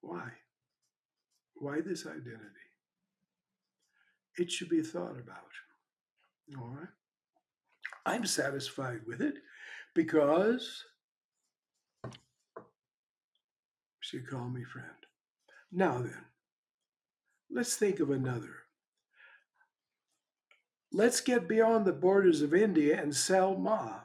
Why? 0.00 0.30
Why 1.54 1.80
this 1.80 2.06
identity? 2.06 2.68
It 4.36 4.50
should 4.50 4.68
be 4.68 4.82
thought 4.82 5.18
about. 5.18 5.52
All 6.58 6.68
right? 6.68 6.88
I'm 8.06 8.24
satisfied 8.24 9.00
with 9.06 9.20
it 9.20 9.34
because 9.94 10.84
she 14.00 14.20
called 14.20 14.54
me 14.54 14.64
friend. 14.64 14.88
Now 15.70 15.98
then, 15.98 16.24
let's 17.50 17.76
think 17.76 18.00
of 18.00 18.10
another. 18.10 18.67
Let's 20.92 21.20
get 21.20 21.48
beyond 21.48 21.84
the 21.84 21.92
borders 21.92 22.40
of 22.42 22.54
India 22.54 23.00
and 23.00 23.14
sell 23.14 23.56
Ma. 23.56 24.00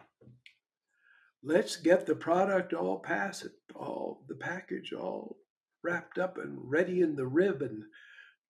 Let's 1.41 1.76
get 1.78 2.06
the 2.06 2.15
product 2.15 2.74
all 2.74 3.00
past 3.00 3.46
it, 3.46 3.52
all 3.76 4.24
the 4.28 4.36
package 4.36 4.93
all 4.93 5.38
wrapped 5.84 6.17
up 6.17 6.38
and 6.38 6.58
ready 6.62 7.02
in 7.02 7.15
the 7.15 7.28
ribbon 7.28 7.86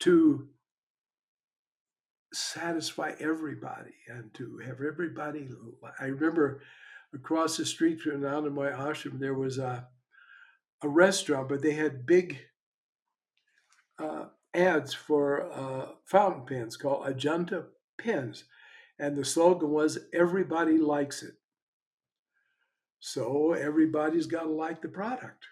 to 0.01 0.49
satisfy 2.33 3.13
everybody 3.21 3.95
and 4.09 4.33
to 4.35 4.59
have 4.59 4.81
everybody. 4.81 5.49
I 6.01 6.07
remember 6.07 6.63
across 7.15 7.57
the 7.57 7.67
street 7.67 8.01
from 8.01 8.23
Anandamayi 8.23 8.77
Ashram, 8.77 9.19
there 9.19 9.35
was 9.35 9.59
a, 9.59 9.89
a 10.83 10.89
restaurant, 10.89 11.49
but 11.49 11.63
they 11.63 11.73
had 11.73 12.07
big 12.07 12.39
uh, 13.99 14.27
ads 14.55 14.95
for 14.95 15.51
uh, 15.53 15.93
fountain 16.07 16.45
pens 16.47 16.77
called 16.77 17.07
Ajanta 17.07 17.67
And 18.99 19.17
the 19.17 19.25
slogan 19.25 19.71
was, 19.71 19.99
Everybody 20.13 20.79
likes 20.79 21.23
it. 21.23 21.35
So 23.01 23.53
everybody's 23.53 24.27
got 24.27 24.45
to 24.45 24.51
like 24.51 24.81
the 24.81 24.89
product. 24.89 25.47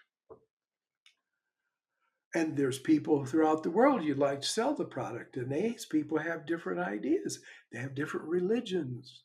And 2.33 2.55
there's 2.55 2.79
people 2.79 3.25
throughout 3.25 3.63
the 3.63 3.69
world 3.69 4.03
you'd 4.03 4.17
like 4.17 4.41
to 4.41 4.47
sell 4.47 4.73
the 4.73 4.85
product, 4.85 5.35
and 5.35 5.51
these 5.51 5.85
people 5.85 6.17
have 6.17 6.45
different 6.45 6.79
ideas. 6.79 7.39
They 7.71 7.79
have 7.79 7.93
different 7.93 8.27
religions. 8.27 9.23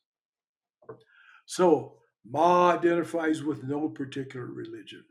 So 1.47 1.99
Ma 2.29 2.73
identifies 2.73 3.45
with 3.45 3.63
no 3.63 3.89
particular 3.89 4.47
religion. 4.47 5.05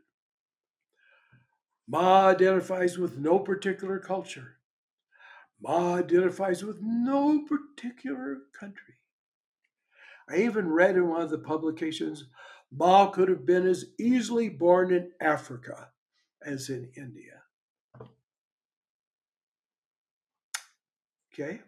Ma 1.88 2.26
identifies 2.26 2.98
with 2.98 3.16
no 3.16 3.38
particular 3.38 3.98
culture. 3.98 4.58
Ma 5.66 5.96
identifies 5.96 6.62
with 6.62 6.78
no 6.80 7.44
particular 7.44 8.38
country. 8.58 8.94
I 10.28 10.38
even 10.38 10.68
read 10.68 10.96
in 10.96 11.08
one 11.08 11.22
of 11.22 11.30
the 11.30 11.38
publications 11.38 12.24
Ma 12.70 13.06
could 13.10 13.28
have 13.28 13.46
been 13.46 13.66
as 13.66 13.86
easily 13.98 14.48
born 14.48 14.92
in 14.92 15.10
Africa 15.20 15.90
as 16.44 16.68
in 16.68 16.90
India. 16.96 17.42
Okay? 21.32 21.60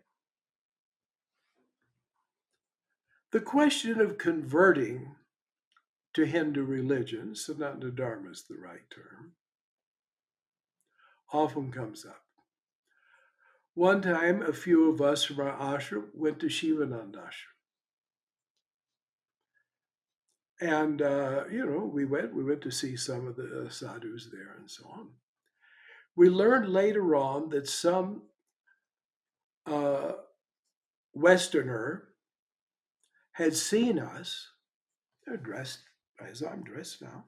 The 3.33 3.41
question 3.41 4.01
of 4.01 4.19
converting 4.19 5.15
to 6.15 6.25
Hindu 6.25 6.65
religion, 6.65 7.35
Sanatana 7.35 7.95
Dharma 7.95 8.31
is 8.31 8.45
the 8.49 8.57
right 8.57 8.89
term, 8.91 9.33
often 11.33 11.71
comes 11.71 12.07
up. 12.07 12.28
One 13.79 14.03
time, 14.03 14.43
a 14.43 14.53
few 14.53 14.91
of 14.91 15.01
us 15.01 15.23
from 15.23 15.39
our 15.39 15.57
ashram 15.57 16.07
went 16.13 16.41
to 16.41 16.49
Shivananda 16.49 17.21
ashram. 17.21 17.55
And, 20.61 21.01
uh, 21.01 21.45
you 21.49 21.65
know, 21.65 21.85
we 21.85 22.05
went, 22.05 22.35
we 22.35 22.43
went 22.43 22.61
to 22.63 22.73
see 22.73 22.97
some 22.97 23.29
of 23.29 23.37
the 23.37 23.69
sadhus 23.71 24.31
there 24.33 24.57
and 24.59 24.69
so 24.69 24.83
on. 24.93 25.11
We 26.17 26.29
learned 26.29 26.69
later 26.69 27.15
on 27.15 27.51
that 27.51 27.69
some 27.69 28.23
uh, 29.65 30.15
Westerner 31.15 32.09
had 33.31 33.55
seen 33.55 34.01
us, 34.01 34.49
they're 35.25 35.37
dressed 35.37 35.83
as 36.21 36.43
I'm 36.43 36.65
dressed 36.65 37.01
now, 37.01 37.27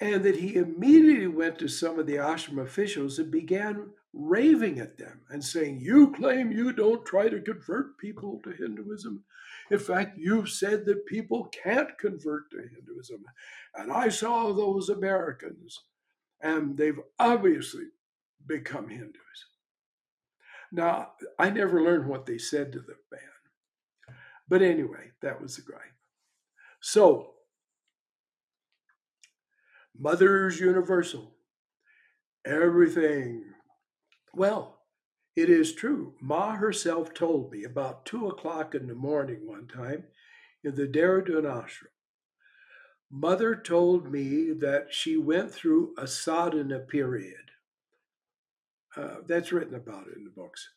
and 0.00 0.22
that 0.22 0.36
he 0.36 0.54
immediately 0.54 1.26
went 1.26 1.58
to 1.58 1.66
some 1.66 1.98
of 1.98 2.06
the 2.06 2.18
ashram 2.18 2.62
officials 2.62 3.18
and 3.18 3.32
began 3.32 3.90
raving 4.12 4.78
at 4.78 4.98
them 4.98 5.20
and 5.30 5.44
saying, 5.44 5.80
You 5.80 6.12
claim 6.12 6.52
you 6.52 6.72
don't 6.72 7.04
try 7.04 7.28
to 7.28 7.40
convert 7.40 7.98
people 7.98 8.40
to 8.44 8.50
Hinduism. 8.50 9.24
In 9.70 9.78
fact, 9.78 10.18
you've 10.18 10.50
said 10.50 10.84
that 10.86 11.06
people 11.06 11.44
can't 11.46 11.96
convert 11.98 12.50
to 12.50 12.58
Hinduism. 12.58 13.24
And 13.74 13.92
I 13.92 14.08
saw 14.08 14.52
those 14.52 14.88
Americans, 14.88 15.80
and 16.40 16.76
they've 16.76 16.98
obviously 17.18 17.84
become 18.46 18.88
Hindus. 18.88 19.16
Now, 20.72 21.12
I 21.38 21.50
never 21.50 21.82
learned 21.82 22.08
what 22.08 22.26
they 22.26 22.38
said 22.38 22.72
to 22.72 22.80
the 22.80 22.94
man. 23.10 24.16
But 24.48 24.62
anyway, 24.62 25.12
that 25.22 25.40
was 25.40 25.56
the 25.56 25.62
gripe. 25.62 25.80
So, 26.80 27.34
Mothers 29.96 30.58
Universal 30.58 31.34
everything. 32.44 33.44
Well, 34.34 34.78
it 35.36 35.48
is 35.48 35.74
true. 35.74 36.14
Ma 36.20 36.52
herself 36.52 37.14
told 37.14 37.52
me 37.52 37.64
about 37.64 38.06
two 38.06 38.28
o'clock 38.28 38.74
in 38.74 38.86
the 38.86 38.94
morning 38.94 39.46
one 39.46 39.66
time 39.66 40.04
in 40.62 40.74
the 40.74 40.86
Dehradun 40.86 41.44
ashram. 41.44 41.88
Mother 43.10 43.56
told 43.56 44.10
me 44.10 44.52
that 44.52 44.88
she 44.90 45.16
went 45.16 45.52
through 45.52 45.94
a 45.98 46.06
sadhana 46.06 46.78
period. 46.78 47.50
Uh, 48.96 49.16
that's 49.26 49.52
written 49.52 49.74
about 49.74 50.06
it 50.06 50.16
in 50.16 50.24
the 50.24 50.30
books. 50.30 50.68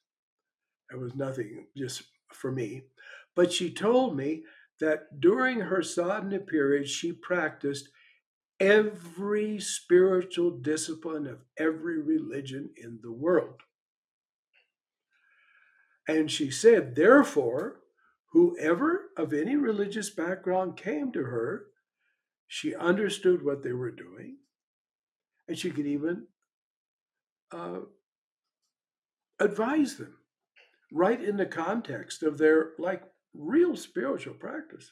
It 0.91 0.99
was 0.99 1.15
nothing 1.15 1.67
just 1.77 2.03
for 2.31 2.51
me. 2.51 2.83
But 3.35 3.51
she 3.51 3.71
told 3.71 4.15
me 4.15 4.43
that 4.79 5.19
during 5.19 5.59
her 5.59 5.83
sadhana 5.83 6.39
period, 6.39 6.87
she 6.89 7.11
practiced 7.11 7.89
every 8.59 9.59
spiritual 9.59 10.51
discipline 10.51 11.27
of 11.27 11.39
every 11.57 12.01
religion 12.01 12.69
in 12.77 12.99
the 13.01 13.11
world. 13.11 13.61
And 16.07 16.29
she 16.29 16.51
said, 16.51 16.95
therefore, 16.95 17.81
whoever 18.31 19.09
of 19.17 19.33
any 19.33 19.55
religious 19.55 20.09
background 20.09 20.75
came 20.77 21.11
to 21.13 21.23
her, 21.23 21.67
she 22.47 22.75
understood 22.75 23.43
what 23.43 23.63
they 23.63 23.71
were 23.71 23.91
doing, 23.91 24.37
and 25.47 25.57
she 25.57 25.71
could 25.71 25.87
even 25.87 26.27
uh, 27.51 27.79
advise 29.39 29.95
them 29.95 30.17
right 30.91 31.21
in 31.21 31.37
the 31.37 31.45
context 31.45 32.21
of 32.21 32.37
their 32.37 32.71
like 32.77 33.03
real 33.33 33.75
spiritual 33.75 34.35
practice. 34.35 34.91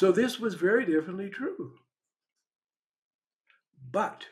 So 0.00 0.12
this 0.12 0.40
was 0.40 0.54
very 0.54 0.86
definitely 0.86 1.28
true. 1.28 1.74
But 3.92 4.24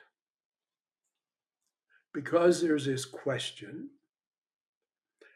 because 2.15 2.63
there's 2.63 2.87
this 2.87 3.05
question, 3.05 3.91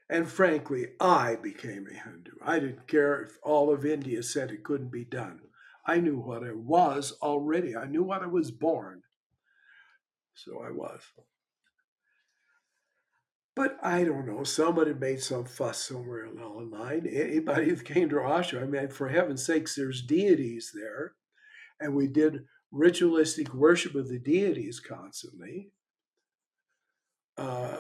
and 0.09 0.27
frankly, 0.27 0.93
I 0.99 1.37
became 1.37 1.87
a 1.87 1.93
Hindu. 1.93 2.31
I 2.43 2.61
didn't 2.61 2.89
care 2.89 3.21
if 3.21 3.37
all 3.43 3.71
of 3.71 3.85
India 3.85 4.23
said 4.23 4.51
it 4.51 4.65
couldn't 4.65 4.91
be 4.91 5.05
done. 5.05 5.41
I 5.87 6.01
knew 6.01 6.17
what 6.17 6.43
I 6.43 6.53
was 6.55 7.13
already. 7.21 7.77
I 7.77 7.85
knew 7.85 8.03
what 8.03 8.23
I 8.23 8.27
was 8.27 8.51
born. 8.51 9.03
So 10.33 10.63
I 10.63 10.71
was. 10.71 11.03
But 13.55 13.77
I 13.83 14.05
don't 14.05 14.27
know. 14.27 14.45
Somebody 14.45 14.95
made 14.95 15.23
some 15.23 15.45
fuss 15.45 15.79
somewhere 15.79 16.25
along 16.25 16.71
the 16.71 16.77
line. 16.77 17.07
Anybody 17.07 17.71
that 17.71 17.85
came 17.85 18.09
to 18.09 18.17
Ashra, 18.17 18.63
I 18.63 18.67
mean, 18.67 18.89
for 18.89 19.09
heaven's 19.09 19.45
sakes, 19.45 19.75
there's 19.75 20.01
deities 20.01 20.73
there, 20.75 21.15
and 21.79 21.95
we 21.95 22.07
did 22.07 22.47
ritualistic 22.71 23.53
worship 23.53 23.95
of 23.95 24.09
the 24.09 24.19
deities 24.19 24.81
constantly. 24.81 25.71
Uh, 27.37 27.77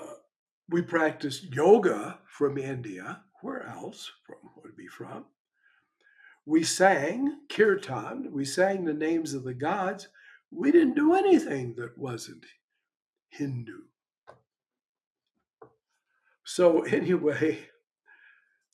we 0.69 0.83
practiced 0.83 1.55
yoga 1.55 2.19
from 2.27 2.59
India. 2.59 3.23
Where 3.41 3.67
else 3.67 4.11
from 4.27 4.51
would 4.63 4.77
be 4.77 4.87
from? 4.87 5.25
We 6.45 6.65
sang 6.65 7.41
kirtan. 7.49 8.31
We 8.33 8.45
sang 8.45 8.85
the 8.85 8.95
names 8.95 9.33
of 9.33 9.45
the 9.45 9.55
gods. 9.55 10.09
We 10.51 10.71
didn't 10.71 10.95
do 10.95 11.15
anything 11.15 11.75
that 11.77 11.97
wasn't 11.97 12.45
Hindu. 13.31 13.79
So 16.45 16.83
anyway, 16.83 17.69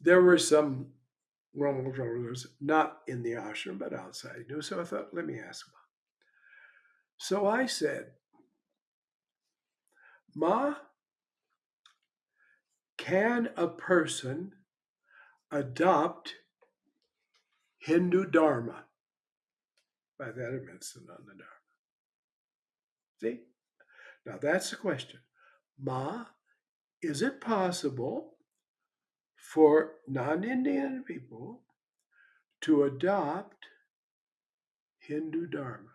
there 0.01 0.23
were 0.23 0.39
some 0.39 0.93
Roman 1.55 1.91
rulers 1.91 2.47
not 2.61 2.99
in 3.07 3.23
the 3.23 3.33
ashram 3.33 3.79
but 3.79 3.93
outside. 3.93 4.45
So 4.61 4.81
I 4.81 4.85
thought, 4.85 5.09
let 5.13 5.27
me 5.27 5.39
ask 5.39 5.67
Ma. 5.67 5.79
So 7.19 7.47
I 7.47 7.67
said, 7.67 8.13
Ma, 10.37 10.75
can 12.97 13.49
a 13.57 13.67
person 13.67 14.53
adopt 15.51 16.35
Hindu 17.79 18.27
Dharma? 18.27 18.85
By 20.19 20.27
that 20.27 20.49
I 20.49 20.65
meant 20.65 20.83
Sanatana 20.83 21.39
Dharma. 21.39 21.59
See? 23.21 23.41
Now 24.27 24.39
that's 24.41 24.71
the 24.71 24.77
question. 24.77 25.21
Ma, 25.81 26.27
is 27.03 27.23
it 27.23 27.41
possible 27.41 28.35
for 29.37 29.93
non 30.07 30.45
Indian 30.45 31.05
people 31.07 31.63
to 32.63 32.85
adopt 32.85 33.67
Hindu 34.99 35.47
Dharma? 35.47 35.91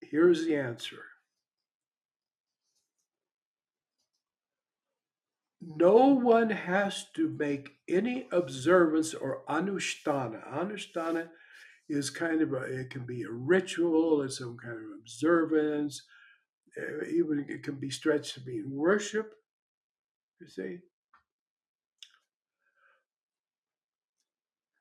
Here's 0.00 0.46
the 0.46 0.56
answer 0.56 1.02
no 5.66 6.06
one 6.06 6.50
has 6.50 7.06
to 7.14 7.28
make 7.28 7.76
any 7.88 8.28
observance 8.30 9.14
or 9.14 9.42
anushtana. 9.48 10.46
Anushtana 10.48 11.28
is 11.88 12.08
kind 12.10 12.40
of 12.40 12.52
a, 12.52 12.62
it 12.62 12.90
can 12.90 13.04
be 13.04 13.22
a 13.22 13.30
ritual, 13.30 14.22
it's 14.22 14.38
some 14.38 14.56
kind 14.56 14.76
of 14.76 15.00
observance, 15.00 16.02
uh, 16.78 17.04
even 17.06 17.46
it 17.48 17.62
can 17.62 17.76
be 17.76 17.90
stretched 17.90 18.34
to 18.34 18.40
mean 18.46 18.70
worship, 18.70 19.32
you 20.40 20.48
see. 20.48 20.78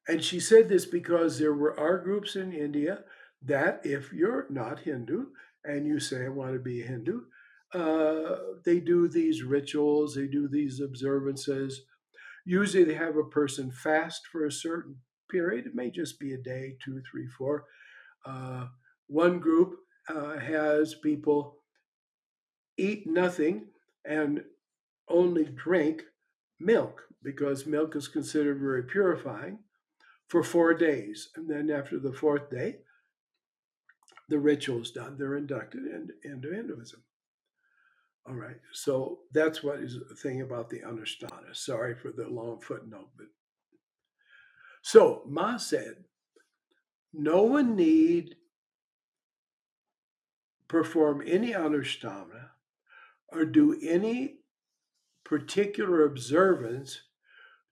And 0.08 0.24
she 0.24 0.39
said 0.39 0.70
this 0.70 0.86
because 0.86 1.39
there 1.39 1.54
were 1.54 1.80
our 1.80 1.98
groups 1.98 2.36
in 2.36 2.54
India 2.54 3.04
that 3.41 3.82
if 3.84 4.14
you're 4.14 4.48
not 4.50 4.80
Hindu 4.80 5.28
and 5.64 5.88
you 5.88 6.00
say 6.00 6.26
I 6.26 6.30
want 6.30 6.54
to 6.54 6.60
be 6.60 6.82
a 6.82 6.86
Hindu, 6.86 7.22
uh, 7.74 8.36
they 8.64 8.80
do 8.80 9.08
these 9.08 9.43
rituals, 9.43 10.16
they 10.16 10.28
do 10.28 10.48
these 10.48 10.80
observances. 10.80 11.82
Usually 12.46 12.84
they 12.84 12.93
have 12.93 13.18
a 13.18 13.24
person 13.24 13.72
fast 13.72 14.28
for 14.32 14.46
a 14.46 14.52
certain 14.52 14.98
period. 15.32 15.66
It 15.66 15.76
may 15.76 15.89
just 15.89 16.20
be 16.20 16.34
a 16.34 16.38
day, 16.38 16.78
two, 16.84 17.02
three, 17.10 17.28
four. 17.28 17.66
Uh, 18.26 18.68
one 19.08 19.39
group 19.39 19.76
uh, 20.10 20.38
has 20.38 20.96
people 21.04 21.55
eat 22.78 23.08
nothing 23.08 23.68
and 24.06 24.44
only 25.08 25.46
drink 25.46 26.04
milk 26.60 27.04
because 27.24 27.66
milk 27.66 27.96
is 27.96 28.08
considered 28.08 28.60
very 28.60 28.84
purifying 28.84 29.60
for 30.28 30.44
four 30.44 30.74
days. 30.74 31.30
And 31.36 31.50
then 31.50 31.70
after 31.70 32.00
the 32.00 32.14
fourth 32.14 32.50
day, 32.50 32.78
the 34.30 34.40
ritual 34.40 34.82
is 34.82 34.92
done. 34.92 35.18
They're 35.18 35.38
inducted 35.38 35.84
into 36.24 36.52
Hinduism. 36.52 37.04
All 38.28 38.34
right, 38.34 38.58
so 38.74 39.20
that's 39.34 39.64
what 39.64 39.80
is 39.80 40.00
the 40.10 40.16
thing 40.16 40.42
about 40.42 40.70
the 40.70 40.80
Anushtana. 40.80 41.54
Sorry 41.54 41.94
for 41.94 42.12
the 42.12 42.28
long 42.28 42.60
footnote, 42.60 43.10
but 43.16 43.28
so 44.82 45.22
Ma 45.28 45.58
said, 45.58 46.06
no 47.14 47.44
one 47.44 47.76
need 47.76 48.36
perform 50.68 51.24
any 51.26 51.54
Anushtana 51.54 52.35
or 53.36 53.46
do 53.46 53.78
any 53.82 54.36
particular 55.24 56.06
observance 56.06 57.02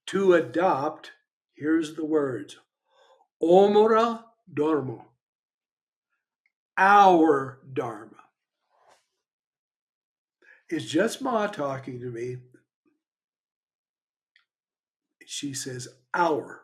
to 0.07 0.33
adopt, 0.33 1.11
here's 1.55 1.95
the 1.95 2.05
words, 2.05 2.57
Omura 3.41 4.23
Dharma, 4.53 5.05
our 6.77 7.59
Dharma. 7.71 8.09
It's 10.69 10.85
just 10.85 11.21
Ma 11.21 11.47
talking 11.47 11.99
to 11.99 12.07
me. 12.11 12.37
She 15.25 15.53
says, 15.53 15.87
our, 16.13 16.63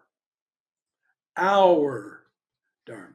our 1.38 2.24
Dharma. 2.86 3.14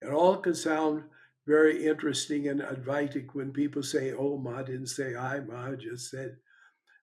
It 0.00 0.10
all 0.10 0.38
can 0.38 0.54
sound 0.54 1.04
very 1.46 1.86
interesting 1.86 2.48
and 2.48 2.60
Advaitic 2.60 3.28
when 3.34 3.52
people 3.52 3.82
say, 3.82 4.12
oh, 4.12 4.36
Ma 4.36 4.62
didn't 4.62 4.88
say 4.88 5.14
I, 5.14 5.40
Ma 5.40 5.74
just 5.76 6.10
said 6.10 6.36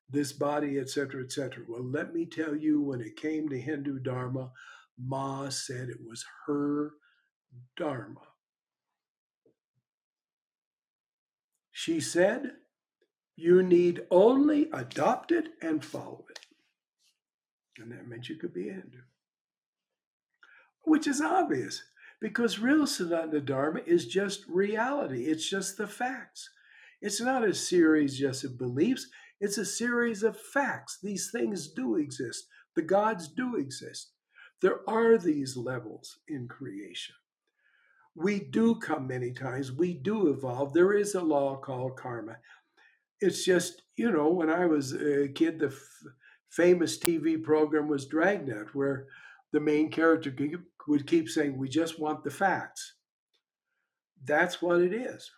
this 0.10 0.34
body, 0.34 0.80
etc., 0.80 1.24
etc. 1.24 1.64
Well, 1.68 1.84
let 1.84 2.14
me 2.14 2.26
tell 2.26 2.56
you, 2.56 2.82
when 2.82 3.02
it 3.02 3.16
came 3.16 3.50
to 3.50 3.60
Hindu 3.60 4.00
Dharma, 4.00 4.52
Ma 5.00 5.50
said 5.50 5.90
it 5.90 6.00
was 6.06 6.26
her 6.46 6.92
Dharma. 7.78 8.22
She 11.72 12.00
said, 12.00 12.52
you 13.36 13.64
need 13.64 14.06
only 14.12 14.70
adopt 14.72 15.32
it 15.32 15.50
and 15.62 15.84
follow 15.84 16.26
it. 16.30 16.40
And 17.78 17.92
that 17.92 18.08
meant 18.08 18.30
you 18.30 18.36
could 18.36 18.54
be 18.54 18.66
Hindu. 18.66 19.00
Which 20.84 21.08
is 21.08 21.22
obvious 21.22 21.82
because 22.24 22.60
real 22.60 22.88
Sanatana 22.88 23.46
Dharma 23.46 23.82
is 23.88 24.08
just 24.08 24.46
reality, 24.50 25.26
it's 25.28 25.50
just 25.50 25.78
the 25.78 25.88
facts. 25.88 26.50
It's 27.04 27.22
not 27.22 27.46
a 27.46 27.54
series 27.56 28.20
just 28.20 28.46
of 28.46 28.58
beliefs, 28.60 29.08
it's 29.42 29.60
a 29.60 29.66
series 29.66 30.24
of 30.24 30.40
facts. 30.40 31.00
These 31.04 31.32
things 31.32 31.70
do 31.70 31.98
exist, 31.98 32.48
the 32.78 32.84
gods 32.84 33.30
do 33.30 33.58
exist. 33.58 34.14
There 34.64 34.82
are 34.90 35.20
these 35.20 35.58
levels 35.58 36.20
in 36.30 36.50
creation. 36.50 37.16
we 38.16 38.40
do 38.40 38.76
come 38.76 39.08
many 39.08 39.32
times. 39.34 39.72
We 39.72 39.94
do 39.94 40.30
evolve. 40.30 40.74
There 40.74 40.94
is 40.94 41.16
a 41.16 41.22
law 41.22 41.58
called 41.58 41.98
karma. 41.98 42.38
It's 43.22 43.46
just, 43.46 43.84
you 43.98 44.12
know, 44.12 44.30
when 44.30 44.50
I 44.50 44.66
was 44.68 44.94
a 44.94 45.30
kid, 45.30 45.60
the 45.60 45.68
f- 45.68 46.14
famous 46.52 47.00
TV 47.00 47.42
program 47.42 47.88
was 47.90 48.08
Dragnet, 48.08 48.76
where 48.76 49.08
the 49.54 49.60
main 49.60 49.90
character 49.90 50.34
would 50.88 51.08
keep 51.08 51.30
saying, 51.30 51.58
We 51.58 51.70
just 51.70 52.00
want 52.00 52.24
the 52.24 52.32
facts. 52.32 52.96
That's 54.26 54.62
what 54.62 54.82
it 54.82 54.94
is. 54.94 55.30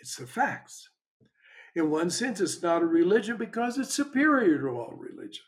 It's 0.00 0.16
the 0.16 0.26
facts. 0.26 0.88
In 1.74 1.90
one 1.90 2.08
sense, 2.08 2.40
it's 2.40 2.62
not 2.62 2.82
a 2.82 2.86
religion 2.86 3.36
because 3.36 3.76
it's 3.76 3.92
superior 3.92 4.58
to 4.60 4.68
all 4.68 4.96
religion. 4.96 5.44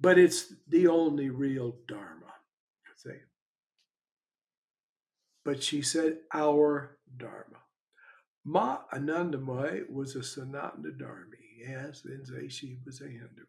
But 0.00 0.18
it's 0.18 0.52
the 0.66 0.88
only 0.88 1.28
real 1.28 1.76
Dharma. 1.86 2.32
See? 2.96 3.10
But 5.44 5.62
she 5.62 5.82
said, 5.82 6.18
our 6.32 6.96
Dharma. 7.16 7.58
Ma 8.44 8.78
Anandamayi 8.92 9.90
was 9.90 10.16
a 10.16 10.20
Sanatana 10.20 10.96
Dharmi. 10.98 11.36
Yes, 11.58 12.00
then 12.02 12.24
say 12.24 12.48
she 12.48 12.78
was 12.86 13.00
a 13.02 13.04
Hindu. 13.04 13.44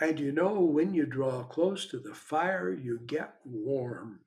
And 0.00 0.20
you 0.20 0.32
know, 0.32 0.60
when 0.60 0.94
you 0.94 1.06
draw 1.06 1.42
close 1.44 1.86
to 1.86 1.98
the 1.98 2.14
fire, 2.14 2.70
you 2.70 3.00
get 3.06 3.34
warm. 3.44 4.20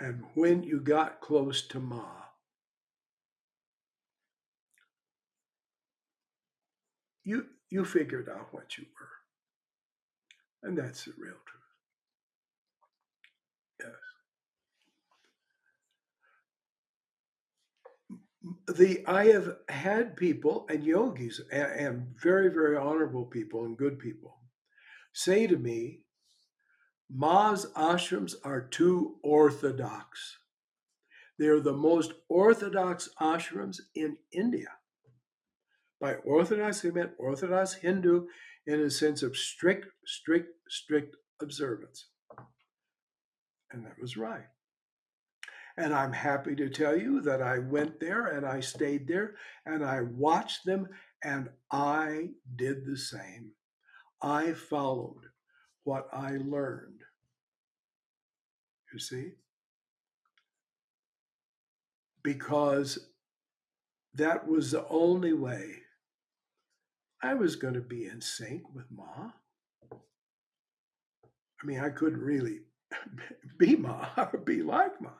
And 0.00 0.24
when 0.34 0.62
you 0.62 0.80
got 0.80 1.20
close 1.20 1.62
to 1.68 1.80
Ma, 1.80 2.04
you 7.24 7.46
you 7.70 7.84
figured 7.84 8.28
out 8.28 8.52
what 8.52 8.78
you 8.78 8.84
were. 8.98 10.68
And 10.68 10.76
that's 10.78 11.04
the 11.04 11.12
real 11.18 11.34
truth. 11.46 11.62
Yes. 13.80 13.90
The 18.68 19.04
I 19.06 19.26
have 19.26 19.56
had 19.68 20.16
people 20.16 20.66
and 20.68 20.84
yogis 20.84 21.40
and, 21.50 21.72
and 21.72 22.06
very, 22.22 22.48
very 22.48 22.76
honorable 22.76 23.24
people 23.24 23.64
and 23.64 23.76
good 23.76 23.98
people 23.98 24.36
say 25.16 25.46
to 25.46 25.56
me, 25.56 26.00
Ma's 27.10 27.66
ashrams 27.74 28.34
are 28.44 28.60
too 28.60 29.16
orthodox. 29.22 30.36
They're 31.38 31.60
the 31.60 31.72
most 31.72 32.12
orthodox 32.28 33.08
ashrams 33.20 33.78
in 33.94 34.18
India. 34.30 34.68
By 36.00 36.16
orthodox, 36.16 36.82
they 36.82 36.90
meant 36.90 37.12
orthodox 37.18 37.74
Hindu 37.74 38.26
in 38.66 38.80
a 38.80 38.90
sense 38.90 39.22
of 39.22 39.36
strict, 39.36 39.86
strict, 40.06 40.54
strict 40.68 41.16
observance. 41.40 42.08
And 43.70 43.86
that 43.86 43.98
was 44.00 44.16
right. 44.16 44.46
And 45.78 45.94
I'm 45.94 46.12
happy 46.12 46.54
to 46.56 46.70
tell 46.70 46.96
you 46.96 47.20
that 47.22 47.42
I 47.42 47.58
went 47.58 48.00
there 48.00 48.26
and 48.26 48.46
I 48.46 48.60
stayed 48.60 49.06
there 49.06 49.34
and 49.66 49.84
I 49.84 50.00
watched 50.00 50.64
them 50.64 50.88
and 51.22 51.50
I 51.70 52.30
did 52.56 52.86
the 52.86 52.96
same. 52.96 53.52
I 54.22 54.52
followed 54.52 55.26
what 55.84 56.08
I 56.12 56.38
learned. 56.38 57.00
You 58.92 58.98
see? 58.98 59.32
Because 62.22 62.98
that 64.14 64.48
was 64.48 64.70
the 64.70 64.86
only 64.88 65.34
way 65.34 65.82
I 67.22 67.34
was 67.34 67.56
going 67.56 67.74
to 67.74 67.80
be 67.80 68.06
in 68.06 68.20
sync 68.20 68.62
with 68.74 68.86
Ma. 68.90 69.30
I 69.92 71.66
mean, 71.66 71.80
I 71.80 71.90
couldn't 71.90 72.20
really 72.20 72.60
be 73.58 73.76
Ma 73.76 74.08
or 74.16 74.38
be 74.38 74.62
like 74.62 75.00
Ma. 75.00 75.10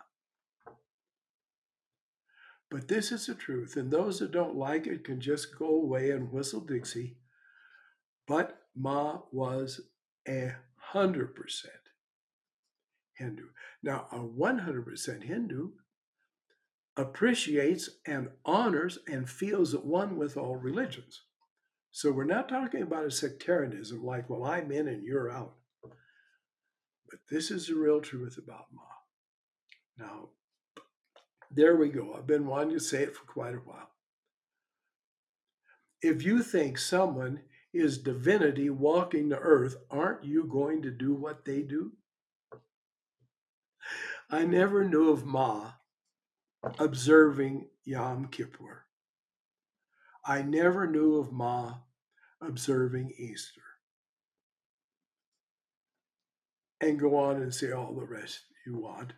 But 2.71 2.89
this 2.89 3.13
is 3.13 3.27
the 3.27 3.35
truth, 3.35 3.77
and 3.77 3.91
those 3.91 4.19
that 4.19 4.33
don't 4.33 4.57
like 4.57 4.87
it 4.87 5.05
can 5.05 5.21
just 5.21 5.57
go 5.57 5.69
away 5.69 6.11
and 6.11 6.33
whistle 6.33 6.61
Dixie. 6.61 7.17
But 8.27 8.61
Ma 8.75 9.21
was 9.31 9.81
a 10.29 10.57
hundred 10.77 11.35
percent 11.35 11.73
Hindu. 13.17 13.47
Now, 13.83 14.07
a 14.13 14.19
100% 14.19 15.23
Hindu 15.23 15.71
appreciates 16.97 17.91
and 18.07 18.29
honors 18.45 18.99
and 19.07 19.29
feels 19.29 19.75
at 19.75 19.85
one 19.85 20.17
with 20.17 20.37
all 20.37 20.57
religions. 20.57 21.23
So 21.91 22.13
we're 22.13 22.25
not 22.25 22.49
talking 22.49 22.83
about 22.83 23.07
a 23.07 23.11
sectarianism 23.11 24.05
like, 24.05 24.29
well, 24.29 24.45
I'm 24.45 24.71
in 24.71 24.89
and 24.89 25.03
you're 25.03 25.31
out. 25.31 25.55
But 25.83 27.21
this 27.31 27.51
is 27.51 27.67
the 27.67 27.75
real 27.75 28.01
truth 28.01 28.39
about 28.39 28.67
Ma. 28.73 28.83
Now, 29.99 30.29
there 31.51 31.77
we 31.77 31.89
go. 31.89 32.15
I've 32.17 32.27
been 32.27 32.47
wanting 32.47 32.75
to 32.75 32.81
say 32.81 33.03
it 33.03 33.15
for 33.15 33.25
quite 33.25 33.55
a 33.55 33.59
while. 33.59 33.91
If 36.03 36.23
you 36.23 36.43
think 36.43 36.79
someone 36.79 37.41
is 37.73 37.99
divinity 37.99 38.71
walking 38.71 39.29
the 39.29 39.39
earth, 39.39 39.77
aren't 39.91 40.25
you 40.25 40.45
going 40.45 40.83
to 40.83 40.91
do 40.91 41.15
what 41.15 41.45
they 41.45 41.63
do? 41.63 41.93
I 44.31 44.45
never 44.45 44.85
knew 44.85 45.11
of 45.11 45.25
Ma 45.25 45.73
observing 46.79 47.69
Yom 47.85 48.27
Kippur. 48.29 48.85
I 50.25 50.43
never 50.43 50.87
knew 50.87 51.17
of 51.17 51.33
Ma 51.33 51.75
observing 52.41 53.13
Easter. 53.17 53.63
And 56.81 56.99
go 56.99 57.17
on 57.17 57.37
and 57.37 57.55
say 57.55 57.71
all 57.71 57.95
the 57.95 58.05
rest 58.05 58.41
you 58.67 58.77
want. 58.77 59.13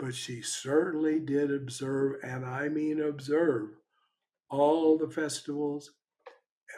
But 0.00 0.14
she 0.14 0.40
certainly 0.40 1.20
did 1.20 1.52
observe, 1.52 2.16
and 2.22 2.46
I 2.46 2.70
mean 2.70 3.02
observe, 3.02 3.68
all 4.48 4.96
the 4.96 5.10
festivals 5.10 5.90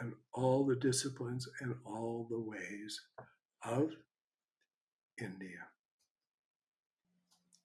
and 0.01 0.13
all 0.33 0.65
the 0.65 0.75
disciplines 0.75 1.47
and 1.61 1.75
all 1.85 2.27
the 2.29 2.39
ways 2.39 2.99
of 3.65 3.91
India. 5.17 5.69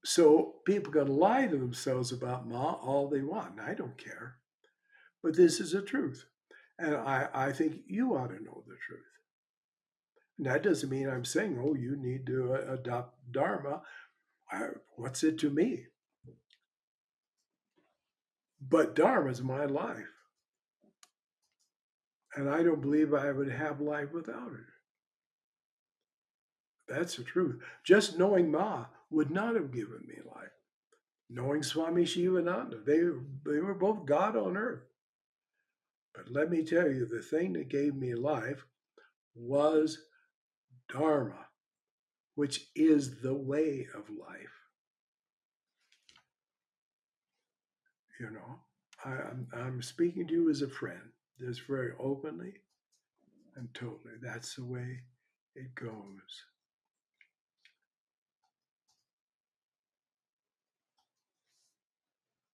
So 0.04 0.54
people 0.64 0.92
can 0.92 1.08
lie 1.08 1.48
to 1.48 1.56
themselves 1.56 2.12
about 2.12 2.48
Ma 2.48 2.74
all 2.74 3.08
they 3.08 3.22
want, 3.22 3.58
and 3.58 3.60
I 3.60 3.74
don't 3.74 3.98
care. 3.98 4.36
But 5.24 5.36
this 5.36 5.58
is 5.58 5.72
the 5.72 5.82
truth. 5.82 6.24
And 6.78 6.94
I, 6.94 7.28
I 7.34 7.52
think 7.52 7.80
you 7.88 8.14
ought 8.14 8.28
to 8.28 8.42
know 8.42 8.62
the 8.66 8.76
truth. 8.86 9.00
And 10.38 10.46
that 10.46 10.62
doesn't 10.62 10.88
mean 10.88 11.08
I'm 11.08 11.24
saying, 11.24 11.60
oh, 11.60 11.74
you 11.74 11.96
need 11.96 12.26
to 12.26 12.54
uh, 12.54 12.74
adopt 12.74 13.32
Dharma. 13.32 13.82
What's 14.96 15.22
it 15.22 15.38
to 15.38 15.50
me? 15.50 15.84
But 18.60 18.94
Dharma 18.94 19.30
is 19.30 19.42
my 19.42 19.64
life. 19.64 20.08
And 22.34 22.48
I 22.48 22.62
don't 22.62 22.80
believe 22.80 23.14
I 23.14 23.32
would 23.32 23.50
have 23.50 23.80
life 23.80 24.12
without 24.12 24.52
it. 24.52 24.66
That's 26.88 27.16
the 27.16 27.24
truth. 27.24 27.60
Just 27.84 28.18
knowing 28.18 28.50
Ma 28.50 28.86
would 29.10 29.30
not 29.30 29.54
have 29.54 29.72
given 29.72 30.04
me 30.06 30.16
life. 30.24 30.50
Knowing 31.30 31.62
Swami 31.62 32.04
Shivananda, 32.04 32.78
they, 32.86 33.00
they 33.44 33.60
were 33.60 33.74
both 33.74 34.06
God 34.06 34.36
on 34.36 34.56
earth. 34.56 34.82
But 36.14 36.30
let 36.30 36.50
me 36.50 36.64
tell 36.64 36.88
you, 36.88 37.06
the 37.06 37.22
thing 37.22 37.52
that 37.52 37.68
gave 37.68 37.94
me 37.94 38.14
life 38.14 38.64
was 39.34 39.98
Dharma, 40.90 41.47
which 42.38 42.68
is 42.76 43.20
the 43.20 43.34
way 43.34 43.84
of 43.96 44.04
life. 44.10 44.62
You 48.20 48.30
know, 48.30 48.60
I, 49.04 49.10
am 49.10 49.48
I'm, 49.52 49.60
I'm 49.60 49.82
speaking 49.82 50.24
to 50.28 50.32
you 50.32 50.48
as 50.48 50.62
a 50.62 50.68
friend, 50.68 51.02
just 51.40 51.62
very 51.66 51.94
openly 51.98 52.52
and 53.56 53.68
totally. 53.74 54.14
That's 54.22 54.54
the 54.54 54.64
way 54.64 55.00
it 55.56 55.74
goes. 55.74 56.44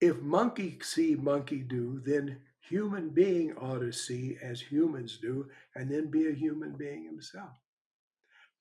If 0.00 0.22
monkey 0.22 0.78
see, 0.80 1.14
monkey 1.14 1.58
do, 1.58 2.00
then 2.06 2.38
human 2.58 3.10
being 3.10 3.54
ought 3.58 3.80
to 3.80 3.92
see 3.92 4.38
as 4.42 4.62
humans 4.62 5.18
do 5.20 5.50
and 5.74 5.90
then 5.90 6.10
be 6.10 6.28
a 6.28 6.32
human 6.32 6.72
being 6.72 7.04
himself. 7.04 7.63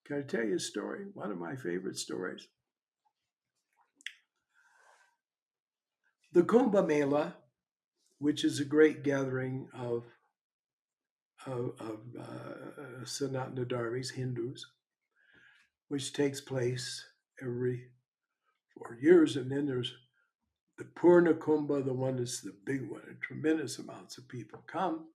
Can 0.05 0.17
I 0.17 0.21
tell 0.21 0.43
you 0.43 0.55
a 0.55 0.59
story? 0.59 1.05
One 1.13 1.31
of 1.31 1.39
my 1.39 1.55
favorite 1.55 1.97
stories. 1.97 2.47
The 6.33 6.43
Kumbh 6.43 6.87
Mela, 6.87 7.35
which 8.19 8.43
is 8.43 8.59
a 8.59 8.65
great 8.65 9.03
gathering 9.03 9.69
of, 9.73 10.03
of, 11.45 11.73
of 11.79 11.99
uh, 12.19 13.03
Sanatana 13.03 13.65
Dharmis, 13.65 14.11
Hindus, 14.11 14.65
which 15.87 16.11
takes 16.11 16.41
place 16.41 17.05
every 17.41 17.83
four 18.73 18.97
years, 18.99 19.35
and 19.35 19.51
then 19.51 19.67
there's 19.67 19.93
the 20.77 20.85
Purna 20.85 21.35
Kumbha, 21.35 21.85
the 21.85 21.93
one 21.93 22.17
that's 22.17 22.41
the 22.41 22.55
big 22.65 22.89
one, 22.89 23.03
and 23.07 23.21
tremendous 23.21 23.77
amounts 23.77 24.17
of 24.17 24.27
people 24.27 24.63
come. 24.65 25.05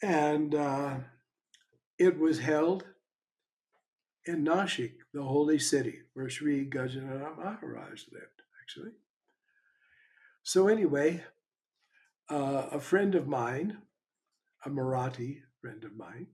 And 0.00 0.54
uh, 0.54 0.94
it 1.98 2.18
was 2.18 2.38
held 2.38 2.84
in 4.26 4.44
Nashik, 4.44 4.94
the 5.12 5.22
holy 5.22 5.58
city, 5.58 6.00
where 6.14 6.28
Sri 6.28 6.68
Gajanana 6.68 7.36
Maharaj 7.36 8.04
lived, 8.12 8.42
actually. 8.62 8.92
So, 10.42 10.68
anyway, 10.68 11.24
uh, 12.30 12.68
a 12.72 12.80
friend 12.80 13.14
of 13.14 13.26
mine, 13.26 13.78
a 14.64 14.70
Marathi 14.70 15.40
friend 15.60 15.84
of 15.84 15.96
mine, 15.96 16.28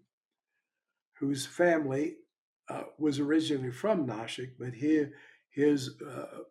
whose 1.18 1.46
family 1.46 2.16
uh, 2.68 2.84
was 2.98 3.18
originally 3.18 3.72
from 3.72 4.06
Nashik, 4.06 4.52
but 4.58 4.74
he, 4.74 5.06
his 5.50 6.00
uh, 6.00 6.42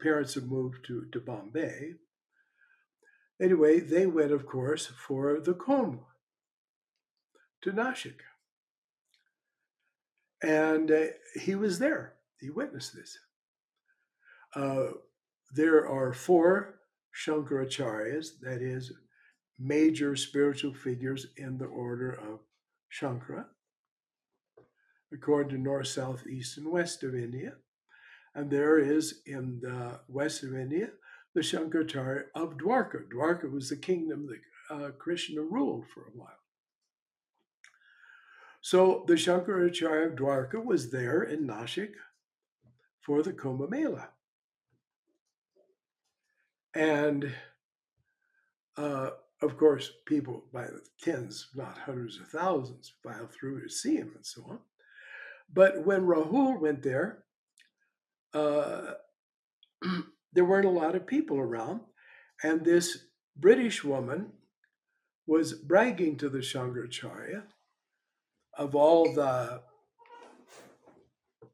parents 0.00 0.34
had 0.34 0.50
moved 0.50 0.84
to, 0.86 1.06
to 1.12 1.20
Bombay. 1.20 1.94
Anyway, 3.40 3.80
they 3.80 4.06
went, 4.06 4.32
of 4.32 4.46
course, 4.46 4.86
for 4.86 5.40
the 5.40 5.52
Kumbh 5.52 6.00
to 7.60 7.70
Nashik. 7.70 8.20
And 10.46 10.92
uh, 10.92 11.06
he 11.34 11.56
was 11.56 11.80
there. 11.80 12.14
He 12.38 12.50
witnessed 12.50 12.94
this. 12.94 13.18
Uh, 14.54 14.92
there 15.52 15.88
are 15.88 16.12
four 16.12 16.78
Shankaracharyas, 17.26 18.38
that 18.42 18.62
is, 18.62 18.92
major 19.58 20.14
spiritual 20.14 20.72
figures 20.72 21.26
in 21.36 21.58
the 21.58 21.64
order 21.64 22.12
of 22.12 22.38
Shankara, 22.92 23.46
according 25.12 25.50
to 25.56 25.58
north, 25.60 25.88
south, 25.88 26.28
east, 26.28 26.58
and 26.58 26.70
west 26.70 27.02
of 27.02 27.16
India. 27.16 27.54
And 28.36 28.48
there 28.48 28.78
is 28.78 29.22
in 29.26 29.58
the 29.62 29.98
west 30.06 30.44
of 30.44 30.54
India 30.54 30.90
the 31.34 31.40
Shankaracharya 31.40 32.26
of 32.36 32.56
Dwarka. 32.56 33.08
Dwarka 33.12 33.50
was 33.50 33.68
the 33.68 33.76
kingdom 33.76 34.28
that 34.28 34.74
uh, 34.74 34.90
Krishna 34.92 35.40
ruled 35.40 35.86
for 35.92 36.02
a 36.02 36.16
while. 36.16 36.45
So 38.66 39.04
the 39.06 39.14
Shankaracharya 39.14 40.06
of 40.06 40.16
Dwarka 40.16 40.64
was 40.64 40.90
there 40.90 41.22
in 41.22 41.46
Nashik 41.46 41.92
for 43.00 43.22
the 43.22 43.32
Kumbh 43.32 43.70
Mela. 43.70 44.08
And 46.74 47.32
uh, 48.76 49.10
of 49.40 49.56
course, 49.56 49.92
people 50.04 50.46
by 50.52 50.64
the 50.64 50.80
tens, 51.00 51.46
not 51.54 51.78
hundreds 51.78 52.18
of 52.18 52.26
thousands, 52.26 52.92
filed 53.04 53.32
through 53.32 53.62
to 53.62 53.68
see 53.68 53.94
him 53.94 54.10
and 54.16 54.26
so 54.26 54.44
on. 54.50 54.58
But 55.54 55.86
when 55.86 56.00
Rahul 56.00 56.60
went 56.60 56.82
there, 56.82 57.22
uh, 58.34 58.94
there 60.32 60.44
weren't 60.44 60.66
a 60.66 60.70
lot 60.70 60.96
of 60.96 61.06
people 61.06 61.38
around. 61.38 61.82
And 62.42 62.64
this 62.64 62.98
British 63.36 63.84
woman 63.84 64.32
was 65.24 65.52
bragging 65.52 66.16
to 66.16 66.28
the 66.28 66.38
Shankaracharya 66.38 67.44
of 68.56 68.74
all 68.74 69.12
the, 69.14 69.60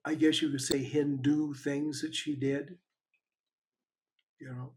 I 0.05 0.15
guess 0.15 0.41
you 0.43 0.51
could 0.51 0.61
say, 0.61 0.79
Hindu 0.79 1.55
things 1.55 2.01
that 2.03 2.15
she 2.15 2.37
did. 2.37 2.79
You 4.41 4.49
know, 4.49 4.73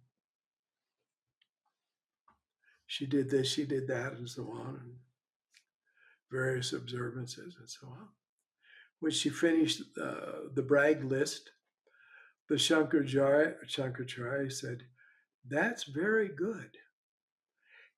she 2.87 3.05
did 3.05 3.29
this, 3.29 3.51
she 3.51 3.65
did 3.65 3.87
that, 3.87 4.13
and 4.13 4.29
so 4.29 4.43
on, 4.51 4.79
and 4.81 4.93
various 6.31 6.73
observances 6.73 7.55
and 7.59 7.69
so 7.69 7.87
on. 7.87 8.09
When 8.99 9.11
she 9.11 9.29
finished 9.29 9.81
uh, 10.01 10.49
the 10.53 10.61
brag 10.61 11.03
list, 11.03 11.51
the 12.47 12.55
Shankaracharya, 12.55 14.51
said, 14.51 14.83
That's 15.47 15.83
very 15.85 16.29
good. 16.29 16.77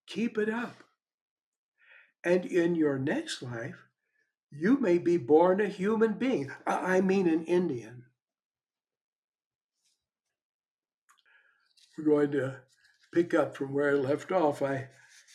Keep 0.07 0.37
it 0.37 0.49
up. 0.49 0.83
And 2.23 2.45
in 2.45 2.75
your 2.75 2.97
next 2.97 3.41
life, 3.41 3.86
you 4.51 4.79
may 4.79 4.97
be 4.97 5.17
born 5.17 5.61
a 5.61 5.67
human 5.67 6.13
being. 6.13 6.51
I 6.65 7.01
mean, 7.01 7.27
an 7.27 7.43
Indian. 7.45 8.03
We're 11.97 12.05
going 12.05 12.31
to 12.31 12.57
pick 13.13 13.33
up 13.33 13.57
from 13.57 13.73
where 13.73 13.89
I 13.91 13.93
left 13.93 14.31
off. 14.31 14.61
I 14.61 14.89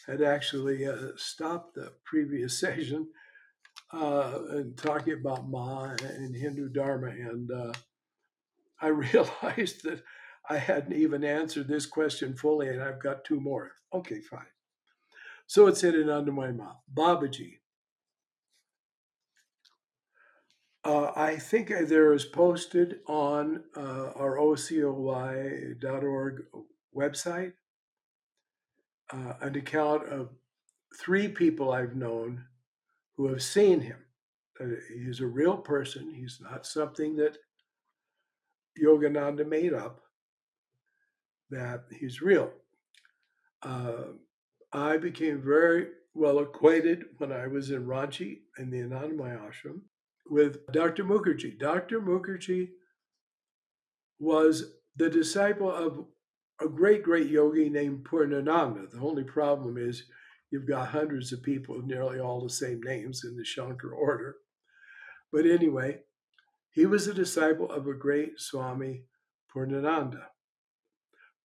had 0.06 0.22
actually 0.22 0.86
uh, 0.86 1.08
stopped 1.16 1.74
the 1.74 1.92
previous 2.04 2.58
session 2.60 3.08
uh, 3.92 4.38
and 4.50 4.76
talking 4.76 5.14
about 5.14 5.48
Ma 5.48 5.94
and 6.00 6.34
Hindu 6.34 6.68
Dharma, 6.70 7.08
and 7.08 7.50
uh, 7.50 7.72
I 8.80 8.86
realized 8.88 9.84
that 9.84 10.02
I 10.48 10.58
hadn't 10.58 10.94
even 10.94 11.24
answered 11.24 11.68
this 11.68 11.86
question 11.86 12.34
fully, 12.34 12.68
and 12.68 12.82
I've 12.82 13.02
got 13.02 13.24
two 13.24 13.40
more. 13.40 13.72
Okay, 13.92 14.20
fine. 14.20 14.46
So 15.46 15.66
it's 15.66 15.82
hidden 15.82 16.08
under 16.08 16.32
my 16.32 16.50
mouth. 16.50 16.78
Babaji. 16.92 17.58
Uh, 20.84 21.12
I 21.14 21.36
think 21.36 21.68
there 21.68 22.12
is 22.12 22.24
posted 22.24 23.00
on 23.06 23.62
uh, 23.76 24.10
our 24.16 24.36
OCOY.org 24.36 24.82
website 26.96 27.52
uh, 29.12 29.34
an 29.40 29.54
account 29.54 30.08
of 30.08 30.30
three 30.98 31.28
people 31.28 31.70
I've 31.72 31.94
known 31.94 32.44
who 33.16 33.28
have 33.28 33.42
seen 33.42 33.80
him. 33.80 33.98
Uh, 34.60 34.74
he's 34.92 35.20
a 35.20 35.26
real 35.26 35.56
person. 35.56 36.12
He's 36.12 36.40
not 36.40 36.66
something 36.66 37.14
that 37.16 37.38
Yogananda 38.82 39.46
made 39.46 39.74
up, 39.74 40.00
that 41.50 41.84
he's 41.96 42.20
real. 42.20 42.50
Uh, 43.62 44.14
I 44.72 44.96
became 44.96 45.40
very 45.40 45.88
well 46.14 46.40
acquainted 46.40 47.04
when 47.18 47.30
I 47.30 47.46
was 47.46 47.70
in 47.70 47.86
Ranchi 47.86 48.40
in 48.58 48.70
the 48.70 48.78
Anandamayi 48.78 49.38
ashram 49.38 49.82
with 50.32 50.66
Dr. 50.72 51.04
Mukherjee. 51.04 51.58
Dr. 51.58 52.00
Mukherjee 52.00 52.70
was 54.18 54.76
the 54.96 55.10
disciple 55.10 55.70
of 55.70 56.06
a 56.58 56.68
great, 56.70 57.02
great 57.02 57.28
yogi 57.28 57.68
named 57.68 58.06
Purnananda. 58.10 58.90
The 58.90 59.00
only 59.00 59.24
problem 59.24 59.76
is 59.76 60.04
you've 60.50 60.66
got 60.66 60.88
hundreds 60.88 61.34
of 61.34 61.42
people 61.42 61.76
with 61.76 61.84
nearly 61.84 62.18
all 62.18 62.40
the 62.40 62.48
same 62.48 62.80
names 62.82 63.24
in 63.24 63.36
the 63.36 63.44
Shankar 63.44 63.90
order. 63.92 64.36
But 65.30 65.44
anyway, 65.44 65.98
he 66.70 66.86
was 66.86 67.06
a 67.06 67.12
disciple 67.12 67.70
of 67.70 67.86
a 67.86 67.92
great 67.92 68.40
Swami 68.40 69.04
Purnananda. 69.54 70.28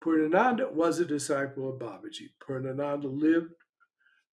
Purnananda 0.02 0.72
was 0.72 0.98
a 0.98 1.04
disciple 1.04 1.68
of 1.68 1.78
Babaji. 1.78 2.30
Purnananda 2.40 3.04
lived 3.04 3.52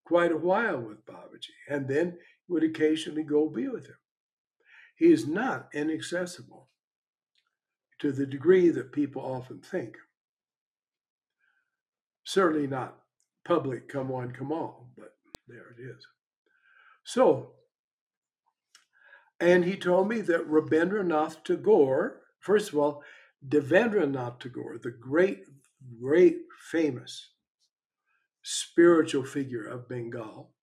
quite 0.06 0.32
a 0.32 0.38
while 0.38 0.80
with 0.80 1.06
Babaji 1.06 1.51
and 1.70 1.89
then 1.89 2.18
would 2.47 2.64
occasionally 2.64 3.24
go 3.24 3.49
be 3.49 3.68
with 3.68 3.88
him. 3.88 3.95
He 4.96 5.12
is 5.12 5.28
not 5.28 5.70
inaccessible 5.74 6.70
to 8.00 8.12
the 8.12 8.26
degree 8.26 8.70
that 8.70 8.91
people 8.91 9.22
often 9.22 9.60
think. 9.60 9.98
Certainly 12.24 12.68
not 12.68 12.98
public, 13.43 13.88
come 13.88 14.12
on, 14.12 14.32
come 14.32 14.52
on, 14.52 14.88
but 14.98 15.16
there 15.48 15.76
it 15.78 15.82
is. 15.82 16.08
So, 17.04 17.52
and 19.39 19.66
he 19.66 19.76
told 19.76 20.08
me 20.08 20.22
that 20.22 20.50
Rabindranath 20.50 21.43
Tagore, 21.43 22.22
first 22.39 22.70
of 22.70 22.80
all, 22.80 23.04
Devendranath 23.48 24.39
Tagore, 24.39 24.78
the 24.78 24.91
great, 24.91 25.43
great, 26.02 26.38
famous 26.72 27.30
spiritual 28.41 29.24
figure 29.24 29.66
of 29.66 29.89
Bengal, 29.89 30.55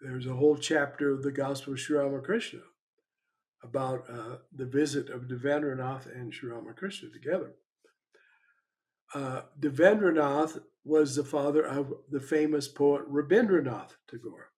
there's 0.00 0.26
a 0.26 0.34
whole 0.34 0.56
chapter 0.56 1.10
of 1.10 1.22
the 1.22 1.32
Gospel 1.32 1.74
of 1.74 1.80
Sri 1.80 1.98
Ramakrishna 1.98 2.60
about 3.62 4.04
uh, 4.08 4.36
the 4.52 4.64
visit 4.64 5.10
of 5.10 5.28
Devendranath 5.28 6.06
and 6.06 6.32
Sri 6.32 6.50
Ramakrishna 6.50 7.10
together. 7.10 7.52
Uh, 9.14 9.42
Devendranath 9.58 10.60
was 10.84 11.16
the 11.16 11.24
father 11.24 11.62
of 11.62 11.92
the 12.10 12.20
famous 12.20 12.68
poet 12.68 13.02
Rabindranath 13.10 13.96
Tagore. 14.08 14.52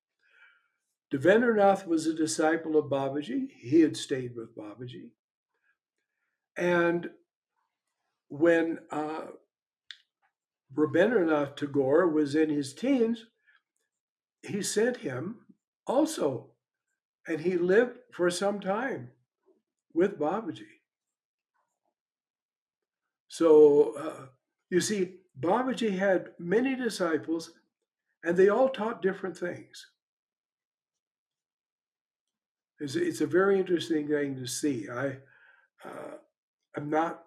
Devendranath 1.12 1.86
was 1.86 2.06
a 2.06 2.14
disciple 2.14 2.76
of 2.76 2.86
Babaji. 2.86 3.48
He 3.60 3.80
had 3.80 3.96
stayed 3.96 4.36
with 4.36 4.56
Babaji. 4.56 5.10
And 6.56 7.10
when 8.28 8.78
uh, 8.90 9.26
Rabindranath 10.74 11.56
Tagore 11.56 12.08
was 12.08 12.34
in 12.34 12.50
his 12.50 12.72
teens, 12.72 13.26
he 14.42 14.62
sent 14.62 14.98
him 14.98 15.36
also, 15.86 16.50
and 17.26 17.40
he 17.40 17.56
lived 17.56 17.98
for 18.12 18.30
some 18.30 18.60
time 18.60 19.10
with 19.94 20.18
Babaji. 20.18 20.80
So 23.28 23.94
uh, 23.98 24.26
you 24.70 24.80
see, 24.80 25.14
Babaji 25.40 25.96
had 25.98 26.30
many 26.38 26.74
disciples, 26.74 27.52
and 28.24 28.36
they 28.36 28.48
all 28.48 28.68
taught 28.68 29.02
different 29.02 29.36
things. 29.36 29.86
It's, 32.80 32.96
it's 32.96 33.20
a 33.20 33.26
very 33.26 33.58
interesting 33.58 34.08
thing 34.08 34.36
to 34.36 34.46
see. 34.46 34.88
I, 34.90 35.18
uh, 35.84 36.16
I'm 36.76 36.90
not 36.90 37.24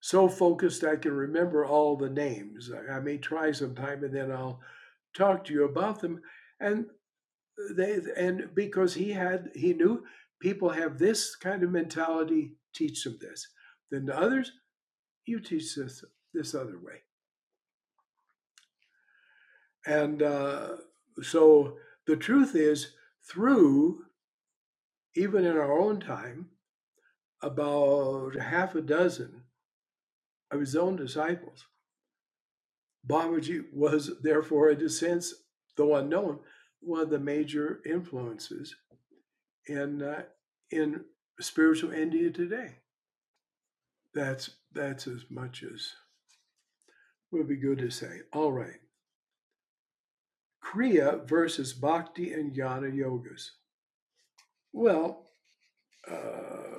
so 0.00 0.28
focused 0.28 0.84
I 0.84 0.96
can 0.96 1.12
remember 1.12 1.64
all 1.64 1.96
the 1.96 2.10
names. 2.10 2.70
I, 2.70 2.96
I 2.96 3.00
may 3.00 3.16
try 3.16 3.50
sometime, 3.50 4.04
and 4.04 4.14
then 4.14 4.30
I'll 4.30 4.60
talk 5.16 5.44
to 5.46 5.52
you 5.52 5.64
about 5.64 6.00
them. 6.00 6.20
And 6.60 6.86
they 7.74 8.00
and 8.16 8.50
because 8.54 8.94
he 8.94 9.12
had 9.12 9.50
he 9.54 9.72
knew 9.72 10.04
people 10.40 10.70
have 10.70 10.98
this 10.98 11.36
kind 11.36 11.62
of 11.62 11.70
mentality, 11.70 12.52
teach 12.74 13.04
them 13.04 13.18
this. 13.20 13.48
Then 13.90 14.06
to 14.06 14.18
others, 14.18 14.52
you 15.26 15.40
teach 15.40 15.74
this 15.74 16.04
this 16.34 16.54
other 16.54 16.78
way. 16.78 17.02
And 19.86 20.22
uh, 20.22 20.76
so 21.22 21.76
the 22.06 22.16
truth 22.16 22.54
is, 22.54 22.92
through 23.28 24.04
even 25.14 25.44
in 25.44 25.56
our 25.56 25.78
own 25.78 26.00
time, 26.00 26.50
about 27.42 28.36
half 28.36 28.74
a 28.74 28.80
dozen 28.82 29.42
of 30.50 30.60
his 30.60 30.76
own 30.76 30.96
disciples. 30.96 31.66
Babaji 33.08 33.64
was 33.72 34.10
therefore, 34.22 34.70
in 34.70 34.82
a 34.82 34.88
sense, 34.88 35.34
though 35.76 35.94
unknown, 35.96 36.40
one 36.80 37.00
of 37.00 37.10
the 37.10 37.18
major 37.18 37.80
influences 37.86 38.74
in 39.66 40.02
uh, 40.02 40.22
in 40.70 41.04
spiritual 41.40 41.92
India 41.92 42.30
today. 42.30 42.76
That's 44.14 44.50
that's 44.72 45.06
as 45.06 45.24
much 45.30 45.62
as 45.62 45.92
would 47.30 47.48
be 47.48 47.56
good 47.56 47.78
to 47.78 47.90
say. 47.90 48.20
All 48.32 48.52
right. 48.52 48.80
Kriya 50.64 51.28
versus 51.28 51.72
Bhakti 51.72 52.32
and 52.32 52.54
Jnana 52.54 52.92
yogas. 52.92 53.50
Well, 54.72 55.26
uh, 56.10 56.78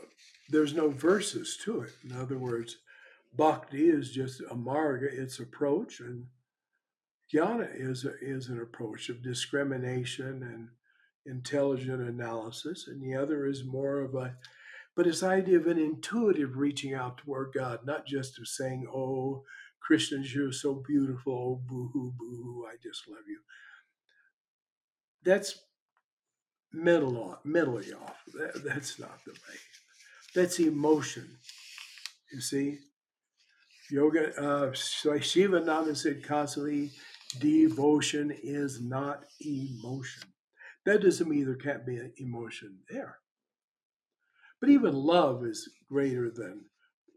there's 0.50 0.74
no 0.74 0.90
verses 0.90 1.58
to 1.64 1.82
it. 1.82 1.92
In 2.04 2.16
other 2.16 2.38
words, 2.38 2.78
Bhakti 3.38 3.90
is 3.90 4.12
just 4.12 4.42
a 4.42 4.56
marga, 4.56 5.04
its 5.04 5.40
approach, 5.40 6.00
and 6.00 6.26
Jnana 7.32 7.70
is, 7.74 8.04
a, 8.06 8.14
is 8.22 8.48
an 8.48 8.60
approach 8.60 9.10
of 9.10 9.22
discrimination 9.22 10.44
and 10.44 10.70
intelligent 11.26 12.02
analysis, 12.02 12.88
and 12.88 13.02
the 13.02 13.16
other 13.16 13.46
is 13.46 13.64
more 13.64 14.00
of 14.00 14.16
a, 14.16 14.36
but 14.96 15.06
it's 15.06 15.20
the 15.20 15.28
idea 15.28 15.58
of 15.58 15.68
an 15.68 15.78
intuitive 15.78 16.58
reaching 16.58 16.94
out 16.94 17.18
toward 17.20 17.54
God, 17.54 17.86
not 17.86 18.08
just 18.08 18.40
of 18.40 18.48
saying, 18.48 18.88
"Oh, 18.92 19.44
Christians, 19.86 20.34
you're 20.34 20.52
so 20.52 20.82
beautiful, 20.88 21.34
oh, 21.34 21.62
boo 21.68 21.90
hoo, 21.94 22.14
boo 22.18 22.42
hoo, 22.44 22.66
I 22.66 22.76
just 22.82 23.08
love 23.08 23.28
you." 23.28 23.40
That's 25.24 25.60
mentally 26.74 27.18
off. 27.18 27.40
Mentally 27.44 27.94
off. 27.94 28.18
That, 28.34 28.64
that's 28.64 28.98
not 29.00 29.20
the 29.26 29.34
way. 29.34 29.58
That's 30.34 30.60
emotion. 30.60 31.38
You 32.32 32.42
see, 32.42 32.80
yoga. 33.90 34.36
Uh, 34.42 34.74
Shivananda 34.74 35.96
said 35.96 36.24
constantly, 36.24 36.92
devotion 37.40 38.34
is 38.44 38.82
not 38.82 39.26
emotion. 39.42 40.24
That 40.86 41.02
doesn't 41.02 41.30
mean 41.30 41.46
there 41.46 41.56
can't 41.56 41.86
be 41.86 41.98
an 41.98 42.14
emotion 42.18 42.80
there. 42.90 43.18
But 44.60 44.70
even 44.70 44.94
love 44.96 45.46
is 45.46 45.70
greater 45.90 46.32
than 46.32 46.66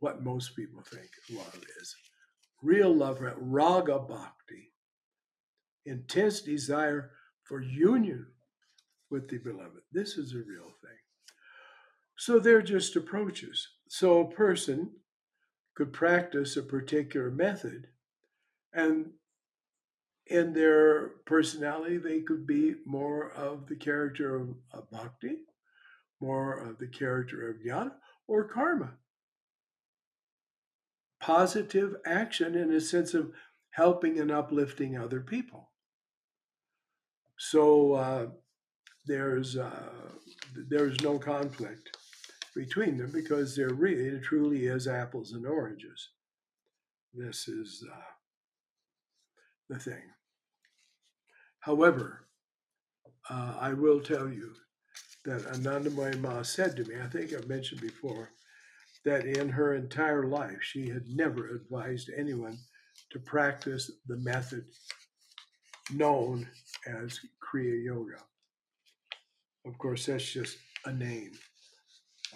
what 0.01 0.23
most 0.23 0.57
people 0.57 0.83
think 0.83 1.09
love 1.31 1.61
is. 1.81 1.95
Real 2.63 2.95
love, 2.95 3.21
raga 3.21 3.99
bhakti, 3.99 4.73
intense 5.87 6.43
desire 6.43 7.13
for 7.45 7.63
union 7.63 8.27
with 9.11 9.29
the 9.29 9.39
beloved. 9.39 9.83
This 9.93 10.19
is 10.19 10.35
a 10.35 10.39
real 10.39 10.73
thing. 10.83 10.99
So 12.17 12.39
they're 12.39 12.63
just 12.63 12.97
approaches. 12.97 13.67
So 13.89 14.21
a 14.21 14.31
person 14.31 14.91
could 15.81 15.95
practice 15.95 16.59
a 16.59 16.63
particular 16.63 17.31
method 17.31 17.87
and 18.71 19.07
in 20.27 20.53
their 20.53 21.09
personality, 21.25 21.97
they 21.97 22.21
could 22.21 22.47
be 22.47 22.75
more 22.85 23.33
of 23.33 23.67
the 23.67 23.77
character 23.77 24.37
of, 24.37 24.49
of 24.73 24.91
bhakti, 24.91 25.39
more 26.21 26.53
of 26.53 26.77
the 26.77 26.87
character 26.87 27.49
of 27.49 27.57
jnana, 27.67 27.93
or 28.29 28.45
karma. 28.45 28.93
Positive 31.19 31.97
action 32.05 32.55
in 32.55 32.71
a 32.71 32.81
sense 32.81 33.15
of 33.15 33.33
helping 33.71 34.21
and 34.21 34.31
uplifting 34.31 34.99
other 34.99 35.21
people. 35.21 35.71
So 37.39 37.95
uh, 37.95 38.27
there's 39.07 39.57
uh, 39.57 40.11
there's 40.55 41.01
no 41.01 41.19
conflict 41.19 41.97
between 42.55 42.97
them 42.97 43.11
because 43.13 43.55
there 43.55 43.71
really 43.71 44.05
it 44.05 44.23
truly 44.23 44.67
is 44.67 44.87
apples 44.89 45.33
and 45.33 45.47
oranges. 45.47 46.11
This 47.15 47.49
is 47.49 47.85
uh, 47.91 48.01
the 49.69 49.79
thing. 49.79 50.03
However, 51.61 52.27
uh, 53.29 53.55
I 53.61 53.75
will 53.75 54.01
tell 54.01 54.29
you 54.29 54.55
that 55.25 55.43
Anandamayi 55.43 56.19
Ma 56.21 56.43
said 56.43 56.77
to 56.77 56.85
me, 56.85 56.95
I 57.03 57.07
think 57.07 57.33
I've 57.33 57.49
mentioned 57.49 57.81
before, 57.81 58.31
that 59.05 59.25
in 59.25 59.49
her 59.49 59.75
entire 59.75 60.27
life 60.27 60.59
she 60.63 60.89
had 60.89 61.07
never 61.09 61.49
advised 61.49 62.11
anyone 62.17 62.59
to 63.11 63.19
practice 63.19 63.91
the 64.07 64.17
method 64.19 64.65
known 65.93 66.49
as 66.87 67.19
Kriya 67.43 67.85
Yoga. 67.85 68.19
Of 69.67 69.77
course, 69.79 70.07
that's 70.07 70.33
just 70.33 70.59
a 70.85 70.93
name. 70.93 71.33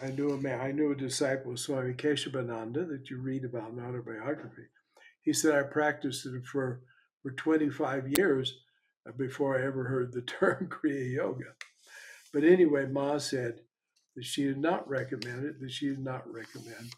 I 0.03 0.09
knew 0.09 0.30
a 0.30 0.38
man, 0.38 0.61
I 0.61 0.72
knew 0.72 0.92
a 0.92 0.97
disciple 0.97 1.57
Swami 1.57 1.95
Keshavananda 1.95 2.88
that 2.88 3.11
you 3.11 3.18
read 3.20 3.45
about 3.45 3.72
in 3.72 3.80
autobiography. 3.80 4.64
He 5.22 5.32
said 5.32 5.55
I 5.55 5.62
practiced 5.62 6.26
it 6.26 6.45
for 6.47 6.82
for 7.22 7.30
25 7.30 8.09
years 8.18 8.59
uh, 9.09 9.12
before 9.12 9.59
I 9.59 9.64
ever 9.64 9.84
heard 9.84 10.12
the 10.12 10.20
term 10.40 10.68
Kriya 10.68 11.14
Yoga. 11.14 11.55
But 12.32 12.45
anyway, 12.45 12.86
Ma 12.86 13.18
said 13.18 13.61
that 14.16 14.24
she 14.24 14.45
did 14.45 14.59
not 14.59 14.88
recommend 14.88 15.47
it, 15.47 15.61
that 15.61 15.70
she 15.70 15.88
did 15.88 16.05
not 16.05 16.30
recommend 16.30 16.92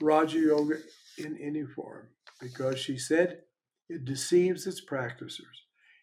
Raja 0.00 0.38
Yoga 0.38 0.76
in 1.18 1.38
any 1.38 1.64
form 1.64 2.08
because 2.40 2.78
she 2.78 2.98
said 2.98 3.42
it 3.88 4.04
deceives 4.04 4.66
its 4.66 4.80
practitioners. 4.80 5.62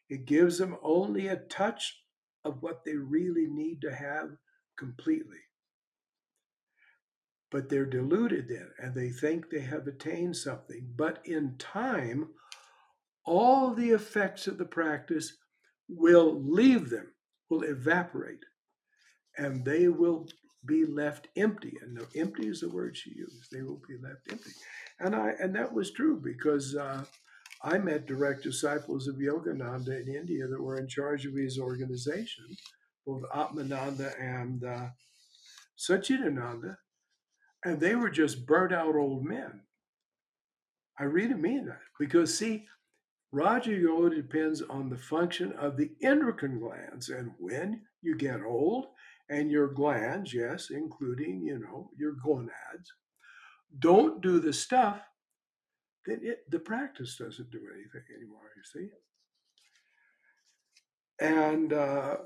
It 0.09 0.25
gives 0.25 0.57
them 0.57 0.77
only 0.81 1.27
a 1.27 1.35
touch 1.35 2.03
of 2.45 2.61
what 2.61 2.85
they 2.85 2.95
really 2.95 3.47
need 3.47 3.81
to 3.81 3.93
have 3.93 4.29
completely. 4.77 5.37
But 7.51 7.69
they're 7.69 7.85
deluded 7.85 8.47
then 8.47 8.69
and 8.77 8.93
they 8.93 9.09
think 9.09 9.49
they 9.49 9.61
have 9.61 9.87
attained 9.87 10.35
something. 10.35 10.93
But 10.95 11.19
in 11.25 11.55
time, 11.57 12.29
all 13.25 13.73
the 13.73 13.89
effects 13.89 14.47
of 14.47 14.57
the 14.57 14.65
practice 14.65 15.33
will 15.87 16.41
leave 16.43 16.89
them, 16.89 17.13
will 17.49 17.63
evaporate, 17.63 18.45
and 19.37 19.65
they 19.65 19.87
will 19.87 20.27
be 20.65 20.85
left 20.85 21.27
empty. 21.35 21.73
And 21.81 21.99
empty 22.15 22.47
is 22.47 22.61
the 22.61 22.69
word 22.69 22.95
she 22.95 23.11
used. 23.15 23.51
They 23.51 23.61
will 23.61 23.81
be 23.87 23.97
left 24.01 24.31
empty. 24.31 24.51
And 24.99 25.15
I 25.15 25.33
and 25.39 25.55
that 25.55 25.73
was 25.73 25.91
true 25.91 26.21
because 26.23 26.75
uh, 26.75 27.03
I 27.63 27.77
met 27.77 28.05
direct 28.05 28.43
disciples 28.43 29.07
of 29.07 29.15
Yogananda 29.15 30.01
in 30.01 30.13
India 30.13 30.47
that 30.47 30.61
were 30.61 30.77
in 30.77 30.87
charge 30.87 31.25
of 31.25 31.35
his 31.35 31.59
organization, 31.59 32.45
both 33.05 33.23
Atmananda 33.33 34.13
and 34.19 34.63
uh, 34.63 34.87
Satchidananda, 35.77 36.77
and 37.65 37.79
they 37.79 37.95
were 37.95 38.09
just 38.09 38.45
burnt 38.45 38.73
out 38.73 38.95
old 38.95 39.23
men. 39.23 39.61
I 40.99 41.03
really 41.03 41.35
mean 41.35 41.65
that 41.65 41.81
because 41.97 42.37
see, 42.37 42.67
Yoga 43.33 44.15
depends 44.15 44.61
on 44.61 44.89
the 44.89 44.97
function 44.97 45.53
of 45.53 45.77
the 45.77 45.91
endocrine 46.01 46.59
glands. 46.59 47.09
And 47.09 47.31
when 47.37 47.81
you 48.01 48.15
get 48.15 48.41
old 48.41 48.87
and 49.29 49.51
your 49.51 49.67
glands, 49.67 50.33
yes, 50.33 50.69
including, 50.71 51.41
you 51.43 51.59
know, 51.59 51.91
your 51.97 52.13
gonads, 52.13 52.93
don't 53.77 54.21
do 54.21 54.39
the 54.39 54.51
stuff, 54.51 54.99
then 56.05 56.19
it, 56.23 56.49
the 56.49 56.59
practice 56.59 57.17
doesn't 57.17 57.51
do 57.51 57.61
anything 57.73 58.03
anymore, 58.15 58.51
you 58.57 58.63
see. 58.63 58.89
And 61.21 61.73
uh, 61.73 62.17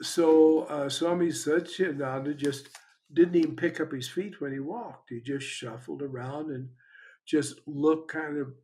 so 0.00 0.60
uh, 0.62 0.88
Swami 0.88 1.28
Satchidananda 1.28 2.36
just 2.36 2.68
didn't 3.12 3.36
even 3.36 3.56
pick 3.56 3.80
up 3.80 3.92
his 3.92 4.08
feet 4.08 4.40
when 4.40 4.52
he 4.52 4.60
walked. 4.60 5.10
He 5.10 5.20
just 5.20 5.46
shuffled 5.46 6.02
around 6.02 6.50
and 6.50 6.70
just 7.24 7.60
looked 7.66 8.10
kind 8.10 8.38
of 8.38 8.54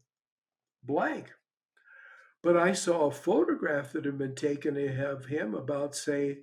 blank. 0.82 1.32
But 2.42 2.56
I 2.56 2.72
saw 2.72 3.06
a 3.06 3.12
photograph 3.12 3.92
that 3.92 4.04
had 4.04 4.18
been 4.18 4.34
taken 4.34 4.76
of 5.00 5.26
him 5.26 5.54
about, 5.54 5.94
say, 5.94 6.38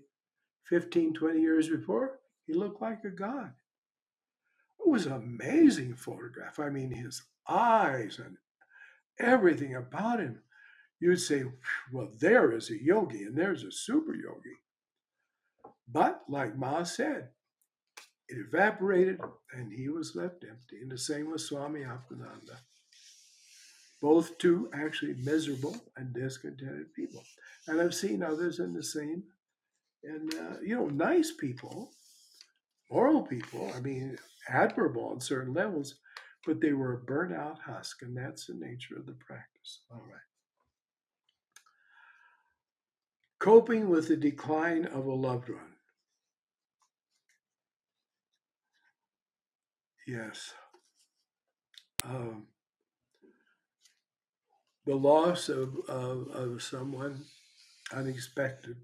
15, 0.64 1.14
20 1.14 1.42
years 1.42 1.68
before. 1.68 2.20
He 2.46 2.54
looked 2.54 2.82
like 2.82 3.04
a 3.04 3.10
god. 3.10 3.54
It 4.80 4.88
was 4.88 5.06
an 5.06 5.12
amazing 5.12 5.96
photograph. 5.96 6.58
I 6.58 6.70
mean, 6.70 6.92
his 6.92 7.24
eyes 7.48 8.20
and 8.24 8.38
everything 9.20 9.76
about 9.76 10.20
him. 10.22 10.42
You'd 11.02 11.18
say, 11.18 11.44
well, 11.92 12.10
there 12.20 12.52
is 12.52 12.70
a 12.70 12.82
yogi 12.82 13.24
and 13.24 13.38
there's 13.38 13.64
a 13.64 13.72
super 13.72 14.16
yogi. 14.16 14.56
But 15.88 16.22
like 16.30 16.58
Ma 16.58 16.84
said, 16.84 17.30
it 18.30 18.38
evaporated 18.48 19.20
and 19.54 19.74
he 19.74 19.90
was 19.90 20.16
left 20.16 20.46
empty. 20.50 20.78
And 20.82 20.92
the 20.92 21.00
same 21.00 21.32
with 21.32 21.42
Swami 21.42 21.82
Atmananda. 21.82 22.58
both 24.02 24.38
two 24.38 24.70
actually 24.74 25.16
miserable 25.16 25.76
and 25.98 26.14
discontented 26.14 26.94
people. 26.94 27.24
And 27.68 27.82
I've 27.82 27.96
seen 27.96 28.24
others 28.24 28.60
in 28.60 28.74
the 28.74 28.84
same, 28.84 29.24
and 30.04 30.34
uh, 30.36 30.58
you 30.64 30.76
know, 30.76 30.88
nice 30.88 31.32
people, 31.40 31.92
moral 32.92 33.24
people. 33.24 33.72
I 33.76 33.82
mean, 33.82 34.18
admirable 34.50 35.08
on 35.10 35.22
certain 35.22 35.54
levels, 35.54 35.96
but 36.46 36.62
they 36.62 36.74
were 36.74 36.94
a 36.96 37.00
burnt 37.00 37.34
out 37.36 37.60
husk, 37.66 38.02
and 38.04 38.18
that's 38.18 38.48
the 38.48 38.56
nature 38.56 38.96
of 38.98 39.06
the 39.08 39.18
practice. 39.28 39.82
All 39.92 40.04
right. 40.08 40.22
Coping 43.40 43.90
with 43.90 44.08
the 44.10 44.18
decline 44.18 44.86
of 44.88 45.06
a 45.06 45.14
loved 45.14 45.50
one. 45.50 45.69
Yes. 50.10 50.54
Um, 52.04 52.48
the 54.88 54.96
loss 54.96 55.50
of, 55.50 55.78
of, 55.88 56.30
of 56.30 56.64
someone 56.64 57.26
unexpected 57.94 58.78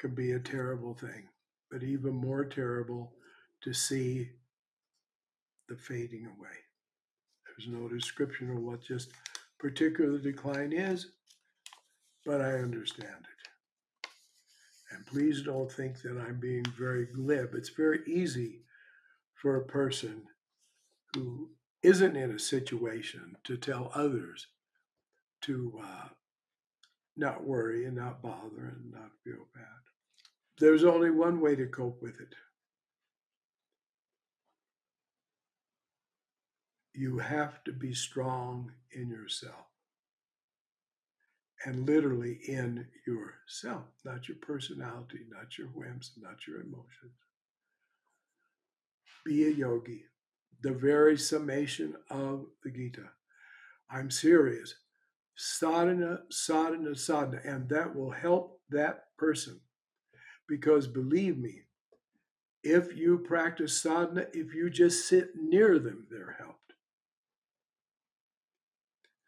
can 0.00 0.12
be 0.12 0.32
a 0.32 0.40
terrible 0.40 0.94
thing, 0.94 1.28
but 1.70 1.84
even 1.84 2.12
more 2.12 2.44
terrible 2.44 3.12
to 3.62 3.72
see 3.72 4.30
the 5.68 5.76
fading 5.76 6.26
away. 6.26 6.58
There's 7.46 7.68
no 7.68 7.88
description 7.88 8.50
of 8.50 8.62
what 8.62 8.82
just 8.82 9.10
particular 9.60 10.18
decline 10.18 10.72
is, 10.72 11.06
but 12.26 12.40
I 12.40 12.54
understand 12.54 13.10
it. 13.10 14.08
And 14.90 15.06
please 15.06 15.42
don't 15.42 15.70
think 15.70 16.02
that 16.02 16.18
I'm 16.18 16.40
being 16.40 16.66
very 16.76 17.06
glib. 17.06 17.54
It's 17.54 17.70
very 17.70 18.00
easy 18.08 18.63
for 19.44 19.56
a 19.56 19.66
person 19.66 20.22
who 21.14 21.50
isn't 21.82 22.16
in 22.16 22.30
a 22.30 22.38
situation 22.38 23.36
to 23.44 23.58
tell 23.58 23.92
others 23.94 24.46
to 25.42 25.78
uh, 25.84 26.08
not 27.14 27.44
worry 27.44 27.84
and 27.84 27.94
not 27.94 28.22
bother 28.22 28.74
and 28.74 28.90
not 28.90 29.10
feel 29.22 29.46
bad. 29.54 29.64
There's 30.58 30.82
only 30.82 31.10
one 31.10 31.42
way 31.42 31.56
to 31.56 31.66
cope 31.66 32.00
with 32.00 32.22
it. 32.22 32.34
You 36.94 37.18
have 37.18 37.62
to 37.64 37.72
be 37.72 37.92
strong 37.92 38.72
in 38.92 39.10
yourself 39.10 39.66
and 41.66 41.86
literally 41.86 42.38
in 42.48 42.86
yourself, 43.06 43.84
not 44.06 44.26
your 44.26 44.38
personality, 44.38 45.26
not 45.28 45.58
your 45.58 45.66
whims, 45.66 46.12
not 46.16 46.46
your 46.46 46.62
emotions. 46.62 47.12
Be 49.24 49.46
a 49.46 49.50
yogi, 49.50 50.04
the 50.62 50.72
very 50.72 51.16
summation 51.16 51.94
of 52.10 52.46
the 52.62 52.70
Gita. 52.70 53.10
I'm 53.90 54.10
serious. 54.10 54.74
Sadhana, 55.36 56.20
sadhana, 56.30 56.94
sadhana. 56.94 57.40
And 57.44 57.68
that 57.70 57.94
will 57.94 58.10
help 58.10 58.60
that 58.70 59.04
person. 59.18 59.60
Because 60.48 60.86
believe 60.86 61.38
me, 61.38 61.62
if 62.62 62.96
you 62.96 63.18
practice 63.18 63.80
sadhana, 63.80 64.26
if 64.32 64.54
you 64.54 64.70
just 64.70 65.08
sit 65.08 65.30
near 65.36 65.78
them, 65.78 66.06
they're 66.10 66.36
helped. 66.38 66.74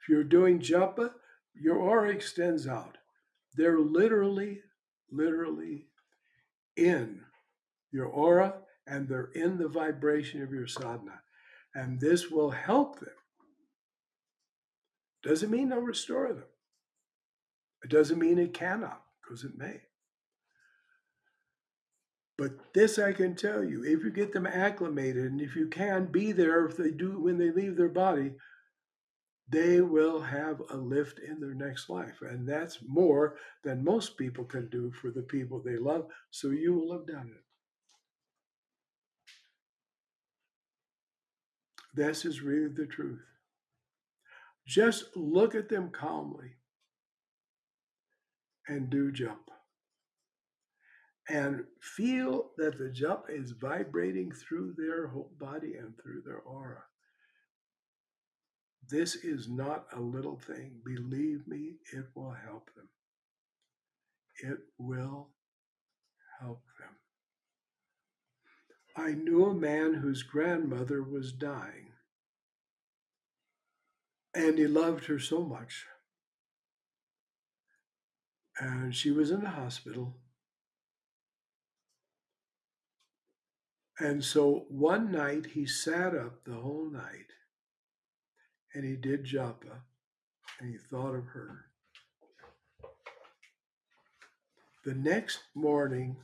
If 0.01 0.09
you're 0.09 0.25
doing 0.25 0.61
japa, 0.61 1.11
your 1.55 1.77
aura 1.77 2.11
extends 2.11 2.67
out. 2.67 2.99
They're 3.55 3.79
literally, 3.79 4.61
literally 5.11 5.87
in 6.77 7.23
your 7.91 8.07
aura 8.07 8.55
and 8.87 9.09
they're 9.09 9.30
in 9.34 9.59
the 9.59 9.68
vibration 9.68 10.43
of 10.43 10.53
your 10.53 10.66
sadhana. 10.66 11.20
And 11.74 12.01
this 12.01 12.30
will 12.30 12.51
help 12.51 13.01
them. 13.01 13.11
Doesn't 15.22 15.51
mean 15.51 15.68
they'll 15.68 15.80
restore 15.80 16.32
them. 16.32 16.45
It 17.84 17.91
doesn't 17.91 18.18
mean 18.18 18.39
it 18.39 18.55
cannot, 18.55 19.03
because 19.22 19.45
it 19.45 19.57
may. 19.57 19.82
But 22.39 22.74
this 22.74 22.99
I 22.99 23.12
can 23.12 23.34
tell 23.34 23.64
you 23.64 23.82
if 23.82 24.05
you 24.05 24.11
get 24.11 24.32
them 24.32 24.47
acclimated 24.47 25.24
and 25.24 25.41
if 25.41 25.57
you 25.57 25.68
can 25.68 26.07
be 26.07 26.32
there 26.32 26.66
if 26.66 26.76
they 26.76 26.91
do 26.91 27.18
when 27.18 27.39
they 27.39 27.51
leave 27.51 27.76
their 27.76 27.89
body, 27.89 28.32
they 29.49 29.80
will 29.80 30.20
have 30.20 30.61
a 30.70 30.76
lift 30.76 31.18
in 31.18 31.41
their 31.41 31.55
next 31.55 31.89
life. 31.89 32.20
And 32.20 32.47
that's 32.47 32.78
more 32.87 33.37
than 33.64 33.84
most 33.84 34.18
people 34.18 34.45
can 34.45 34.68
do 34.68 34.93
for 34.93 35.11
the 35.11 35.22
people 35.22 35.62
they 35.62 35.76
love. 35.76 36.07
So 36.30 36.51
you 36.51 36.74
will 36.74 36.93
have 36.93 37.07
done 37.07 37.30
it. 37.34 37.46
This 41.97 42.27
is 42.27 42.43
really 42.43 42.69
the 42.69 42.87
truth. 42.87 43.25
Just 44.67 45.17
look 45.17 45.55
at 45.55 45.71
them 45.71 45.91
calmly 45.91 46.57
and 48.69 48.91
do 48.91 49.11
japa. 49.11 49.39
And 51.29 51.65
feel 51.81 52.51
that 52.59 52.79
the 52.79 52.91
japa 52.91 53.31
is 53.31 53.53
vibrating 53.53 54.31
through 54.31 54.75
their 54.77 55.09
whole 55.09 55.33
body 55.41 55.75
and 55.75 55.95
through 55.97 56.23
their 56.27 56.39
aura. 56.41 56.83
This 58.89 59.17
is 59.17 59.49
not 59.49 59.87
a 59.93 60.01
little 60.01 60.39
thing. 60.39 60.81
Believe 60.85 61.49
me, 61.49 61.77
it 61.93 62.05
will 62.15 62.37
help 62.45 62.71
them. 62.77 62.89
It 64.45 64.59
will 64.79 65.31
help 66.41 66.63
them. 66.79 66.97
I 68.99 69.13
knew 69.13 69.45
a 69.45 69.55
man 69.55 69.95
whose 69.95 70.23
grandmother 70.23 71.03
was 71.03 71.33
dying, 71.33 71.86
and 74.37 74.59
he 74.59 74.66
loved 74.66 75.07
her 75.07 75.18
so 75.18 75.43
much. 75.43 75.87
And 78.61 78.95
she 78.95 79.11
was 79.11 79.30
in 79.30 79.41
the 79.41 79.49
hospital. 79.49 80.14
And 83.99 84.22
so 84.22 84.66
one 84.68 85.11
night 85.11 85.47
he 85.55 85.66
sat 85.66 86.14
up 86.14 86.45
the 86.45 86.55
whole 86.55 86.91
night 86.91 87.32
and 88.74 88.84
he 88.84 88.95
did 88.95 89.24
japa 89.24 89.80
and 90.61 90.70
he 90.70 90.76
thought 90.76 91.14
of 91.14 91.24
her. 91.28 91.64
The 94.84 94.95
next 94.95 95.41
morning, 95.55 96.16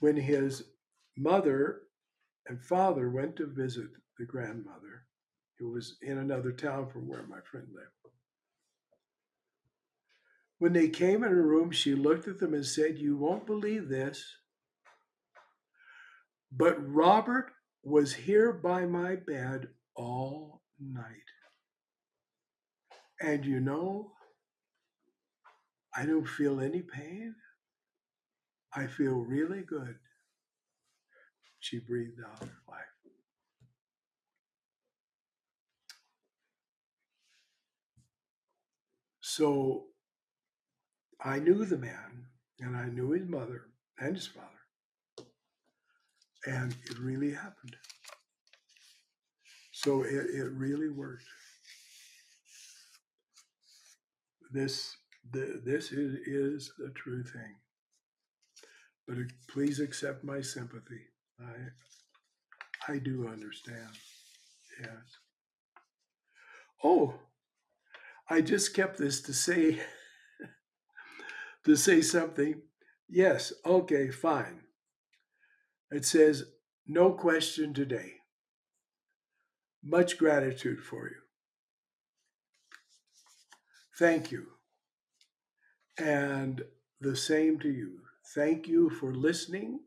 when 0.00 0.16
his 0.16 0.64
mother 1.16 1.82
and 2.48 2.60
father 2.60 3.08
went 3.08 3.36
to 3.36 3.46
visit 3.46 3.90
the 4.18 4.24
grandmother, 4.24 5.04
who 5.58 5.70
was 5.72 5.96
in 6.02 6.18
another 6.18 6.52
town 6.52 6.88
from 6.88 7.08
where 7.08 7.24
my 7.26 7.40
friend 7.50 7.66
lived, 7.74 7.90
when 10.58 10.72
they 10.72 10.88
came 10.88 11.24
in 11.24 11.30
her 11.30 11.42
room, 11.42 11.70
she 11.70 11.94
looked 11.94 12.28
at 12.28 12.38
them 12.38 12.54
and 12.54 12.66
said, 12.66 12.98
You 12.98 13.16
won't 13.16 13.46
believe 13.46 13.88
this, 13.88 14.24
but 16.52 16.76
Robert 16.92 17.52
was 17.84 18.14
here 18.14 18.52
by 18.52 18.86
my 18.86 19.16
bed 19.16 19.68
all 19.94 20.62
night. 20.80 21.12
And 23.20 23.44
you 23.44 23.60
know, 23.60 24.12
I 25.96 26.06
don't 26.06 26.28
feel 26.28 26.60
any 26.60 26.82
pain. 26.82 27.34
I 28.74 28.86
feel 28.86 29.14
really 29.16 29.62
good. 29.62 29.96
She 31.60 31.80
breathed 31.80 32.20
out 32.24 32.40
her 32.40 32.54
life. 32.68 32.80
So 39.38 39.84
I 41.24 41.38
knew 41.38 41.64
the 41.64 41.78
man, 41.78 42.26
and 42.58 42.76
I 42.76 42.86
knew 42.86 43.12
his 43.12 43.28
mother 43.28 43.66
and 44.00 44.16
his 44.16 44.26
father. 44.26 45.28
And 46.44 46.74
it 46.90 46.98
really 46.98 47.30
happened. 47.30 47.76
So 49.70 50.02
it, 50.02 50.26
it 50.34 50.50
really 50.50 50.88
worked. 50.88 51.22
This 54.50 54.96
the, 55.30 55.62
this 55.64 55.92
is, 55.92 56.14
is 56.26 56.72
the 56.76 56.90
true 56.96 57.22
thing. 57.22 57.54
But 59.06 59.18
uh, 59.18 59.28
please 59.46 59.78
accept 59.78 60.24
my 60.24 60.40
sympathy. 60.40 61.02
I 61.40 62.92
I 62.92 62.98
do 62.98 63.28
understand. 63.28 63.90
Yes. 64.82 65.18
Oh, 66.82 67.14
I 68.30 68.40
just 68.42 68.74
kept 68.74 68.98
this 68.98 69.22
to 69.22 69.32
say 69.32 69.80
to 71.64 71.76
say 71.76 72.02
something. 72.02 72.62
Yes, 73.08 73.52
okay, 73.64 74.10
fine. 74.10 74.60
It 75.90 76.04
says 76.04 76.44
no 76.86 77.12
question 77.12 77.72
today. 77.72 78.14
Much 79.82 80.18
gratitude 80.18 80.82
for 80.82 81.08
you. 81.08 81.16
Thank 83.98 84.30
you. 84.30 84.46
And 85.98 86.62
the 87.00 87.16
same 87.16 87.58
to 87.60 87.68
you. 87.68 88.00
Thank 88.34 88.68
you 88.68 88.90
for 88.90 89.14
listening. 89.14 89.80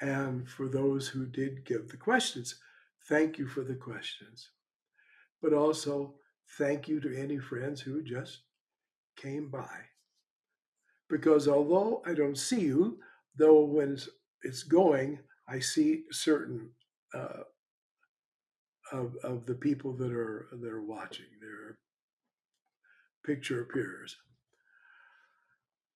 And 0.00 0.48
for 0.48 0.68
those 0.68 1.08
who 1.08 1.26
did 1.26 1.64
give 1.64 1.88
the 1.88 1.96
questions, 1.96 2.54
thank 3.08 3.38
you 3.38 3.46
for 3.46 3.62
the 3.62 3.74
questions, 3.74 4.50
but 5.42 5.52
also 5.52 6.14
thank 6.58 6.88
you 6.88 7.00
to 7.00 7.16
any 7.16 7.38
friends 7.38 7.80
who 7.80 8.02
just 8.02 8.40
came 9.16 9.50
by. 9.50 9.68
Because 11.08 11.48
although 11.48 12.02
I 12.06 12.14
don't 12.14 12.38
see 12.38 12.60
you, 12.60 12.98
though 13.36 13.60
when 13.64 13.92
it's, 13.92 14.08
it's 14.42 14.62
going, 14.62 15.20
I 15.48 15.60
see 15.60 16.04
certain 16.10 16.70
uh, 17.14 17.44
of, 18.92 19.16
of 19.22 19.46
the 19.46 19.54
people 19.54 19.92
that 19.94 20.12
are 20.12 20.46
that 20.52 20.70
are 20.72 20.82
watching. 20.82 21.26
Their 21.40 21.78
picture 23.24 23.62
appears. 23.62 24.16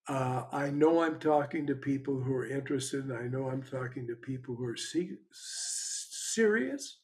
Uh, 0.09 0.45
I 0.51 0.71
know 0.71 1.03
I'm 1.03 1.21
talking 1.21 1.67
to 1.67 1.75
people 1.75 2.21
who 2.21 2.35
are 2.35 2.47
interested, 2.47 3.05
and 3.05 3.17
I 3.17 3.29
know 3.29 3.49
I'm 3.49 3.63
talking 3.63 4.07
to 4.09 4.17
people 4.17 4.57
who 4.57 4.65
are 4.67 4.77
se- 4.77 5.19
serious, 5.33 6.99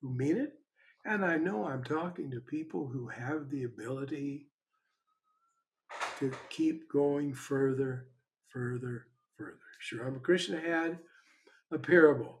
who 0.00 0.14
mean 0.14 0.38
it, 0.38 0.54
and 1.04 1.24
I 1.24 1.36
know 1.36 1.66
I'm 1.66 1.84
talking 1.84 2.30
to 2.30 2.40
people 2.40 2.88
who 2.88 3.08
have 3.08 3.50
the 3.50 3.64
ability 3.64 4.48
to 6.18 6.32
keep 6.48 6.90
going 6.90 7.34
further, 7.34 8.06
further, 8.48 9.06
further. 9.36 9.58
Sri 9.80 9.98
Ramakrishna 9.98 10.60
had 10.60 10.98
a 11.70 11.78
parable 11.78 12.40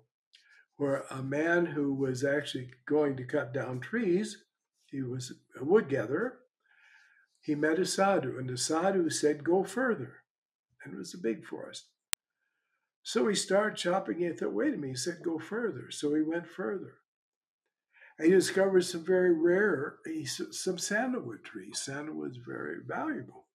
where 0.76 1.04
a 1.10 1.22
man 1.22 1.66
who 1.66 1.92
was 1.94 2.24
actually 2.24 2.70
going 2.86 3.16
to 3.16 3.24
cut 3.24 3.52
down 3.52 3.80
trees, 3.80 4.44
he 4.90 5.02
was 5.02 5.32
a 5.60 5.64
wood 5.64 5.88
gatherer, 5.88 6.38
he 7.40 7.54
met 7.54 7.78
a 7.78 7.84
sadhu, 7.84 8.38
and 8.38 8.48
the 8.48 8.56
sadhu 8.56 9.10
said, 9.10 9.44
Go 9.44 9.64
further. 9.64 10.22
And 10.82 10.94
it 10.94 10.96
was 10.96 11.14
a 11.14 11.18
big 11.18 11.44
forest. 11.44 11.84
So 13.02 13.28
he 13.28 13.34
started 13.34 13.76
chopping 13.76 14.22
it. 14.22 14.40
Thought, 14.40 14.52
wait 14.52 14.74
a 14.74 14.76
minute, 14.76 14.90
he 14.90 14.96
said, 14.96 15.22
Go 15.22 15.38
further. 15.38 15.90
So 15.90 16.14
he 16.14 16.22
went 16.22 16.48
further. 16.48 16.94
And 18.18 18.28
he 18.28 18.34
discovered 18.34 18.84
some 18.84 19.04
very 19.04 19.32
rare, 19.32 19.96
some 20.50 20.78
sandalwood 20.78 21.44
trees. 21.44 21.80
Sandalwood 21.80 22.32
is 22.32 22.38
very 22.46 22.76
valuable. 22.86 23.46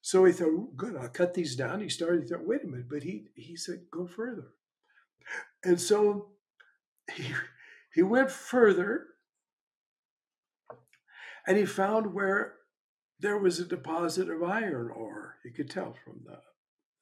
So 0.00 0.24
he 0.24 0.32
thought, 0.32 0.76
good, 0.76 0.96
I'll 0.96 1.08
cut 1.08 1.34
these 1.34 1.54
down. 1.54 1.80
He 1.80 1.90
started, 1.90 2.22
he 2.22 2.28
thought, 2.28 2.46
wait 2.46 2.64
a 2.64 2.66
minute, 2.66 2.88
but 2.88 3.02
he 3.02 3.26
he 3.34 3.56
said, 3.56 3.80
go 3.90 4.06
further. 4.06 4.52
And 5.62 5.78
so 5.78 6.30
he 7.12 7.34
he 7.92 8.02
went 8.02 8.30
further 8.30 9.06
and 11.46 11.58
he 11.58 11.66
found 11.66 12.14
where 12.14 12.54
there 13.20 13.38
was 13.38 13.58
a 13.58 13.66
deposit 13.66 14.30
of 14.30 14.42
iron 14.42 14.90
ore. 14.94 15.36
He 15.42 15.50
could 15.50 15.68
tell 15.68 15.94
from 16.04 16.20
the 16.24 16.38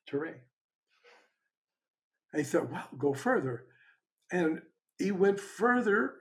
terrain. 0.07 0.41
And 2.33 2.45
he 2.45 2.51
thought, 2.51 2.71
well, 2.71 2.89
go 2.99 3.15
further. 3.15 3.67
And 4.33 4.63
he 4.99 5.11
went 5.11 5.41
further 5.41 6.15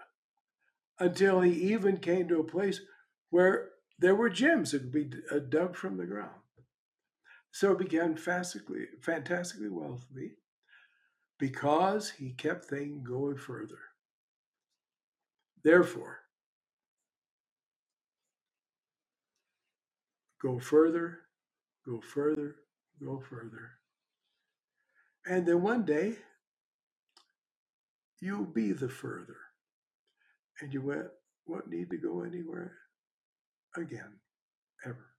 until 1.00 1.42
he 1.42 1.74
even 1.74 1.98
came 1.98 2.28
to 2.28 2.40
a 2.40 2.44
place 2.44 2.82
where 3.30 3.70
there 4.00 4.16
were 4.16 4.30
gems 4.30 4.72
that 4.72 4.80
could 4.80 4.92
be 4.92 5.10
uh, 5.32 5.40
dug 5.40 5.76
from 5.76 5.98
the 5.98 6.06
ground. 6.06 6.42
So 7.52 7.70
he 7.70 7.84
began 7.84 8.16
fantastically, 8.18 8.86
fantastically 9.02 9.70
wealthy 9.70 10.34
because 11.40 12.10
he 12.10 12.32
kept 12.32 12.66
things 12.66 13.08
going 13.08 13.38
further. 13.38 13.80
Therefore, 15.64 16.20
go 20.42 20.60
further, 20.60 21.20
go 21.86 22.02
further, 22.02 22.56
go 23.04 23.20
further. 23.20 23.72
And 25.26 25.46
then 25.46 25.62
one 25.62 25.86
day, 25.86 26.18
you'll 28.22 28.46
be 28.46 28.72
the 28.72 28.90
further. 28.90 29.38
And 30.62 30.74
you 30.74 30.82
went, 30.82 31.08
won't 31.48 31.70
need 31.70 31.90
to 31.92 31.98
go 31.98 32.24
anywhere 32.24 32.74
again, 33.76 34.20
ever. 34.86 35.15